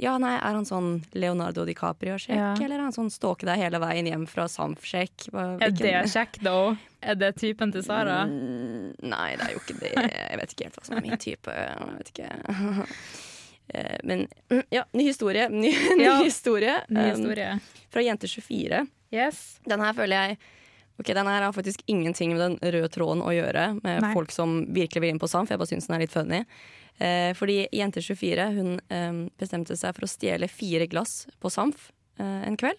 Ja, 0.00 0.14
nei, 0.22 0.32
er 0.38 0.54
han 0.56 0.64
sånn 0.64 1.02
Leonardo 1.12 1.66
DiCaprio-sjekk, 1.68 2.32
Ja. 2.36 2.54
eller 2.56 2.78
er 2.78 2.86
han 2.86 2.92
sånn 2.96 3.10
stalke 3.12 3.44
deg 3.44 3.58
hele 3.60 3.78
veien 3.82 4.06
hjem 4.08 4.22
fra 4.26 4.46
Samf-sjekk? 4.48 5.26
Er 5.60 5.70
det 5.76 5.92
sjekk, 6.08 6.38
da? 6.42 6.76
Er 7.02 7.18
det 7.20 7.34
typen 7.36 7.72
til 7.74 7.82
Sara? 7.84 8.22
Mm, 8.24 8.94
Nei, 9.02 9.36
det 9.36 9.44
er 9.48 9.52
jo 9.52 9.60
ikke 9.60 9.76
det. 9.80 9.92
Jeg 9.92 10.38
vet 10.40 10.54
ikke 10.54 10.64
helt 10.70 10.78
hva 10.80 10.86
som 10.86 10.96
er 10.96 11.04
min 11.04 11.20
type. 11.20 11.52
Jeg 11.52 11.98
vet 11.98 12.14
ikke. 12.14 12.86
Eh, 13.72 13.98
Men 14.02 14.24
mm, 14.50 14.62
ja, 14.74 14.82
ny 14.98 15.04
historie. 15.06 15.44
Ny, 15.48 15.70
ny 15.96 16.02
Ja, 16.02 16.16
historie. 16.24 16.80
Ny 16.88 17.04
Um. 17.14 17.60
Fra 17.94 18.02
Jente24. 18.02 18.80
Yes. 19.14 19.60
Den 19.64 19.78
her 19.84 19.92
føler 19.94 20.16
jeg 20.30 20.38
Ok, 20.98 21.06
Den 21.14 21.26
her 21.30 21.42
har 21.46 21.52
faktisk 21.54 21.80
ingenting 21.86 22.34
med 22.34 22.40
den 22.42 22.72
røde 22.74 22.88
tråden 22.92 23.22
å 23.22 23.30
gjøre, 23.30 23.80
med 23.82 24.02
Nei. 24.02 24.10
folk 24.12 24.32
som 24.34 24.66
virkelig 24.74 25.00
vil 25.00 25.10
inn 25.14 25.20
på 25.22 25.28
Samf. 25.30 25.48
Jeg 25.48 25.56
bare 25.62 25.70
syns 25.70 25.86
den 25.86 25.94
er 25.96 26.02
litt 26.02 26.12
funny. 26.12 26.42
Eh, 26.98 27.30
fordi 27.34 27.66
Jente24 27.72 28.48
hun 28.56 28.80
eh, 28.90 29.20
bestemte 29.40 29.76
seg 29.78 29.94
for 29.96 30.04
å 30.04 30.10
stjele 30.10 30.48
fire 30.48 30.86
glass 30.90 31.26
på 31.40 31.50
Samf 31.52 31.90
eh, 32.18 32.42
en 32.48 32.56
kveld. 32.60 32.76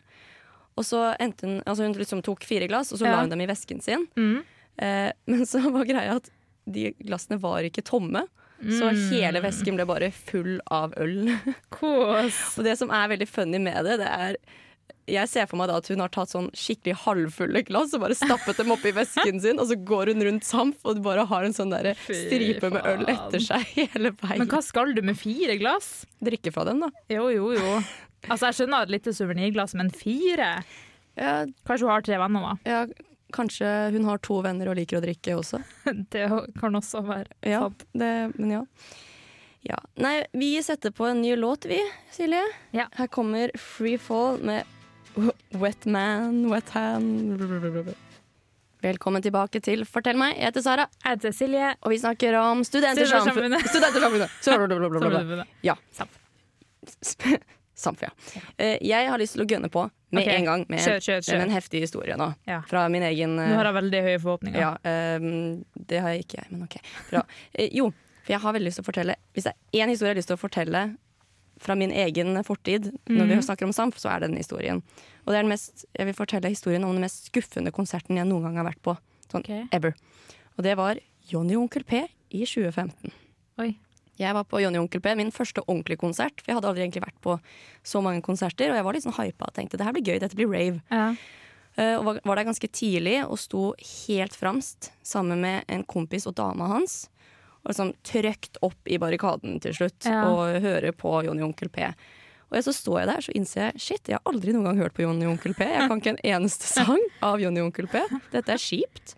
Og 0.80 0.86
så 0.88 1.16
endte 1.20 1.48
hun 1.48 1.62
Altså 1.68 1.84
hun 1.84 1.94
liksom 1.98 2.22
tok 2.24 2.44
fire 2.48 2.68
glass, 2.68 2.92
og 2.94 3.00
så 3.02 3.06
Ja. 3.08 3.16
la 3.16 3.22
hun 3.26 3.30
dem 3.30 3.42
i 3.42 3.48
vesken 3.50 3.82
sin. 3.82 4.08
Mm. 4.16 4.44
Eh, 4.78 5.12
men 5.28 5.46
så 5.46 5.60
var 5.72 5.86
greia 5.86 6.16
at 6.20 6.30
de 6.70 6.92
glassene 7.02 7.40
var 7.42 7.62
ikke 7.68 7.82
tomme. 7.84 8.26
Så 8.62 8.92
Mm. 8.94 9.10
hele 9.10 9.42
vesken 9.42 9.76
ble 9.76 9.86
bare 9.90 10.12
full 10.14 10.60
av 10.70 10.94
øl. 11.02 11.32
Kos. 11.74 12.58
Og 12.60 12.64
det 12.64 12.78
som 12.78 12.92
er 12.94 13.08
veldig 13.10 13.28
funny 13.28 13.58
med 13.60 13.84
det, 13.86 13.98
det 14.04 14.08
er 14.08 14.36
jeg 15.10 15.28
ser 15.32 15.48
for 15.50 15.58
meg 15.60 15.68
da 15.72 15.78
at 15.82 15.88
hun 15.92 16.00
har 16.04 16.12
tatt 16.14 16.30
sånn 16.32 16.50
skikkelig 16.58 16.94
halvfulle 17.06 17.64
glass 17.68 17.96
og 17.98 18.04
bare 18.04 18.16
stappet 18.18 18.60
dem 18.62 18.72
oppi 18.76 18.92
vesken 18.96 19.42
sin, 19.44 19.60
og 19.60 19.68
så 19.72 19.76
går 19.76 20.12
hun 20.14 20.24
rundt 20.28 20.46
Samf 20.48 20.86
og 20.88 21.02
bare 21.06 21.26
har 21.30 21.48
en 21.48 21.56
sånn 21.58 21.74
der 21.74 21.94
stripe 22.06 22.70
med 22.74 22.86
øl 22.86 23.04
etter 23.12 23.42
seg 23.44 23.66
hele 23.76 24.12
veien. 24.22 24.44
Men 24.44 24.52
hva 24.54 24.62
skal 24.66 24.94
du 24.98 25.02
med 25.06 25.18
fire 25.20 25.58
glass? 25.62 26.06
Drikke 26.24 26.54
fra 26.54 26.66
dem, 26.70 26.84
da. 26.86 26.92
Jo, 27.12 27.30
jo, 27.34 27.52
jo. 27.58 27.76
Altså, 28.30 28.52
jeg 28.52 28.60
skjønner 28.62 28.86
et 28.86 28.94
lite 28.94 29.14
suvenirglass, 29.18 29.74
men 29.80 29.90
fire? 29.96 30.52
Ja, 31.18 31.32
Kanskje 31.68 31.88
hun 31.88 31.94
har 31.96 32.04
tre 32.06 32.20
venner, 32.22 32.46
da. 32.46 32.58
ja, 32.70 32.82
kanskje 33.36 33.68
hun 33.96 34.06
har 34.08 34.20
to 34.24 34.42
venner 34.44 34.70
og 34.72 34.76
liker 34.78 35.00
å 35.00 35.04
drikke 35.04 35.34
også. 35.40 35.60
Det 36.14 36.28
kan 36.60 36.76
også 36.78 37.02
være 37.08 37.32
Ja, 37.48 37.64
sant. 37.66 37.86
det, 37.98 38.12
men 38.38 38.52
ja. 38.58 38.62
ja. 39.68 39.80
Nei, 40.04 40.18
vi 40.38 40.54
setter 40.64 40.92
på 40.96 41.08
en 41.10 41.22
ny 41.24 41.34
låt, 41.40 41.66
vi, 41.72 41.80
Silje. 42.14 42.44
Ja. 42.76 42.86
Her 43.00 43.08
kommer 43.12 43.52
Free 43.60 43.98
Fall 44.02 44.40
med 44.46 44.68
Wet 45.64 45.86
Man, 45.86 46.50
Wet 46.52 46.70
Hand 46.70 47.96
Velkommen 48.82 49.22
tilbake 49.22 49.60
til 49.62 49.84
Fortell 49.86 50.18
meg. 50.18 50.34
Jeg 50.40 50.50
heter 50.50 50.64
Sara, 50.66 50.88
Jeg 51.04 51.18
heter 51.18 51.34
Silje. 51.38 51.68
og 51.82 51.92
vi 51.94 51.98
snakker 52.02 52.38
om 52.40 52.64
Studentersamfunnet. 52.66 53.62
Studentersamfunnet. 53.70 55.48
Ja. 55.70 55.76
Samf. 55.94 56.18
Samf, 57.78 58.02
ja. 58.02 58.10
Eh, 58.58 58.78
Jeg 58.82 59.10
har 59.10 59.22
lyst 59.22 59.38
til 59.38 59.44
å 59.44 59.46
gønne 59.46 59.70
på 59.70 59.84
med 60.12 60.24
okay. 60.24 60.40
en 60.40 60.48
gang 60.50 60.66
med, 60.68 60.82
Kjør, 60.82 60.98
kjør, 61.00 61.22
kjør. 61.22 61.38
med 61.38 61.46
en 61.46 61.54
heftig 61.56 61.84
historie 61.86 62.18
nå. 62.18 62.32
Ja. 62.50 62.64
Fra 62.68 62.88
min 62.90 63.06
egen 63.06 63.38
eh, 63.38 63.52
Nå 63.52 63.60
har 63.60 63.70
jeg 63.70 63.78
veldig 63.78 64.02
høye 64.08 64.24
forhåpninger. 64.26 64.60
Ja, 64.60 64.72
um, 65.22 65.62
det 65.76 66.02
har 66.02 66.16
jeg 66.16 66.26
ikke 66.26 66.42
jeg, 66.42 66.50
men 66.56 66.66
OK. 66.66 66.80
Bra. 67.12 67.22
Eh, 67.54 67.70
jo, 67.78 67.92
for 68.24 68.34
jeg 68.34 68.42
har 68.44 68.58
veldig 68.58 68.72
lyst 68.72 68.82
til 68.82 68.86
å 68.86 68.90
fortelle 68.90 69.16
Hvis 69.36 69.46
det 69.48 69.54
er 69.54 69.86
én 69.86 69.94
historie 69.94 70.10
jeg 70.12 70.16
har 70.16 70.22
lyst 70.24 70.34
til 70.34 70.40
å 70.40 70.42
fortelle 70.42 70.84
fra 71.62 71.76
min 71.78 71.92
egen 71.94 72.36
fortid, 72.48 72.90
når 73.10 73.28
vi 73.30 73.36
Mhm. 73.38 73.44
snakker 73.46 73.68
om 73.70 73.74
Samf, 73.76 74.00
så 74.02 74.10
er 74.16 74.20
det 74.24 74.30
den 74.32 74.38
historien. 74.42 74.82
Og 75.26 75.34
det 75.34 75.38
er 75.38 75.44
den 75.46 75.50
mest, 75.54 75.86
jeg 75.98 76.06
vil 76.08 76.18
fortelle 76.18 76.50
historien 76.50 76.84
om 76.84 76.92
den 76.96 77.02
mest 77.06 77.30
skuffende 77.32 77.72
konserten 77.72 78.18
jeg 78.18 78.26
noen 78.26 78.44
gang 78.48 78.58
har 78.58 78.66
vært 78.66 78.82
på. 78.82 78.98
Sånn 79.32 79.46
okay. 79.46 79.68
ever. 79.72 79.94
Og 80.58 80.64
det 80.66 80.76
var 80.78 80.98
Johnny 81.30 81.56
og 81.56 81.68
Onkel 81.70 81.84
P 81.86 82.02
i 82.32 82.44
2015. 82.46 83.12
Oi. 83.60 83.76
Jeg 84.20 84.34
var 84.34 84.44
på 84.44 84.60
Johnny 84.62 84.78
og 84.78 84.84
Onkel 84.90 85.02
P, 85.02 85.16
min 85.16 85.32
første 85.32 85.62
ordentlige 85.68 85.98
konsert. 85.98 86.42
For 86.42 86.52
jeg 86.52 86.56
hadde 86.56 86.68
aldri 86.68 86.84
egentlig 86.84 87.06
vært 87.06 87.22
på 87.22 87.40
så 87.84 88.02
mange 88.04 88.22
konserter, 88.22 88.70
og 88.70 88.76
jeg 88.76 88.84
var 88.84 88.94
litt 88.94 89.04
sånn 89.06 89.16
hypa 89.18 89.48
og 89.48 89.54
tenkte 89.54 89.78
det 89.78 89.86
her 89.86 89.94
blir 89.94 90.04
gøy, 90.04 90.20
dette 90.20 90.36
blir 90.36 90.50
rave. 90.52 90.82
Ja. 90.92 91.16
Uh, 91.78 91.96
og 92.00 92.06
var, 92.06 92.20
var 92.26 92.36
der 92.36 92.44
ganske 92.50 92.68
tidlig 92.68 93.22
og 93.26 93.38
sto 93.40 93.74
helt 94.08 94.34
framst 94.36 94.92
sammen 95.08 95.40
med 95.40 95.64
en 95.70 95.84
kompis 95.88 96.28
og 96.28 96.36
dama 96.36 96.68
hans. 96.68 97.08
Og 97.62 97.70
liksom 97.74 97.94
trøkt 98.08 98.58
opp 98.66 98.90
i 98.90 98.98
barrikaden 99.02 99.60
til 99.62 99.76
slutt 99.78 100.08
Ja. 100.10 100.24
og 100.32 100.62
høre 100.64 100.92
på 100.98 101.24
Jonny 101.28 101.44
Onkel 101.46 101.70
P. 101.70 101.92
Og 102.52 102.60
så 102.66 102.74
står 102.76 103.00
jeg 103.00 103.08
der 103.08 103.22
så 103.24 103.32
innser 103.38 103.62
jeg 103.70 103.80
shit, 103.80 104.10
jeg 104.10 104.18
har 104.20 104.28
aldri 104.34 104.52
noen 104.52 104.66
gang 104.68 104.82
hørt 104.82 104.94
på 104.98 105.06
Jonny 105.06 105.26
Onkel 105.30 105.54
P. 105.56 105.64
Jeg 105.70 105.88
kan 105.88 106.02
ikke 106.02 106.16
en 106.18 106.24
eneste 106.42 106.68
sang 106.76 107.00
av 107.24 107.40
Jonny 107.40 107.62
Onkel 107.64 107.88
P. 107.88 108.02
Dette 108.34 108.52
er 108.58 108.60
kjipt. 108.60 109.14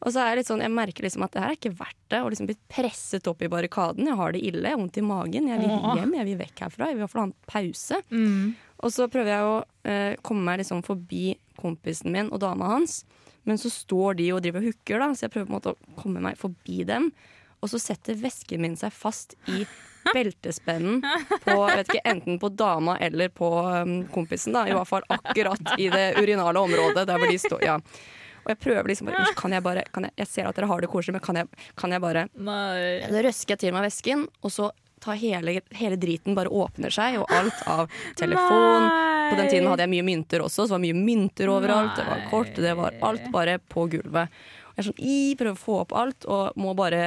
Og 0.00 0.14
så 0.14 0.22
er 0.22 0.30
jeg 0.30 0.38
litt 0.40 0.48
sånn, 0.48 0.62
jeg 0.64 0.72
merker 0.72 1.04
liksom 1.04 1.24
at 1.26 1.34
det 1.34 1.40
her 1.42 1.50
er 1.52 1.56
ikke 1.58 1.74
verdt 1.76 1.98
det. 2.08 2.20
Å 2.24 2.28
liksom 2.32 2.46
bli 2.48 2.56
presset 2.72 3.26
opp 3.28 3.42
i 3.44 3.50
barrikaden. 3.52 4.06
Jeg 4.08 4.16
har 4.16 4.32
det 4.32 4.40
ille, 4.48 4.62
jeg 4.64 4.72
har 4.76 4.80
vondt 4.80 4.96
i 4.96 5.04
magen. 5.04 5.48
Jeg 5.50 5.60
vil 5.60 5.74
hjem, 5.98 6.14
jeg 6.16 6.28
vil 6.30 6.38
vekk 6.40 6.62
herfra. 6.64 6.86
Jeg 6.88 6.96
vil 6.96 7.02
i 7.02 7.04
hvert 7.04 7.12
fall 7.12 7.24
ha 7.24 7.28
en 7.28 7.34
pause. 7.50 7.98
Mm. 8.08 8.46
Og 8.80 8.94
så 8.94 9.08
prøver 9.12 9.28
jeg 9.34 9.50
å 9.50 9.58
eh, 9.92 10.14
komme 10.24 10.46
meg 10.46 10.62
liksom 10.62 10.80
forbi 10.86 11.34
kompisen 11.60 12.14
min 12.14 12.30
og 12.32 12.40
dama 12.40 12.70
hans. 12.72 13.02
Men 13.44 13.60
så 13.60 13.68
står 13.72 14.16
de 14.22 14.30
og 14.32 14.40
driver 14.44 14.62
og 14.62 14.70
hooker, 14.70 15.02
da, 15.04 15.10
så 15.12 15.26
jeg 15.26 15.34
prøver 15.34 15.50
på 15.50 15.52
en 15.52 15.58
måte 15.58 15.74
å 15.76 16.00
komme 16.00 16.22
meg 16.24 16.40
forbi 16.40 16.80
dem. 16.88 17.10
Og 17.60 17.70
så 17.72 17.80
setter 17.82 18.18
vesken 18.20 18.62
min 18.64 18.76
seg 18.80 18.92
fast 18.94 19.36
i 19.52 19.64
beltespennen 20.14 21.02
på 21.44 21.56
vet 21.66 21.90
ikke, 21.90 22.02
enten 22.08 22.38
på 22.40 22.48
dama 22.48 22.96
eller 22.98 23.28
på 23.28 23.50
um, 23.66 23.98
kompisen. 24.12 24.54
da 24.56 24.64
I 24.68 24.74
hvert 24.76 24.88
fall 24.88 25.04
akkurat 25.08 25.74
i 25.78 25.90
det 25.92 26.06
urinale 26.20 26.60
området 26.60 27.06
der 27.08 27.20
hvor 27.20 27.30
de 27.30 27.38
står. 27.38 27.64
Ja. 27.66 27.78
Og 28.40 28.52
jeg 28.54 28.60
prøver 28.62 28.88
liksom 28.88 29.10
bare 29.10 29.26
Kan 29.36 29.52
jeg 29.52 29.62
bare 29.62 29.82
kan 29.92 30.06
jeg, 30.08 30.16
jeg 30.22 30.30
ser 30.30 30.48
at 30.48 30.56
dere 30.56 30.70
har 30.70 30.80
det 30.80 30.88
koselig, 30.88 31.18
men 31.18 31.24
kan 31.24 31.42
jeg, 31.42 31.66
kan 31.76 31.92
jeg 31.92 32.02
bare 32.02 32.28
Nei. 32.32 33.10
da 33.10 33.24
røsker 33.26 33.54
jeg 33.54 33.66
til 33.66 33.74
meg 33.76 33.84
vesken, 33.90 34.24
og 34.40 34.54
så 34.54 34.70
tar 35.00 35.16
hele, 35.16 35.60
hele 35.76 35.96
driten 35.96 36.36
bare 36.36 36.52
åpner 36.52 36.92
seg, 36.92 37.18
og 37.20 37.30
alt 37.32 37.60
av 37.72 37.86
telefon 38.20 38.88
På 39.30 39.36
den 39.38 39.48
tiden 39.48 39.68
hadde 39.70 39.86
jeg 39.86 39.92
mye 39.94 40.06
mynter 40.08 40.44
også, 40.44 40.64
så 40.64 40.72
det 40.72 40.76
var 40.76 40.82
mye 40.82 40.96
mynter 40.98 41.52
overalt. 41.52 41.92
Det 41.96 42.08
var 42.08 42.24
kort, 42.32 42.56
det 42.56 42.72
var 42.76 42.96
alt 43.06 43.28
bare 43.32 43.60
på 43.62 43.86
gulvet. 43.92 44.40
Og 44.70 44.74
jeg 44.74 44.82
er 44.82 44.88
sånn, 44.88 44.98
i, 44.98 45.20
prøver 45.38 45.54
å 45.54 45.60
få 45.60 45.76
opp 45.84 45.94
alt, 45.96 46.26
og 46.26 46.58
må 46.60 46.74
bare 46.76 47.04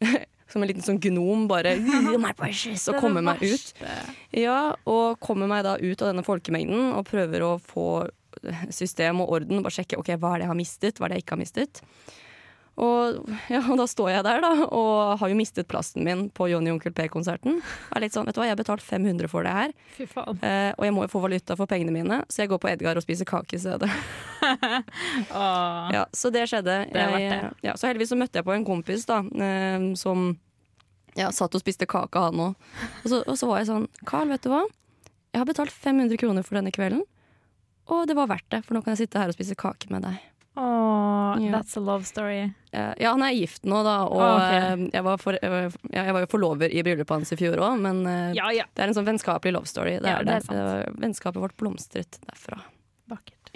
som 0.50 0.62
en 0.62 0.70
liten 0.70 0.84
sånn 0.84 1.00
gnom 1.02 1.46
bare 1.50 1.76
my 1.78 2.32
precious, 2.38 2.88
og 2.90 2.98
kommer 3.02 3.24
meg 3.24 3.42
ut. 3.44 3.74
Ja, 4.34 4.74
og 4.88 5.20
kommer 5.22 5.50
meg 5.50 5.62
da 5.66 5.76
ut 5.78 6.02
av 6.02 6.10
denne 6.10 6.26
folkemengden 6.26 6.90
og 6.96 7.06
prøver 7.10 7.46
å 7.46 7.52
få 7.62 8.08
system 8.72 9.22
og 9.22 9.36
orden. 9.36 9.62
Bare 9.64 9.74
sjekke 9.80 10.00
ok, 10.00 10.14
hva 10.16 10.34
er 10.34 10.42
det 10.42 10.48
jeg 10.48 10.52
har 10.52 10.58
mistet, 10.58 10.98
hva 10.98 11.06
er 11.06 11.12
det 11.12 11.20
jeg 11.20 11.26
ikke 11.26 11.36
har 11.36 11.42
mistet. 11.44 11.82
Og, 12.80 13.26
ja, 13.52 13.58
og 13.68 13.76
da 13.76 13.84
står 13.90 14.08
jeg 14.14 14.24
der 14.24 14.40
da, 14.40 14.50
og 14.72 15.18
har 15.20 15.28
jo 15.28 15.36
mistet 15.36 15.68
plassen 15.68 16.04
min 16.06 16.22
på 16.32 16.46
Johnny 16.48 16.70
Onkel 16.72 16.94
P-konserten. 16.96 17.58
Og 17.60 17.96
er 17.98 18.04
litt 18.06 18.14
sånn, 18.16 18.24
vet 18.28 18.38
du 18.38 18.40
hva, 18.40 18.46
Jeg 18.48 18.54
har 18.54 18.60
betalt 18.62 18.84
500 18.86 19.28
for 19.28 19.44
det 19.44 19.52
her, 19.52 19.74
eh, 20.00 20.70
og 20.78 20.86
jeg 20.86 20.94
må 20.96 21.04
jo 21.04 21.12
få 21.12 21.20
valuta 21.26 21.56
for 21.60 21.68
pengene 21.68 21.92
mine, 21.92 22.22
så 22.32 22.44
jeg 22.44 22.52
går 22.54 22.62
på 22.62 22.70
Edgar 22.72 22.96
og 22.96 23.04
spiser 23.04 23.28
kake 23.28 23.58
i 23.58 23.62
stedet. 23.62 23.90
Ja, 25.92 26.06
så 26.16 26.30
det 26.32 26.46
skjedde. 26.48 26.76
Det 26.92 27.00
Jeg, 27.00 27.30
det. 27.30 27.50
ja, 27.66 27.74
så 27.76 27.90
heldigvis 27.90 28.08
så 28.14 28.16
møtte 28.18 28.40
jeg 28.40 28.46
på 28.46 28.54
en 28.54 28.64
kompis 28.64 29.04
da, 29.08 29.20
eh, 29.20 29.90
som 30.00 30.30
ja, 31.18 31.28
satt 31.34 31.54
og 31.54 31.60
spiste 31.62 31.86
kake, 31.90 32.22
han 32.22 32.40
òg. 32.40 32.54
Og, 33.04 33.16
og 33.20 33.36
så 33.36 33.48
var 33.50 33.60
jeg 33.60 33.68
sånn 33.70 33.88
Carl, 34.08 34.30
vet 34.32 34.46
du 34.46 34.50
hva? 34.52 34.62
Jeg 35.34 35.42
har 35.42 35.48
betalt 35.48 35.74
500 35.74 36.16
kroner 36.18 36.46
for 36.46 36.56
denne 36.58 36.72
kvelden, 36.74 37.04
og 37.90 38.06
det 38.08 38.16
var 38.18 38.30
verdt 38.30 38.48
det, 38.54 38.64
for 38.64 38.74
nå 38.78 38.82
kan 38.82 38.94
jeg 38.96 39.04
sitte 39.04 39.20
her 39.20 39.30
og 39.30 39.36
spise 39.36 39.58
kake 39.58 39.90
med 39.92 40.06
deg. 40.06 40.18
Åh, 40.56 41.36
that's 41.52 41.76
a 41.76 41.80
love 41.80 42.04
story. 42.04 42.50
Eh, 42.72 42.92
Ja, 42.98 43.12
han 43.14 43.22
er 43.22 43.30
gift 43.36 43.62
nå, 43.64 43.82
da, 43.86 44.00
og 44.08 44.18
oh, 44.18 44.34
ok. 44.34 44.54
eh, 44.56 44.88
jeg, 44.96 45.04
var 45.06 45.16
for, 45.22 45.38
eh, 45.40 45.70
jeg 45.94 46.12
var 46.16 46.24
jo 46.24 46.30
forlover 46.30 46.72
i 46.74 46.82
bryllupet 46.82 47.14
hans 47.20 47.32
i 47.32 47.38
fjor 47.38 47.56
òg, 47.62 47.78
men 47.80 48.02
Ja, 48.34 48.50
ja. 48.52 48.64
det 48.74 48.82
er 48.84 48.88
en 48.90 48.94
sånn 48.98 49.06
vennskapelig 49.06 49.52
love 49.54 49.70
story. 49.70 49.98
Det 50.02 50.10
er 50.10 50.24
det 50.26 50.40
er 50.50 50.90
Vennskapet 50.98 51.40
vårt 51.40 51.56
blomstret 51.56 52.18
derfra. 52.26 52.60
Vakkert. 53.08 53.52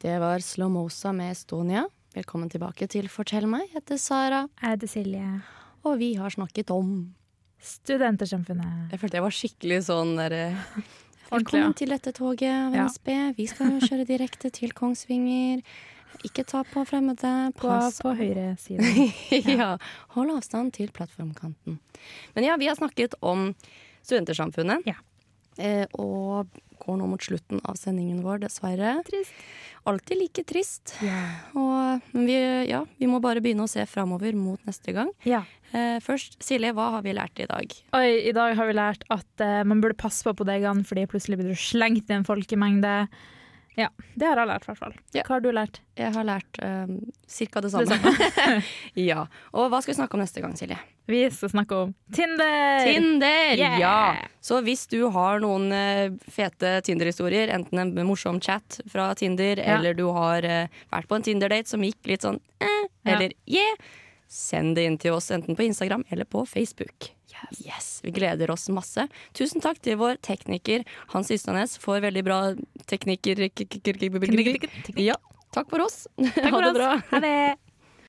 Det 0.00 0.16
var 0.20 0.38
Slomosa 0.40 1.12
med 1.12 1.32
Estonia. 1.36 1.84
Velkommen 2.16 2.48
tilbake 2.50 2.88
til 2.88 3.06
Fortell 3.12 3.46
meg. 3.46 3.68
Jeg 3.68 3.82
heter 3.82 3.98
Sara, 4.00 4.46
Jeg 4.62 4.70
heter 4.78 4.88
Silje. 4.88 5.42
og 5.84 5.98
vi 6.00 6.14
har 6.16 6.30
snakket 6.30 6.70
om 6.74 7.14
Studentersamfunnet. 7.60 8.90
Jeg 8.90 9.00
følte 9.02 9.18
jeg 9.18 9.24
var 9.26 9.34
skikkelig 9.36 9.78
sånn 9.84 10.16
derre. 10.16 10.46
Velkommen 11.30 11.74
til 11.78 11.92
dette 11.92 12.10
toget 12.16 12.50
av 12.50 12.74
Ja. 12.74 12.84
NSB. 12.88 13.10
Vi 13.36 13.46
skal 13.46 13.76
jo 13.76 13.86
kjøre 13.86 14.06
direkte 14.08 14.50
til 14.50 14.72
Kongsvinger. 14.74 15.62
Ikke 16.26 16.42
ta 16.44 16.62
på 16.66 16.82
fremmede. 16.84 17.52
Pass 17.56 18.00
på 18.02 18.14
høyre 18.18 18.56
side. 18.58 18.82
ja. 19.60 19.76
Hold 20.16 20.32
avstand 20.34 20.72
til 20.74 20.90
plattformkanten. 20.90 21.78
Men 22.34 22.44
ja, 22.44 22.56
vi 22.58 22.66
har 22.66 22.74
snakket 22.74 23.14
om 23.22 23.54
Studentersamfunnet. 24.02 24.82
Ja. 24.90 24.98
Eh, 25.58 25.86
og 25.94 26.48
går 26.82 26.98
nå 27.00 27.06
mot 27.10 27.22
slutten 27.22 27.60
av 27.68 27.76
sendingen 27.80 28.22
vår, 28.24 28.42
dessverre. 28.46 28.96
Trist. 29.06 29.32
Alltid 29.88 30.18
like 30.20 30.42
trist. 30.44 30.92
Ja. 31.00 31.20
Og, 31.56 32.02
men 32.12 32.26
vi, 32.28 32.36
ja, 32.68 32.82
vi 33.00 33.08
må 33.08 33.20
bare 33.24 33.40
begynne 33.40 33.64
å 33.64 33.70
se 33.70 33.86
framover 33.88 34.36
mot 34.36 34.60
neste 34.68 34.96
gang. 34.96 35.12
ja. 35.28 35.44
Eh, 35.70 36.00
først, 36.02 36.32
Silje, 36.42 36.72
hva 36.74 36.88
har 36.96 37.04
vi 37.04 37.12
lært 37.14 37.38
i 37.38 37.44
dag? 37.46 37.74
Oi, 37.94 38.06
I 38.26 38.32
dag 38.34 38.56
har 38.58 38.66
vi 38.66 38.72
lært 38.74 39.04
at 39.14 39.42
eh, 39.44 39.60
man 39.62 39.78
burde 39.78 39.94
passe 40.00 40.26
på 40.26 40.32
på 40.34 40.42
degene 40.48 40.82
fordi 40.82 41.04
plutselig 41.06 41.38
blir 41.38 41.52
du 41.52 41.60
slengt 41.62 42.10
i 42.10 42.16
en 42.16 42.26
folkemengde. 42.26 42.94
Ja, 43.80 43.88
det 44.18 44.26
har 44.28 44.36
jeg 44.42 44.48
lært, 44.50 44.64
i 44.66 44.70
hvert 44.70 44.80
fall. 44.82 44.94
Ja. 45.16 45.22
Hva 45.24 45.36
har 45.38 45.44
du 45.44 45.50
lært? 45.56 45.78
Jeg 45.96 46.12
har 46.12 46.26
lært 46.28 46.58
um, 46.60 46.96
ca. 47.24 47.60
det 47.64 47.70
Det 47.70 47.70
samme. 47.72 48.54
ja. 49.10 49.22
Og 49.56 49.70
hva 49.72 49.80
skal 49.80 49.94
vi 49.94 49.98
snakke 50.00 50.18
om 50.18 50.22
neste 50.24 50.42
gang, 50.44 50.56
Silje? 50.58 50.76
Vi 51.10 51.22
skal 51.34 51.50
snakke 51.54 51.78
om 51.86 51.94
Tinder! 52.14 52.84
Tinder! 52.86 53.54
Yeah! 53.58 53.78
Ja! 53.80 53.96
Så 54.44 54.60
hvis 54.66 54.84
du 54.90 54.98
har 55.14 55.40
noen 55.42 55.72
eh, 55.74 56.12
fete 56.30 56.76
Tinder-historier, 56.86 57.50
enten 57.56 57.80
en 57.82 57.94
morsom 58.06 58.38
chat 58.44 58.80
fra 58.90 59.08
Tinder, 59.18 59.58
Ja. 59.58 59.78
eller 59.78 59.96
du 59.98 60.06
har 60.14 60.44
eh, 60.46 60.68
vært 60.92 61.08
på 61.10 61.18
en 61.18 61.26
Tinder-date 61.26 61.68
som 61.72 61.82
gikk 61.84 62.12
litt 62.12 62.26
sånn 62.26 62.38
eh, 62.60 62.84
Ja. 63.02 63.16
eller 63.16 63.32
yeah, 63.48 63.74
send 64.30 64.76
det 64.78 64.84
inn 64.86 64.98
til 65.02 65.16
oss 65.16 65.30
enten 65.34 65.56
på 65.58 65.66
Instagram 65.66 66.04
eller 66.10 66.28
på 66.30 66.44
Facebook. 66.46 67.10
Yes. 67.64 68.00
Vi 68.04 68.12
gleder 68.14 68.50
oss 68.52 68.68
masse. 68.72 69.06
Tusen 69.36 69.62
takk 69.64 69.80
til 69.82 69.96
vår 70.00 70.18
tekniker 70.24 70.84
Hans 71.14 71.30
Ystadnes 71.32 71.78
for 71.80 72.02
veldig 72.04 72.22
bra 72.26 72.38
teknikker... 72.90 73.46
Teknikk. 73.56 74.68
Ja, 75.00 75.16
takk 75.56 75.70
for 75.72 75.86
oss. 75.86 76.04
Takk 76.20 76.44
Ha 76.44 76.52
for 76.52 76.62
det 76.66 76.72
oss. 76.72 76.78
bra. 76.78 76.90
Ha 77.14 77.22
det! 77.24 77.69